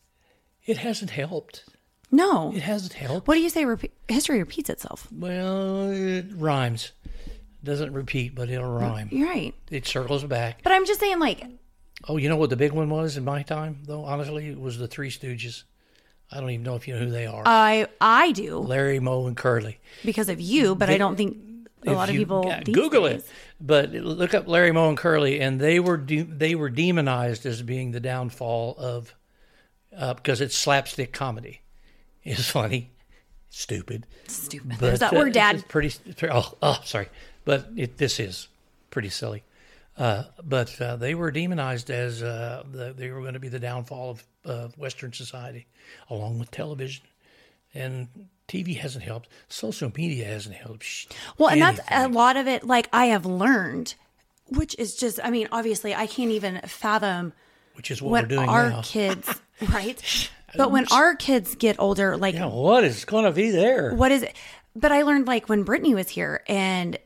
It 0.65 0.79
hasn't 0.79 1.11
helped. 1.11 1.65
No. 2.11 2.53
It 2.55 2.63
hasn't 2.63 2.93
helped. 2.93 3.27
What 3.27 3.35
do 3.35 3.41
you 3.41 3.51
say? 3.51 3.65
Repeat, 3.65 3.93
history 4.09 4.39
repeats 4.39 4.71
itself. 4.71 5.09
Well, 5.13 5.91
it 5.91 6.27
rhymes. 6.35 6.93
Doesn't 7.65 7.93
repeat, 7.93 8.35
but 8.35 8.49
it'll 8.49 8.69
mm, 8.69 8.81
rhyme. 8.81 9.09
You're 9.11 9.29
right. 9.29 9.55
It 9.71 9.87
circles 9.87 10.23
back. 10.25 10.63
But 10.63 10.73
I'm 10.73 10.87
just 10.87 11.01
saying, 11.01 11.19
like, 11.19 11.45
Oh, 12.09 12.17
you 12.17 12.29
know 12.29 12.37
what 12.37 12.51
the 12.51 12.57
big 12.57 12.73
one 12.73 12.91
was 12.91 13.17
in 13.17 13.25
my 13.25 13.43
time, 13.43 13.79
though? 13.85 14.05
Honestly, 14.05 14.49
it 14.49 14.61
was 14.61 14.79
the 14.79 14.87
Three 14.87 15.11
Stooges. 15.11 15.65
I 16.31 16.41
don't 16.41 16.51
even 16.51 16.65
know 16.65 16.75
if 16.75 16.89
you 16.89 16.95
know 16.95 17.01
who 17.01 17.11
they 17.11 17.27
are. 17.27 17.43
I 17.47 17.87
I 18.01 18.33
do 18.33 18.59
Larry, 18.59 18.99
Moe, 19.01 19.27
and 19.27 19.37
Curly. 19.37 19.79
because 20.05 20.29
of 20.29 20.41
you, 20.41 20.75
but 20.75 20.91
I 20.91 20.99
don't 20.99 21.17
think 21.17 21.37
a 21.87 21.93
lot 21.93 22.09
of 22.09 22.17
people 22.17 22.45
yeah, 22.47 22.63
Google 22.63 23.09
days. 23.09 23.21
it. 23.21 23.31
But 23.61 23.93
look 23.93 24.35
up 24.35 24.49
Larry 24.49 24.73
Moe 24.73 24.89
and 24.89 24.99
Curly, 24.99 25.41
and 25.41 25.61
they 25.61 25.79
were 25.81 25.97
de- 25.97 26.23
they 26.23 26.55
were 26.55 26.69
demonized 26.69 27.47
as 27.47 27.63
being 27.63 27.93
the 27.93 28.01
downfall 28.01 28.75
of 28.79 29.15
uh, 29.97 30.15
because 30.15 30.41
it's 30.41 30.57
slapstick 30.57 31.13
comedy. 31.13 31.61
It's 32.29 32.51
funny, 32.51 32.91
stupid. 33.51 34.05
Stupid. 34.27 34.71
But, 34.71 34.81
There's 34.81 34.99
that 34.99 35.13
uh, 35.13 35.17
word, 35.17 35.29
it's 35.29 35.35
Dad. 35.35 35.53
just 35.53 35.69
Pretty. 35.69 35.95
Oh, 36.29 36.55
oh, 36.61 36.81
sorry, 36.85 37.09
but 37.45 37.69
it, 37.77 37.99
this 37.99 38.19
is 38.19 38.49
pretty 38.91 39.11
silly. 39.11 39.45
Uh, 39.97 40.25
but 40.43 40.81
uh, 40.81 40.97
they 40.97 41.15
were 41.15 41.31
demonized 41.31 41.89
as 41.89 42.25
uh, 42.25 42.65
the, 42.69 42.93
they 42.93 43.11
were 43.13 43.21
going 43.21 43.35
to 43.35 43.39
be 43.39 43.49
the 43.49 43.61
downfall 43.61 44.11
of 44.11 44.25
uh, 44.47 44.69
Western 44.77 45.13
society, 45.13 45.67
along 46.09 46.39
with 46.39 46.51
television, 46.51 47.05
and 47.75 48.09
TV 48.49 48.77
hasn't 48.77 49.05
helped. 49.05 49.29
Social 49.49 49.91
media 49.97 50.25
hasn't 50.25 50.55
helped. 50.55 50.85
Sh- 50.85 51.07
Well, 51.39 51.51
and 51.51 51.61
that's 51.61 51.81
a 51.91 52.09
lot 52.09 52.37
of 52.37 52.47
it. 52.47 52.65
Like 52.65 52.89
I 52.93 53.07
have 53.07 53.27
learned, 53.27 53.95
which 54.47 54.75
is 54.79 54.97
just. 54.97 55.19
I 55.23 55.31
mean, 55.31 55.49
obviously, 55.53 55.95
I 55.95 56.07
can't 56.07 56.31
even 56.31 56.61
fathom 56.67 57.33
which 57.75 57.91
is 57.91 58.01
what 58.01 58.11
when 58.13 58.23
we're 58.25 58.29
doing 58.29 58.49
our 58.49 58.71
now. 58.71 58.81
kids, 58.83 59.29
right? 59.73 60.31
But 60.57 60.71
when 60.71 60.87
our 60.91 61.15
kids 61.15 61.55
get 61.57 61.77
older, 61.79 62.17
like 62.17 62.35
Yeah, 62.35 62.47
what 62.47 62.85
is 62.85 63.05
going 63.05 63.25
to 63.25 63.33
be 63.33 63.51
there? 63.51 63.95
what 63.95 64.11
is 64.13 64.23
it? 64.23 64.35
But 64.75 64.93
I 64.93 65.03
learned 65.03 65.27
like 65.27 65.49
when 65.49 65.63
Brittany 65.65 65.95
was 65.95 66.09
here 66.09 66.43
and 66.49 66.99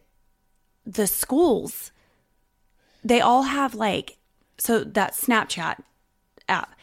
the 0.86 1.07
schools, 1.09 1.91
they 3.03 3.20
all 3.20 3.43
have 3.43 3.74
like, 3.74 4.18
so 4.59 4.84
that 4.84 5.14
Snapchat 5.14 5.82
app, 6.49 6.74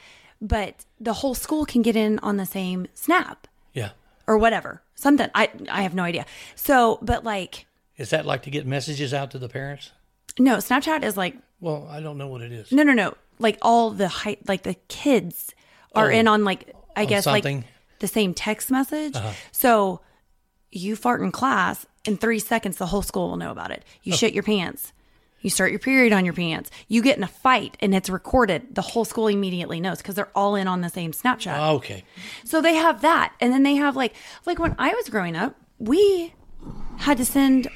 but 0.41 0.85
the 0.99 1.13
whole 1.13 1.35
school 1.35 1.65
can 1.65 1.81
get 1.81 1.95
in 1.95 2.19
on 2.19 2.37
the 2.37 2.45
same 2.45 2.87
Snap 2.93 3.47
Yeah, 3.73 3.89
or 4.27 4.37
whatever. 4.37 4.81
Something. 4.95 5.29
I, 5.35 5.49
I 5.69 5.83
have 5.83 5.93
no 5.93 6.03
idea. 6.03 6.25
So, 6.55 6.97
but 7.01 7.23
like, 7.23 7.65
is 7.97 8.09
that 8.11 8.25
like 8.25 8.43
to 8.43 8.49
get 8.49 8.65
messages 8.65 9.13
out 9.13 9.31
to 9.31 9.39
the 9.39 9.49
parents? 9.49 9.91
no, 10.39 10.57
Snapchat 10.57 11.03
is 11.03 11.17
like, 11.17 11.35
Well, 11.59 11.87
I 11.89 11.99
don't 11.99 12.17
know 12.17 12.27
what 12.27 12.41
it 12.41 12.51
is. 12.51 12.71
no, 12.71 12.83
no, 12.83 12.93
no. 12.93 13.15
Like 13.39 13.57
all 13.61 13.91
the 13.91 14.07
height, 14.07 14.47
like 14.47 14.63
the 14.63 14.75
kids 14.87 15.53
are 15.95 16.11
Oh, 16.11 16.15
in 16.15 16.27
on 16.27 16.43
like, 16.43 16.75
I 16.95 17.05
guess 17.05 17.23
something? 17.25 17.57
like 17.57 17.65
the 17.99 18.07
same 18.07 18.33
text 18.33 18.69
message. 18.71 19.15
Uh-huh. 19.15 19.31
So 19.51 20.01
you 20.71 20.95
fart 20.95 21.21
in 21.21 21.31
class, 21.31 21.85
in 22.05 22.17
three 22.17 22.39
seconds, 22.39 22.77
the 22.77 22.87
whole 22.87 23.01
school 23.01 23.29
will 23.29 23.37
know 23.37 23.51
about 23.51 23.71
it. 23.71 23.83
You 24.03 24.13
oh. 24.13 24.15
shit 24.15 24.33
your 24.33 24.43
pants. 24.43 24.93
You 25.47 25.51
start 25.51 25.71
your 25.71 25.79
period 25.79 26.11
on 26.11 26.25
your 26.25 26.33
pants. 26.33 26.69
You 26.89 27.01
get 27.01 27.15
in 27.15 27.23
a 27.23 27.27
fight 27.27 27.77
and 27.79 27.95
it's 27.95 28.09
recorded. 28.09 28.75
The 28.75 28.81
whole 28.81 29.05
school 29.05 29.29
immediately 29.29 29.79
knows 29.79 29.99
because 29.99 30.15
they're 30.15 30.27
all 30.35 30.55
in 30.55 30.67
on 30.67 30.81
the 30.81 30.89
same 30.89 31.13
Snapchat. 31.13 31.57
Oh, 31.57 31.75
okay, 31.75 32.03
So 32.43 32.61
they 32.61 32.75
have 32.75 32.99
that. 32.99 33.33
And 33.39 33.53
then 33.53 33.63
they 33.63 33.75
have 33.75 33.95
like 33.95 34.13
like 34.45 34.59
when 34.59 34.75
I 34.77 34.89
was 34.93 35.07
growing 35.07 35.37
up, 35.37 35.55
we 35.79 36.33
had 36.97 37.15
to 37.19 37.23
send 37.23 37.69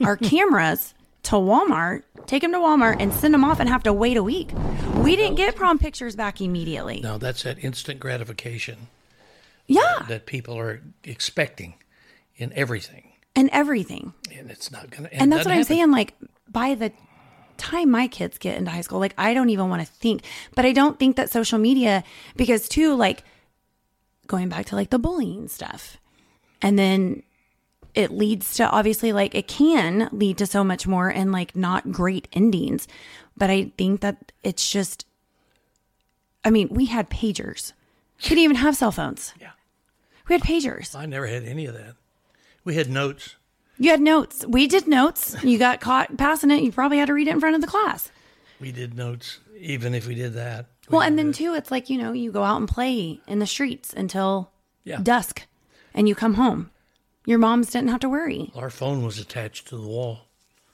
our 0.00 0.16
cameras 0.32 0.94
to 1.24 1.32
Walmart, 1.34 2.04
take 2.26 2.42
them 2.42 2.52
to 2.52 2.58
Walmart 2.58 2.98
and 3.00 3.12
send 3.12 3.34
them 3.34 3.42
off 3.42 3.58
and 3.58 3.68
have 3.68 3.82
to 3.82 3.92
wait 3.92 4.16
a 4.16 4.22
week. 4.22 4.52
We 4.98 5.16
didn't 5.16 5.34
get 5.34 5.56
prom 5.56 5.80
pictures 5.80 6.14
back 6.14 6.40
immediately. 6.40 7.00
now 7.00 7.18
that's 7.18 7.42
that 7.42 7.58
instant 7.64 7.98
gratification 7.98 8.86
Yeah. 9.66 10.04
that 10.06 10.24
people 10.26 10.56
are 10.56 10.82
expecting 11.02 11.74
in 12.36 12.52
everything, 12.52 13.10
And 13.34 13.50
everything. 13.52 14.12
and 14.32 14.52
it's 14.52 14.70
not 14.70 14.88
going 14.90 15.02
to. 15.10 15.14
And 15.14 15.32
that's 15.32 15.44
what 15.46 15.52
I'm 15.56 15.64
saying 15.64 15.90
like 15.90 16.14
by 16.48 16.76
the 16.76 16.92
time 17.58 17.90
my 17.90 18.08
kids 18.08 18.38
get 18.38 18.56
into 18.56 18.70
high 18.70 18.80
school, 18.80 18.98
like 18.98 19.14
I 19.18 19.34
don't 19.34 19.50
even 19.50 19.68
want 19.68 19.86
to 19.86 19.92
think, 19.92 20.22
but 20.54 20.64
I 20.64 20.72
don't 20.72 20.98
think 20.98 21.16
that 21.16 21.30
social 21.30 21.58
media 21.58 22.04
because 22.36 22.68
too 22.68 22.94
like 22.94 23.24
going 24.26 24.48
back 24.48 24.66
to 24.66 24.76
like 24.76 24.90
the 24.90 24.98
bullying 24.98 25.48
stuff. 25.48 25.98
And 26.62 26.78
then 26.78 27.22
it 27.94 28.10
leads 28.10 28.54
to 28.54 28.68
obviously 28.68 29.12
like 29.12 29.34
it 29.34 29.48
can 29.48 30.08
lead 30.12 30.38
to 30.38 30.46
so 30.46 30.62
much 30.62 30.86
more 30.86 31.08
and 31.08 31.32
like 31.32 31.56
not 31.56 31.90
great 31.90 32.28
endings. 32.32 32.86
But 33.36 33.50
I 33.50 33.72
think 33.76 34.00
that 34.00 34.32
it's 34.42 34.70
just 34.70 35.04
I 36.44 36.50
mean, 36.50 36.68
we 36.70 36.86
had 36.86 37.10
pagers. 37.10 37.72
We 38.22 38.30
didn't 38.30 38.44
even 38.44 38.56
have 38.56 38.76
cell 38.76 38.92
phones. 38.92 39.34
Yeah, 39.40 39.50
We 40.28 40.34
had 40.34 40.42
pagers. 40.42 40.94
I 40.94 41.06
never 41.06 41.26
had 41.26 41.44
any 41.44 41.66
of 41.66 41.74
that. 41.74 41.94
We 42.64 42.74
had 42.74 42.88
notes. 42.90 43.36
You 43.78 43.90
had 43.90 44.00
notes. 44.00 44.44
We 44.46 44.66
did 44.66 44.86
notes. 44.88 45.36
You 45.44 45.58
got 45.58 45.80
caught 45.80 46.16
passing 46.16 46.50
it. 46.50 46.62
You 46.62 46.72
probably 46.72 46.98
had 46.98 47.06
to 47.06 47.14
read 47.14 47.28
it 47.28 47.32
in 47.32 47.40
front 47.40 47.54
of 47.54 47.60
the 47.60 47.66
class. 47.68 48.10
We 48.60 48.72
did 48.72 48.94
notes, 48.96 49.38
even 49.56 49.94
if 49.94 50.06
we 50.06 50.14
did 50.16 50.34
that. 50.34 50.66
we 50.88 50.94
Well, 50.96 51.02
and 51.06 51.16
then 51.18 51.28
it. 51.30 51.34
too, 51.36 51.54
it's 51.54 51.70
like, 51.70 51.88
you 51.88 51.96
know, 51.98 52.12
you 52.12 52.32
go 52.32 52.42
out 52.42 52.56
and 52.58 52.68
play 52.68 53.20
in 53.28 53.38
the 53.38 53.46
streets 53.46 53.92
until 53.94 54.50
Yeah. 54.84 54.98
dusk 55.02 55.46
and 55.94 56.08
you 56.08 56.14
come 56.16 56.34
home. 56.34 56.70
Your 57.24 57.38
moms 57.38 57.70
didn't 57.70 57.90
have 57.90 58.00
to 58.00 58.08
worry. 58.08 58.50
our 58.56 58.70
phone 58.70 59.04
was 59.04 59.18
attached 59.18 59.68
to 59.68 59.76
the 59.76 59.86
wall. 59.86 60.26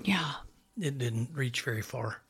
Yeah. 0.02 0.32
It 0.80 0.96
didn't 0.98 1.28
reach 1.34 1.61
very 1.62 1.82
far, 1.82 2.22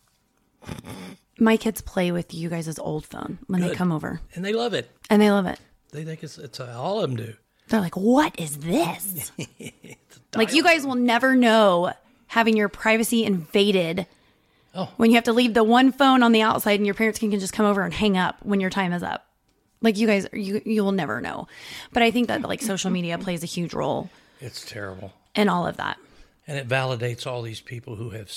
My 1.39 1.57
kids 1.57 1.81
play 1.83 2.11
with 2.13 2.33
you 2.35 2.49
guys' 2.49 2.79
old 2.79 3.05
phone 3.07 3.39
when 3.47 3.61
they 3.61 3.75
come 3.75 3.91
over 3.93 4.21
and 4.35 4.45
they 4.45 4.53
love 4.53 4.73
it. 4.75 4.91
and 5.11 5.21
they 5.21 5.31
love 5.31 5.47
it. 5.47 5.59
They 5.93 6.05
think 6.05 6.23
it's 6.23 6.39
it's 6.39 6.59
uh, 6.61 6.75
all 6.77 7.01
of 7.03 7.09
them 7.11 7.17
do. 7.17 7.35
They're 7.69 7.81
like, 7.81 7.97
what 7.97 8.39
is 8.39 8.59
this? 8.59 9.33
like, 10.35 10.53
you 10.53 10.63
guys 10.63 10.87
will 10.87 10.95
never 10.97 11.35
know 11.35 11.93
having 12.27 12.57
your 12.57 12.69
privacy 12.69 13.25
invaded 13.25 14.07
Oh. 14.77 14.91
when 14.97 15.11
you 15.11 15.15
have 15.15 15.25
to 15.25 15.33
leave 15.33 15.55
the 15.55 15.63
one 15.63 15.93
phone 15.93 16.25
on 16.25 16.33
the 16.33 16.43
outside 16.43 16.81
and 16.81 16.85
your 16.87 16.97
parents 16.97 17.21
can, 17.21 17.31
can 17.31 17.39
just 17.39 17.53
come 17.53 17.65
over 17.65 17.83
and 17.83 17.95
hang 17.95 18.17
up 18.19 18.39
when 18.43 18.59
your 18.59 18.71
time 18.71 18.93
is 18.93 19.05
up. 19.05 19.25
Like, 19.81 19.97
you 19.97 20.09
guys, 20.09 20.27
you, 20.33 20.61
you 20.65 20.83
will 20.83 20.91
never 20.91 21.21
know. 21.21 21.47
But 21.93 22.03
I 22.03 22.11
think 22.11 22.27
that, 22.27 22.43
like, 22.43 22.61
social 22.61 22.91
media 22.91 23.17
plays 23.19 23.45
a 23.45 23.47
huge 23.47 23.73
role 23.73 24.11
It's 24.41 24.65
terrible. 24.65 25.13
And 25.37 25.49
all 25.49 25.65
of 25.67 25.77
that. 25.77 25.99
And 26.49 26.59
it 26.59 26.67
validates 26.69 27.25
all 27.25 27.43
these 27.43 27.61
people 27.61 27.95
who 27.95 28.11
have 28.11 28.33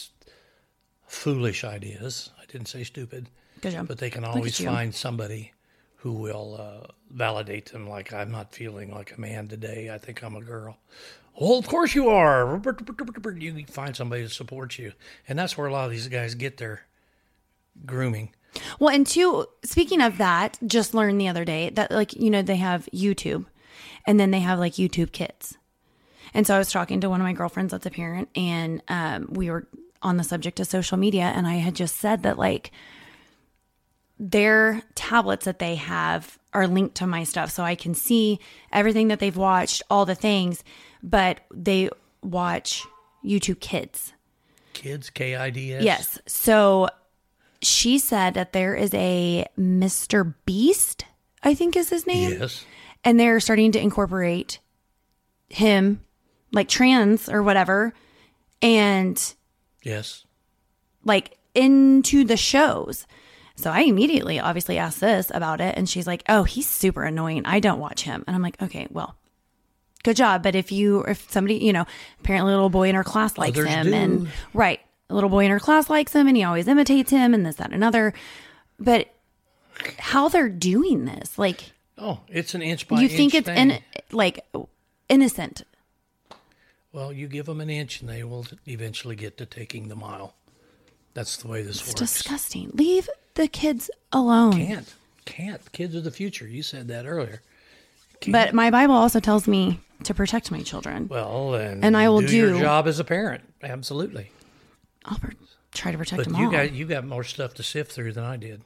foolish 1.08 1.64
ideas. 1.64 2.30
I 2.40 2.46
didn't 2.52 2.68
say 2.68 2.84
stupid, 2.84 3.30
but 3.62 3.98
they 3.98 4.10
can 4.10 4.24
always 4.24 4.60
find 4.60 4.94
somebody 4.94 5.54
who 5.98 6.14
will 6.14 6.58
uh, 6.60 6.88
validate 7.12 7.72
them. 7.72 7.88
Like 7.88 8.14
I'm 8.14 8.32
not 8.32 8.54
feeling 8.54 8.94
like 8.94 9.16
a 9.16 9.22
man 9.22 9.48
today. 9.48 9.90
I 9.94 9.98
think 9.98 10.24
I'm 10.24 10.36
a 10.36 10.42
girl. 10.42 10.78
Well, 11.40 11.60
of 11.60 11.68
course 11.68 11.94
you 11.94 12.10
are. 12.10 12.62
You 13.38 13.66
find 13.68 13.96
somebody 13.96 14.24
to 14.24 14.30
support 14.30 14.80
you, 14.80 14.94
and 15.28 15.38
that's 15.38 15.58
where 15.58 15.68
a 15.68 15.72
lot 15.72 15.86
of 15.86 15.92
these 15.92 16.08
guys 16.08 16.34
get 16.34 16.58
their 16.58 16.82
grooming. 17.86 18.34
Well, 18.80 18.94
and 18.94 19.06
two, 19.06 19.46
speaking 19.64 20.02
of 20.02 20.18
that, 20.18 20.58
just 20.66 20.96
learned 20.96 21.22
the 21.22 21.28
other 21.28 21.46
day 21.46 21.70
that, 21.72 21.92
like, 21.92 22.14
you 22.14 22.32
know, 22.32 22.42
they 22.42 22.56
have 22.56 22.88
YouTube 22.94 23.46
and 24.06 24.20
then 24.20 24.32
they 24.32 24.40
have 24.40 24.58
like 24.58 24.74
YouTube 24.74 25.12
Kids. 25.12 25.58
And 26.34 26.48
so 26.48 26.56
I 26.56 26.58
was 26.58 26.72
talking 26.72 27.02
to 27.02 27.10
one 27.10 27.22
of 27.22 27.26
my 27.26 27.34
girlfriends 27.34 27.72
that's 27.72 27.86
a 27.86 27.92
parent, 27.92 28.30
and 28.36 28.82
um, 28.88 29.28
we 29.30 29.50
were 29.50 29.68
on 30.02 30.18
the 30.18 30.24
subject 30.24 30.60
of 30.60 30.68
social 30.68 30.98
media. 30.98 31.24
And 31.24 31.48
I 31.48 31.56
had 31.56 31.76
just 31.76 31.98
said 31.98 32.24
that, 32.24 32.38
like, 32.38 32.72
their 34.20 34.82
tablets 34.96 35.46
that 35.46 35.60
they 35.60 35.76
have 35.76 36.38
are 36.54 36.68
linked 36.68 36.96
to 36.96 37.08
my 37.08 37.24
stuff. 37.24 37.52
So 37.52 37.64
I 37.64 37.76
can 37.76 37.94
see 37.94 38.40
everything 38.72 39.10
that 39.10 39.20
they've 39.20 39.36
watched, 39.38 39.84
all 39.90 40.06
the 40.06 40.16
things, 40.16 40.64
but 41.04 41.42
they 41.54 41.90
watch 42.24 42.84
YouTube 43.24 43.60
Kids. 43.60 44.14
Kids, 44.74 45.10
K 45.10 45.36
I 45.36 45.50
D 45.50 45.74
S. 45.74 45.84
Yes. 45.84 46.20
So 46.28 46.90
she 47.62 48.00
said 48.00 48.34
that 48.36 48.54
there 48.54 48.76
is 48.76 48.94
a 48.94 49.46
Mr. 49.60 50.34
Beast, 50.46 51.06
I 51.44 51.54
think 51.54 51.76
is 51.76 51.90
his 51.90 52.06
name. 52.08 52.32
Yes. 52.40 52.66
And 53.04 53.20
they're 53.20 53.40
starting 53.40 53.72
to 53.74 53.80
incorporate 53.80 54.60
him, 55.50 56.02
like 56.52 56.68
trans 56.68 57.30
or 57.30 57.42
whatever, 57.44 57.94
and 58.62 59.34
Yes. 59.84 60.26
like 61.04 61.38
into 61.56 62.24
the 62.24 62.38
shows. 62.38 63.08
So 63.58 63.72
I 63.72 63.82
immediately 63.82 64.40
obviously 64.40 64.78
asked 64.78 65.02
this 65.02 65.30
about 65.34 65.60
it 65.62 65.76
and 65.78 65.90
she's 65.90 66.08
like, 66.08 66.24
"Oh, 66.30 66.44
he's 66.44 66.70
super 66.70 67.04
annoying. 67.04 67.42
I 67.46 67.60
don't 67.60 67.80
watch 67.80 68.04
him." 68.04 68.24
And 68.28 68.36
I'm 68.36 68.42
like, 68.42 68.62
"Okay, 68.62 68.88
well, 68.92 69.16
good 70.04 70.16
job, 70.16 70.44
but 70.44 70.56
if 70.56 70.72
you 70.72 71.02
if 71.04 71.30
somebody, 71.32 71.56
you 71.56 71.74
know, 71.74 71.86
apparently 72.22 72.52
a 72.54 72.56
little 72.56 72.70
boy 72.70 72.88
in 72.88 72.96
her 72.96 73.04
class 73.04 73.38
likes 73.38 73.58
Others 73.58 73.70
him 73.70 73.88
do. 73.88 73.94
and 73.94 74.28
right, 74.54 74.80
a 75.10 75.16
little 75.16 75.30
boy 75.30 75.44
in 75.46 75.52
her 75.52 75.60
class 75.60 75.90
likes 75.90 76.14
him 76.14 76.28
and 76.28 76.38
he 76.38 76.44
always 76.44 76.68
imitates 76.68 77.10
him 77.12 77.34
and 77.34 77.46
this 77.46 77.56
that 77.56 77.66
and 77.66 77.76
another." 77.76 78.14
But 78.80 79.08
how 79.98 80.30
they're 80.30 80.50
doing 80.50 81.06
this? 81.06 81.38
Like 81.38 81.72
Oh, 81.98 82.20
it's 82.28 82.54
an 82.54 82.62
inch 82.62 82.88
by 82.88 83.02
you 83.02 83.10
think 83.10 83.34
it's 83.34 83.48
thing. 83.48 83.72
in, 83.72 83.80
like 84.12 84.46
innocent? 85.10 85.64
Well, 86.92 87.12
you 87.12 87.28
give 87.28 87.48
them 87.48 87.60
an 87.62 87.70
inch, 87.70 88.02
and 88.02 88.10
they 88.10 88.24
will 88.24 88.46
eventually 88.68 89.16
get 89.16 89.38
to 89.38 89.46
taking 89.46 89.88
the 89.88 89.96
mile. 89.96 90.36
That's 91.14 91.38
the 91.38 91.48
way 91.48 91.62
this 91.64 91.78
It's 91.82 91.88
works. 91.90 92.00
disgusting. 92.14 92.72
Leave 92.74 93.10
the 93.38 93.48
kids 93.48 93.90
alone. 94.12 94.54
Can't, 94.54 94.94
can't. 95.26 95.72
Kids 95.72 95.96
are 95.96 96.02
the 96.02 96.12
future. 96.12 96.48
You 96.48 96.64
said 96.64 96.90
that 96.90 97.06
earlier. 97.06 97.42
But 98.28 98.54
my 98.54 98.72
Bible 98.72 98.96
also 98.96 99.20
tells 99.20 99.48
me 99.48 99.80
to 100.04 100.14
protect 100.14 100.52
my 100.52 100.62
children. 100.64 101.08
Well, 101.08 101.52
then, 101.52 101.84
And 101.84 101.96
I 101.96 102.10
will 102.10 102.22
do 102.22 102.36
your 102.36 102.60
job 102.60 102.88
as 102.88 103.00
a 103.00 103.04
parent. 103.04 103.44
Absolutely. 103.64 104.32
I'll 105.06 105.20
per- 105.20 105.32
try 105.74 105.92
to 105.92 105.98
protect 105.98 106.18
But 106.18 106.26
them 106.26 106.36
you 106.36 106.46
all. 106.48 106.52
got 106.52 106.74
you 106.74 106.86
got 106.86 107.06
more 107.06 107.24
stuff 107.24 107.54
to 107.56 107.64
sift 107.64 107.92
through 107.92 108.14
than 108.14 108.24
I 108.24 108.36
did. 108.38 108.62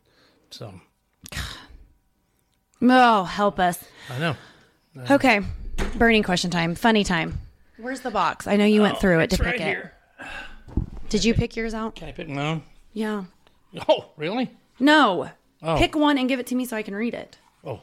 So 0.49 0.73
oh, 2.81 3.23
help 3.25 3.59
us. 3.59 3.83
I 4.09 4.19
know. 4.19 4.35
Okay, 5.09 5.41
burning 5.97 6.23
question 6.23 6.49
time. 6.49 6.75
Funny 6.75 7.03
time. 7.03 7.37
Where's 7.77 8.01
the 8.01 8.11
box? 8.11 8.47
I 8.47 8.55
know 8.55 8.65
you 8.65 8.81
went 8.81 8.95
oh, 8.95 8.99
through 8.99 9.19
it 9.19 9.29
to 9.31 9.37
pick 9.37 9.45
right 9.45 9.55
it. 9.55 9.61
here. 9.61 9.93
Did 11.09 11.25
you 11.25 11.33
pick 11.33 11.55
yours 11.55 11.73
out? 11.73 11.95
Can 11.95 12.07
I 12.07 12.11
pick 12.11 12.29
my 12.29 12.47
own? 12.47 12.63
Yeah. 12.93 13.25
Oh, 13.87 14.11
really? 14.17 14.51
No. 14.81 15.29
Oh. 15.61 15.77
Pick 15.77 15.95
one 15.95 16.17
and 16.17 16.27
give 16.27 16.39
it 16.39 16.47
to 16.47 16.55
me 16.55 16.65
so 16.65 16.75
I 16.75 16.81
can 16.81 16.95
read 16.95 17.13
it. 17.13 17.37
Oh, 17.63 17.81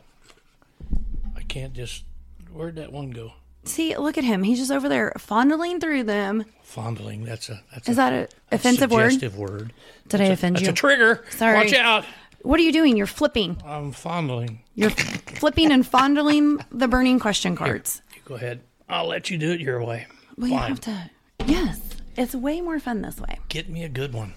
I 1.37 1.43
can't 1.43 1.73
just. 1.73 2.05
Where'd 2.53 2.77
that 2.77 2.93
one 2.93 3.11
go? 3.11 3.33
See, 3.65 3.97
look 3.97 4.19
at 4.19 4.25
him. 4.25 4.43
He's 4.43 4.59
just 4.59 4.71
over 4.73 4.89
there 4.89 5.13
fondling 5.19 5.79
through 5.79 6.05
them. 6.05 6.45
Fondling. 6.63 7.25
That's 7.25 7.49
a. 7.49 7.61
That's 7.73 7.89
Is 7.89 7.95
a 7.95 8.01
that 8.01 8.13
an 8.13 8.29
offensive 8.51 8.91
word? 8.91 9.13
suggestive 9.13 9.39
word. 9.39 9.73
Did 10.09 10.21
I 10.21 10.25
offend 10.25 10.57
That's 10.57 10.67
you? 10.67 10.71
a 10.73 10.75
trigger. 10.75 11.25
Sorry. 11.31 11.57
Watch 11.57 11.73
out. 11.75 12.05
What 12.43 12.59
are 12.59 12.63
you 12.63 12.73
doing? 12.73 12.97
You're 12.97 13.07
flipping. 13.07 13.61
I'm 13.65 13.93
fondling. 13.93 14.61
You're 14.75 14.91
flipping 14.91 15.71
and 15.71 15.87
fondling 15.87 16.59
the 16.71 16.89
burning 16.89 17.19
question 17.21 17.55
cards. 17.57 18.01
You 18.15 18.21
go 18.25 18.35
ahead. 18.35 18.61
I'll 18.89 19.07
let 19.07 19.29
you 19.31 19.39
do 19.39 19.51
it 19.53 19.61
your 19.61 19.85
way. 19.85 20.07
Well, 20.37 20.49
you 20.51 20.57
have 20.57 20.81
to. 20.83 21.11
Yes, 21.47 21.81
it's 22.17 22.35
way 22.35 22.61
more 22.61 22.79
fun 22.81 23.03
this 23.03 23.21
way. 23.21 23.39
Get 23.49 23.69
me 23.69 23.85
a 23.85 23.89
good 23.89 24.13
one. 24.15 24.35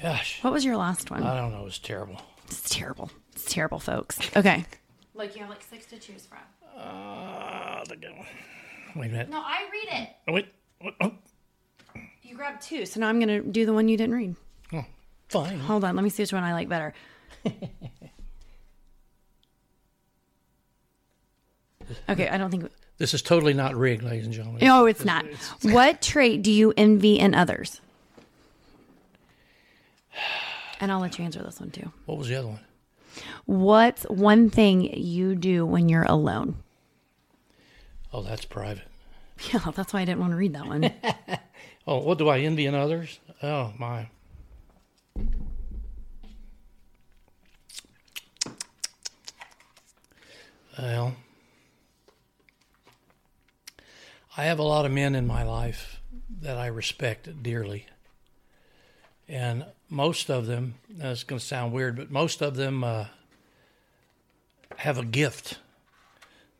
Gosh, 0.00 0.38
What 0.42 0.52
was 0.52 0.64
your 0.64 0.76
last 0.76 1.10
one? 1.10 1.22
I 1.24 1.36
don't 1.40 1.50
know. 1.52 1.60
It 1.62 1.64
was 1.64 1.78
terrible. 1.78 2.20
It's 2.46 2.68
terrible. 2.70 3.10
It's 3.32 3.44
terrible, 3.52 3.78
folks. 3.80 4.18
Okay. 4.36 4.64
Like 5.14 5.34
you 5.34 5.40
have 5.40 5.50
like 5.50 5.62
six 5.62 5.86
to 5.86 5.98
choose 5.98 6.26
from. 6.26 6.38
Uh, 6.80 7.84
the 7.84 7.96
good 7.96 8.12
one. 8.16 8.26
Wait 8.94 9.06
a 9.06 9.10
minute. 9.10 9.28
No, 9.28 9.38
I 9.40 9.66
read 9.72 10.02
it. 10.02 10.08
Oh, 10.28 10.32
wait. 10.32 10.46
Oh, 11.00 11.12
You 12.22 12.36
grabbed 12.36 12.62
two, 12.62 12.86
so 12.86 13.00
now 13.00 13.08
I'm 13.08 13.18
gonna 13.18 13.40
do 13.42 13.66
the 13.66 13.72
one 13.72 13.88
you 13.88 13.96
didn't 13.96 14.14
read. 14.14 14.36
oh, 14.72 14.84
fine. 15.28 15.58
Hold 15.58 15.82
on, 15.84 15.96
let 15.96 16.02
me 16.04 16.10
see 16.10 16.22
which 16.22 16.32
one 16.32 16.44
I 16.44 16.52
like 16.52 16.68
better. 16.68 16.94
okay, 22.08 22.28
I 22.28 22.38
don't 22.38 22.50
think. 22.50 22.70
This 22.98 23.14
is 23.14 23.22
totally 23.22 23.54
not 23.54 23.76
rigged, 23.76 24.02
ladies 24.02 24.24
and 24.26 24.34
gentlemen. 24.34 24.64
No, 24.64 24.86
it's 24.86 25.04
not. 25.04 25.24
What 25.62 26.02
trait 26.02 26.42
do 26.42 26.50
you 26.50 26.72
envy 26.76 27.18
in 27.18 27.34
others? 27.34 27.80
And 30.80 30.92
I'll 30.92 31.00
let 31.00 31.18
you 31.18 31.24
answer 31.24 31.42
this 31.42 31.60
one 31.60 31.70
too. 31.70 31.90
What 32.06 32.18
was 32.18 32.28
the 32.28 32.36
other 32.36 32.48
one? 32.48 32.60
What's 33.46 34.04
one 34.04 34.48
thing 34.50 34.96
you 34.96 35.34
do 35.34 35.66
when 35.66 35.88
you're 35.88 36.04
alone? 36.04 36.56
Oh, 38.12 38.22
that's 38.22 38.44
private. 38.44 38.84
Yeah, 39.52 39.60
that's 39.72 39.92
why 39.92 40.00
I 40.00 40.04
didn't 40.04 40.18
want 40.18 40.32
to 40.32 40.36
read 40.36 40.54
that 40.54 40.66
one. 40.66 40.92
Oh, 41.86 42.00
what 42.00 42.18
do 42.18 42.28
I 42.28 42.40
envy 42.40 42.66
in 42.66 42.74
others? 42.74 43.18
Oh, 43.42 43.72
my. 43.78 44.10
Well, 50.78 51.16
I 54.36 54.44
have 54.44 54.58
a 54.58 54.62
lot 54.62 54.84
of 54.84 54.92
men 54.92 55.14
in 55.14 55.26
my 55.26 55.42
life 55.42 56.00
that 56.42 56.58
I 56.58 56.66
respect 56.66 57.42
dearly. 57.42 57.86
And 59.28 59.66
most 59.90 60.30
of 60.30 60.46
them, 60.46 60.74
that's 60.88 61.24
going 61.24 61.38
to 61.38 61.44
sound 61.44 61.72
weird, 61.72 61.96
but 61.96 62.10
most 62.10 62.40
of 62.40 62.56
them 62.56 62.82
uh, 62.82 63.06
have 64.76 64.98
a 64.98 65.04
gift 65.04 65.58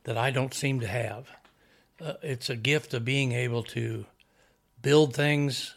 that 0.04 0.18
I 0.18 0.30
don't 0.30 0.52
seem 0.52 0.80
to 0.80 0.86
have. 0.86 1.28
Uh, 2.00 2.14
it's 2.22 2.50
a 2.50 2.56
gift 2.56 2.94
of 2.94 3.04
being 3.04 3.32
able 3.32 3.62
to 3.64 4.04
build 4.82 5.14
things 5.14 5.74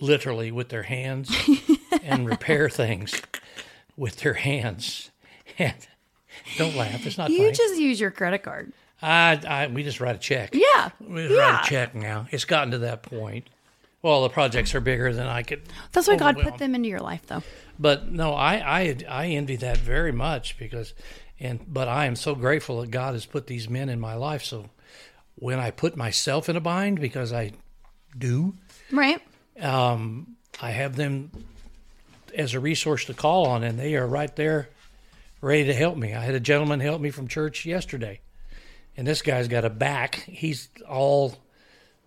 literally 0.00 0.50
with 0.50 0.70
their 0.70 0.82
hands 0.82 1.34
and 2.02 2.28
repair 2.28 2.68
things 2.68 3.20
with 3.96 4.16
their 4.16 4.34
hands. 4.34 5.10
And 5.58 5.74
don't 6.56 6.74
laugh; 6.74 7.04
it's 7.04 7.18
not 7.18 7.28
you 7.28 7.36
funny. 7.36 7.52
just 7.52 7.76
use 7.76 8.00
your 8.00 8.10
credit 8.10 8.42
card. 8.42 8.72
I, 9.02 9.38
I, 9.46 9.66
we 9.66 9.82
just 9.82 10.00
write 10.00 10.16
a 10.16 10.18
check. 10.18 10.54
Yeah. 10.54 10.88
We 10.98 11.24
just 11.24 11.34
yeah. 11.34 11.56
write 11.56 11.66
a 11.66 11.68
check 11.68 11.94
now. 11.94 12.26
It's 12.30 12.46
gotten 12.46 12.70
to 12.70 12.78
that 12.78 13.02
point. 13.02 13.48
Well, 14.02 14.22
the 14.24 14.30
projects 14.30 14.74
are 14.74 14.80
bigger 14.80 15.12
than 15.12 15.28
I 15.28 15.42
could. 15.44 15.62
That's 15.92 16.08
why 16.08 16.16
God 16.16 16.36
put 16.38 16.58
them 16.58 16.74
into 16.74 16.88
your 16.88 16.98
life, 17.00 17.24
though. 17.26 17.42
But 17.78 18.10
no, 18.10 18.32
I, 18.34 18.54
I 18.56 18.96
I 19.08 19.26
envy 19.28 19.56
that 19.56 19.78
very 19.78 20.10
much 20.12 20.58
because, 20.58 20.92
and 21.38 21.60
but 21.72 21.86
I 21.86 22.06
am 22.06 22.16
so 22.16 22.34
grateful 22.34 22.80
that 22.80 22.90
God 22.90 23.14
has 23.14 23.26
put 23.26 23.46
these 23.46 23.68
men 23.70 23.88
in 23.88 24.00
my 24.00 24.14
life. 24.14 24.42
So 24.42 24.70
when 25.36 25.60
I 25.60 25.70
put 25.70 25.96
myself 25.96 26.48
in 26.48 26.56
a 26.56 26.60
bind, 26.60 27.00
because 27.00 27.32
I 27.32 27.52
do, 28.18 28.54
Right. 28.90 29.20
um, 29.60 30.36
I 30.60 30.70
have 30.70 30.96
them 30.96 31.30
as 32.34 32.54
a 32.54 32.60
resource 32.60 33.04
to 33.04 33.14
call 33.14 33.46
on, 33.46 33.62
and 33.62 33.78
they 33.78 33.94
are 33.94 34.06
right 34.06 34.34
there, 34.34 34.68
ready 35.40 35.64
to 35.64 35.74
help 35.74 35.96
me. 35.96 36.12
I 36.12 36.24
had 36.24 36.34
a 36.34 36.40
gentleman 36.40 36.80
help 36.80 37.00
me 37.00 37.10
from 37.10 37.28
church 37.28 37.64
yesterday, 37.64 38.20
and 38.96 39.06
this 39.06 39.22
guy's 39.22 39.46
got 39.48 39.64
a 39.64 39.70
back. 39.70 40.16
He's 40.16 40.68
all 40.88 41.36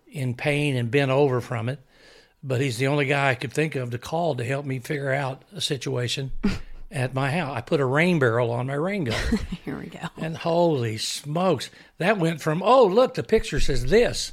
in 0.06 0.34
pain 0.34 0.76
and 0.76 0.90
bent 0.90 1.10
over 1.10 1.40
from 1.40 1.68
it, 1.68 1.80
but 2.42 2.60
he's 2.60 2.78
the 2.78 2.86
only 2.86 3.06
guy 3.06 3.30
I 3.30 3.34
could 3.34 3.52
think 3.52 3.74
of 3.74 3.90
to 3.90 3.98
call 3.98 4.36
to 4.36 4.44
help 4.44 4.64
me 4.64 4.78
figure 4.78 5.12
out 5.12 5.42
a 5.52 5.60
situation 5.60 6.32
at 6.90 7.14
my 7.14 7.30
house. 7.30 7.56
I 7.56 7.60
put 7.60 7.80
a 7.80 7.84
rain 7.84 8.18
barrel 8.18 8.50
on 8.50 8.66
my 8.66 8.74
rain 8.74 9.04
gutter. 9.04 9.36
Here 9.64 9.78
we 9.78 9.86
go. 9.86 10.00
And 10.16 10.36
holy 10.36 10.98
smokes, 10.98 11.70
that 11.98 12.18
went 12.18 12.40
from, 12.40 12.62
oh, 12.62 12.86
look, 12.86 13.14
the 13.14 13.22
picture 13.22 13.60
says 13.60 13.86
this. 13.86 14.32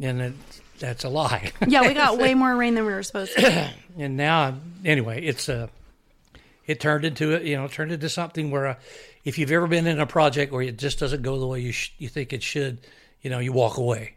And 0.00 0.20
it, 0.20 0.34
that's 0.78 1.04
a 1.04 1.08
lie. 1.08 1.52
Yeah, 1.66 1.86
we 1.86 1.94
got 1.94 2.18
way 2.18 2.34
more 2.34 2.54
rain 2.54 2.74
than 2.74 2.86
we 2.86 2.92
were 2.92 3.02
supposed 3.02 3.36
to. 3.36 3.70
and 3.98 4.16
now, 4.16 4.56
anyway, 4.84 5.24
it's 5.24 5.48
uh, 5.48 5.68
it 6.66 6.80
turned 6.80 7.04
into 7.04 7.32
it, 7.32 7.42
you 7.44 7.56
know, 7.56 7.66
turned 7.66 7.90
into 7.92 8.08
something 8.08 8.50
where 8.50 8.66
uh, 8.66 8.74
if 9.24 9.38
you've 9.38 9.50
ever 9.50 9.66
been 9.66 9.86
in 9.86 9.98
a 9.98 10.06
project 10.06 10.52
where 10.52 10.62
it 10.62 10.78
just 10.78 10.98
doesn't 11.00 11.22
go 11.22 11.38
the 11.40 11.46
way 11.46 11.60
you, 11.60 11.72
sh- 11.72 11.92
you 11.98 12.08
think 12.08 12.32
it 12.32 12.42
should, 12.42 12.86
you 13.22 13.30
know, 13.30 13.38
you 13.38 13.52
walk 13.52 13.78
away. 13.78 14.14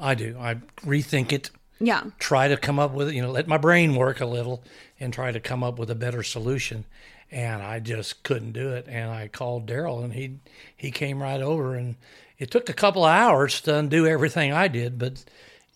I 0.00 0.14
do. 0.14 0.36
I 0.40 0.54
rethink 0.82 1.32
it, 1.32 1.50
Yeah. 1.78 2.04
try 2.18 2.48
to 2.48 2.56
come 2.56 2.78
up 2.78 2.92
with, 2.92 3.08
it, 3.08 3.14
you 3.14 3.22
know, 3.22 3.30
let 3.30 3.46
my 3.46 3.58
brain 3.58 3.94
work 3.94 4.20
a 4.20 4.26
little 4.26 4.62
and 4.98 5.12
try 5.12 5.30
to 5.32 5.40
come 5.40 5.62
up 5.62 5.78
with 5.78 5.90
a 5.90 5.94
better 5.94 6.22
solution. 6.22 6.84
And 7.30 7.62
I 7.62 7.78
just 7.78 8.22
couldn't 8.24 8.52
do 8.52 8.70
it. 8.72 8.86
And 8.88 9.10
I 9.10 9.28
called 9.28 9.66
Daryl, 9.68 10.02
and 10.02 10.12
he 10.12 10.38
he 10.76 10.90
came 10.90 11.22
right 11.22 11.40
over, 11.40 11.74
and 11.74 11.94
it 12.38 12.50
took 12.50 12.68
a 12.68 12.72
couple 12.72 13.04
of 13.04 13.10
hours 13.10 13.60
to 13.62 13.76
undo 13.76 14.06
everything 14.06 14.52
I 14.52 14.66
did, 14.66 14.98
but 14.98 15.24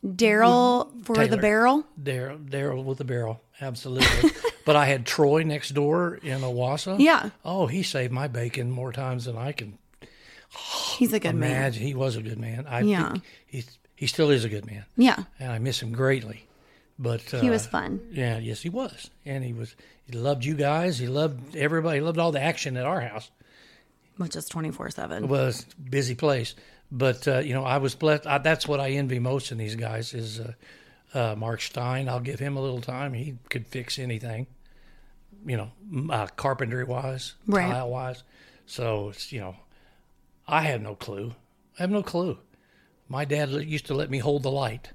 Daryl 0.04 0.90
for 1.04 1.26
the 1.26 1.36
barrel. 1.36 1.84
Daryl 2.02 2.44
Daryl 2.48 2.82
with 2.84 2.98
the 2.98 3.04
barrel, 3.04 3.40
absolutely. 3.60 4.30
but 4.66 4.74
I 4.76 4.86
had 4.86 5.06
Troy 5.06 5.42
next 5.44 5.70
door 5.70 6.16
in 6.22 6.40
Owasso. 6.40 6.98
Yeah. 6.98 7.30
Oh, 7.44 7.66
he 7.66 7.82
saved 7.82 8.12
my 8.12 8.26
bacon 8.28 8.70
more 8.70 8.92
times 8.92 9.24
than 9.26 9.36
I 9.38 9.52
can 9.52 9.78
He's 10.98 11.12
a 11.12 11.18
good 11.18 11.34
man. 11.34 11.72
He 11.72 11.94
was 11.94 12.14
a 12.16 12.22
good 12.22 12.38
man. 12.38 12.66
I 12.68 12.80
Yeah. 12.82 13.12
think 13.50 13.66
he 14.04 14.08
still 14.08 14.28
is 14.30 14.44
a 14.44 14.50
good 14.50 14.66
man, 14.66 14.84
Yeah. 14.98 15.24
and 15.40 15.50
I 15.50 15.58
miss 15.58 15.80
him 15.80 15.90
greatly. 15.92 16.46
But 16.98 17.32
uh, 17.32 17.40
He 17.40 17.48
was 17.48 17.66
fun. 17.66 18.00
Yeah, 18.12 18.36
yes, 18.36 18.60
he 18.60 18.68
was, 18.68 19.08
and 19.24 19.42
he 19.42 19.54
was. 19.54 19.74
He 20.04 20.12
loved 20.12 20.44
you 20.44 20.54
guys. 20.54 20.98
He 20.98 21.06
loved 21.06 21.56
everybody. 21.56 22.00
He 22.00 22.04
loved 22.04 22.18
all 22.18 22.30
the 22.30 22.42
action 22.42 22.76
at 22.76 22.84
our 22.84 23.00
house. 23.00 23.30
Which 24.18 24.36
is 24.36 24.46
24 24.46 24.90
7. 24.90 25.24
It 25.24 25.30
was 25.30 25.64
a 25.78 25.90
busy 25.90 26.14
place, 26.14 26.54
but 26.92 27.26
uh, 27.26 27.38
you 27.38 27.54
know, 27.54 27.64
I 27.64 27.78
was 27.78 27.94
blessed. 27.94 28.26
I, 28.26 28.36
that's 28.36 28.68
what 28.68 28.78
I 28.78 28.90
envy 28.90 29.18
most 29.18 29.50
in 29.52 29.56
these 29.56 29.74
guys 29.74 30.12
is 30.12 30.38
uh, 30.38 30.52
uh, 31.14 31.34
Mark 31.34 31.62
Stein. 31.62 32.10
I'll 32.10 32.20
give 32.20 32.38
him 32.40 32.58
a 32.58 32.60
little 32.60 32.82
time. 32.82 33.14
He 33.14 33.36
could 33.48 33.66
fix 33.66 33.98
anything, 33.98 34.46
you 35.46 35.56
know, 35.56 35.70
uh, 36.10 36.26
carpentry 36.36 36.84
wise, 36.84 37.34
Right. 37.46 37.70
tile 37.70 37.88
wise. 37.88 38.22
So 38.66 39.08
it's 39.08 39.32
you 39.32 39.40
know, 39.40 39.56
I 40.46 40.60
have 40.60 40.82
no 40.82 40.94
clue. 40.94 41.34
I 41.78 41.82
have 41.82 41.90
no 41.90 42.02
clue. 42.02 42.36
My 43.08 43.24
dad 43.24 43.50
used 43.50 43.86
to 43.86 43.94
let 43.94 44.10
me 44.10 44.18
hold 44.18 44.42
the 44.42 44.50
light. 44.50 44.90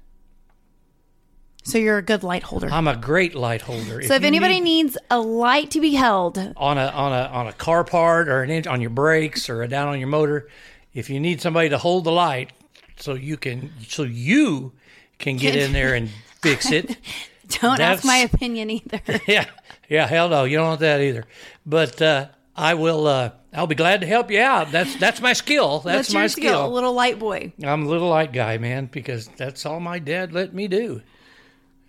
So 1.62 1.78
you're 1.78 1.98
a 1.98 2.02
good 2.02 2.22
light 2.22 2.42
holder. 2.42 2.68
I'm 2.70 2.88
a 2.88 2.96
great 2.96 3.34
light 3.34 3.62
holder. 3.62 4.02
so 4.02 4.14
if 4.14 4.22
you 4.22 4.26
anybody 4.26 4.60
need- 4.60 4.84
needs 4.84 4.98
a 5.10 5.20
light 5.20 5.70
to 5.72 5.80
be 5.80 5.92
held, 5.94 6.38
on 6.56 6.78
a 6.78 6.86
on 6.86 7.12
a 7.12 7.26
on 7.26 7.46
a 7.46 7.52
car 7.52 7.84
part 7.84 8.28
or 8.28 8.42
an 8.42 8.50
engine 8.50 8.72
on 8.72 8.80
your 8.80 8.90
brakes 8.90 9.48
or 9.50 9.66
down 9.66 9.88
on 9.88 9.98
your 9.98 10.08
motor, 10.08 10.48
if 10.94 11.10
you 11.10 11.20
need 11.20 11.40
somebody 11.40 11.68
to 11.68 11.78
hold 11.78 12.04
the 12.04 12.12
light 12.12 12.52
so 12.96 13.14
you 13.14 13.36
can 13.36 13.70
so 13.86 14.02
you 14.04 14.72
can 15.18 15.36
get 15.36 15.54
in 15.54 15.72
there 15.72 15.94
and 15.94 16.08
fix 16.42 16.72
it. 16.72 16.96
don't 17.60 17.80
ask 17.80 18.04
my 18.04 18.16
opinion 18.18 18.70
either. 18.70 19.00
yeah, 19.28 19.44
yeah, 19.88 20.06
hell 20.06 20.28
no, 20.28 20.44
you 20.44 20.56
don't 20.56 20.68
want 20.68 20.80
that 20.80 21.00
either. 21.00 21.24
But 21.66 22.00
uh, 22.00 22.28
I 22.56 22.74
will. 22.74 23.06
Uh, 23.06 23.30
I'll 23.52 23.66
be 23.66 23.74
glad 23.74 24.00
to 24.02 24.06
help 24.06 24.30
you 24.30 24.40
out. 24.40 24.70
That's 24.70 24.94
that's 24.96 25.20
my 25.20 25.32
skill. 25.32 25.80
That's, 25.80 26.12
my 26.14 26.20
your 26.20 26.28
skill. 26.28 26.70
little 26.70 26.92
light 26.92 27.18
boy. 27.18 27.52
I'm 27.62 27.84
a 27.84 27.88
little 27.88 28.08
light 28.08 28.32
guy, 28.32 28.58
man, 28.58 28.86
because 28.86 29.26
that's 29.36 29.66
all 29.66 29.80
my 29.80 29.98
dad 29.98 30.32
let 30.32 30.54
me 30.54 30.68
do. 30.68 31.02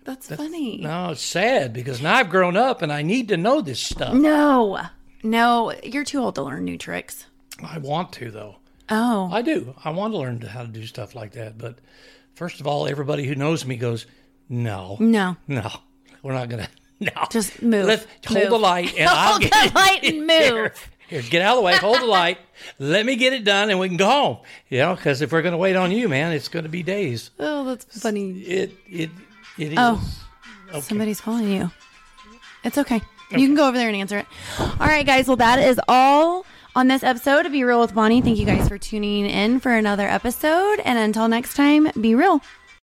That's, 0.04 0.26
funny. 0.34 0.78
No, 0.78 1.10
it's 1.10 1.22
sad 1.22 1.72
because 1.72 2.02
now 2.02 2.16
I've 2.16 2.28
grown 2.30 2.56
up 2.56 2.82
and 2.82 2.92
I 2.92 3.02
need 3.02 3.28
to 3.28 3.36
know 3.36 3.60
this 3.60 3.78
stuff. 3.78 4.12
No, 4.14 4.80
no, 5.22 5.72
you're 5.84 6.02
too 6.02 6.18
old 6.18 6.34
to 6.34 6.42
learn 6.42 6.64
new 6.64 6.76
tricks. 6.76 7.26
I 7.64 7.78
want 7.78 8.12
to 8.14 8.32
though. 8.32 8.56
Oh, 8.88 9.28
I 9.32 9.42
do. 9.42 9.74
I 9.84 9.90
want 9.90 10.12
to 10.12 10.18
learn 10.18 10.40
how 10.40 10.62
to 10.62 10.68
do 10.68 10.84
stuff 10.86 11.14
like 11.14 11.32
that. 11.34 11.56
But 11.56 11.78
first 12.34 12.58
of 12.60 12.66
all, 12.66 12.88
everybody 12.88 13.24
who 13.24 13.36
knows 13.36 13.64
me 13.64 13.76
goes, 13.76 14.06
"No, 14.48 14.96
no, 14.98 15.36
no, 15.46 15.70
we're 16.22 16.32
not 16.34 16.48
gonna." 16.48 16.68
No, 17.02 17.10
Just 17.32 17.60
move. 17.62 17.86
Let 17.86 18.06
hold 18.24 18.38
Move. 18.42 18.50
the 18.50 18.58
light 18.60 18.94
and 18.96 19.08
I'll 19.10 19.30
Hold 19.30 19.42
get 19.42 19.50
the 19.50 19.74
light 19.74 20.04
and 20.04 20.24
move. 20.24 20.90
Here, 21.12 21.22
get 21.30 21.42
out 21.42 21.52
of 21.52 21.58
the 21.58 21.62
way. 21.62 21.76
Hold 21.76 22.00
the 22.00 22.06
light. 22.20 22.38
Let 22.78 23.06
me 23.06 23.16
get 23.16 23.32
it 23.32 23.44
done, 23.44 23.70
and 23.70 23.78
we 23.78 23.88
can 23.88 23.96
go 23.96 24.06
home. 24.08 24.38
You 24.68 24.78
know, 24.78 24.94
because 24.94 25.20
if 25.22 25.32
we're 25.32 25.42
going 25.42 25.52
to 25.52 25.58
wait 25.58 25.76
on 25.76 25.92
you, 25.92 26.08
man, 26.08 26.32
it's 26.32 26.48
going 26.48 26.64
to 26.64 26.68
be 26.68 26.82
days. 26.82 27.30
Oh, 27.38 27.64
that's 27.64 28.00
funny. 28.00 28.40
It 28.40 28.72
it 28.88 29.10
it 29.58 29.72
is. 29.72 29.78
Oh. 29.78 30.18
Somebody's 30.80 31.20
calling 31.20 31.52
you. 31.52 31.70
It's 32.64 32.78
okay. 32.78 33.02
You 33.30 33.46
can 33.46 33.54
go 33.54 33.68
over 33.68 33.76
there 33.76 33.88
and 33.88 33.96
answer 33.96 34.18
it. 34.18 34.26
All 34.58 34.86
right, 34.86 35.04
guys. 35.06 35.26
Well, 35.26 35.36
that 35.36 35.58
is 35.58 35.80
all 35.88 36.44
on 36.74 36.88
this 36.88 37.02
episode 37.02 37.46
of 37.46 37.52
Be 37.52 37.64
Real 37.64 37.80
with 37.80 37.94
Bonnie. 37.94 38.20
Thank 38.20 38.38
you 38.38 38.46
guys 38.46 38.68
for 38.68 38.78
tuning 38.78 39.26
in 39.26 39.60
for 39.60 39.72
another 39.72 40.06
episode. 40.08 40.80
And 40.84 40.98
until 40.98 41.28
next 41.28 41.54
time, 41.54 41.90
be 42.00 42.14
real. 42.14 42.40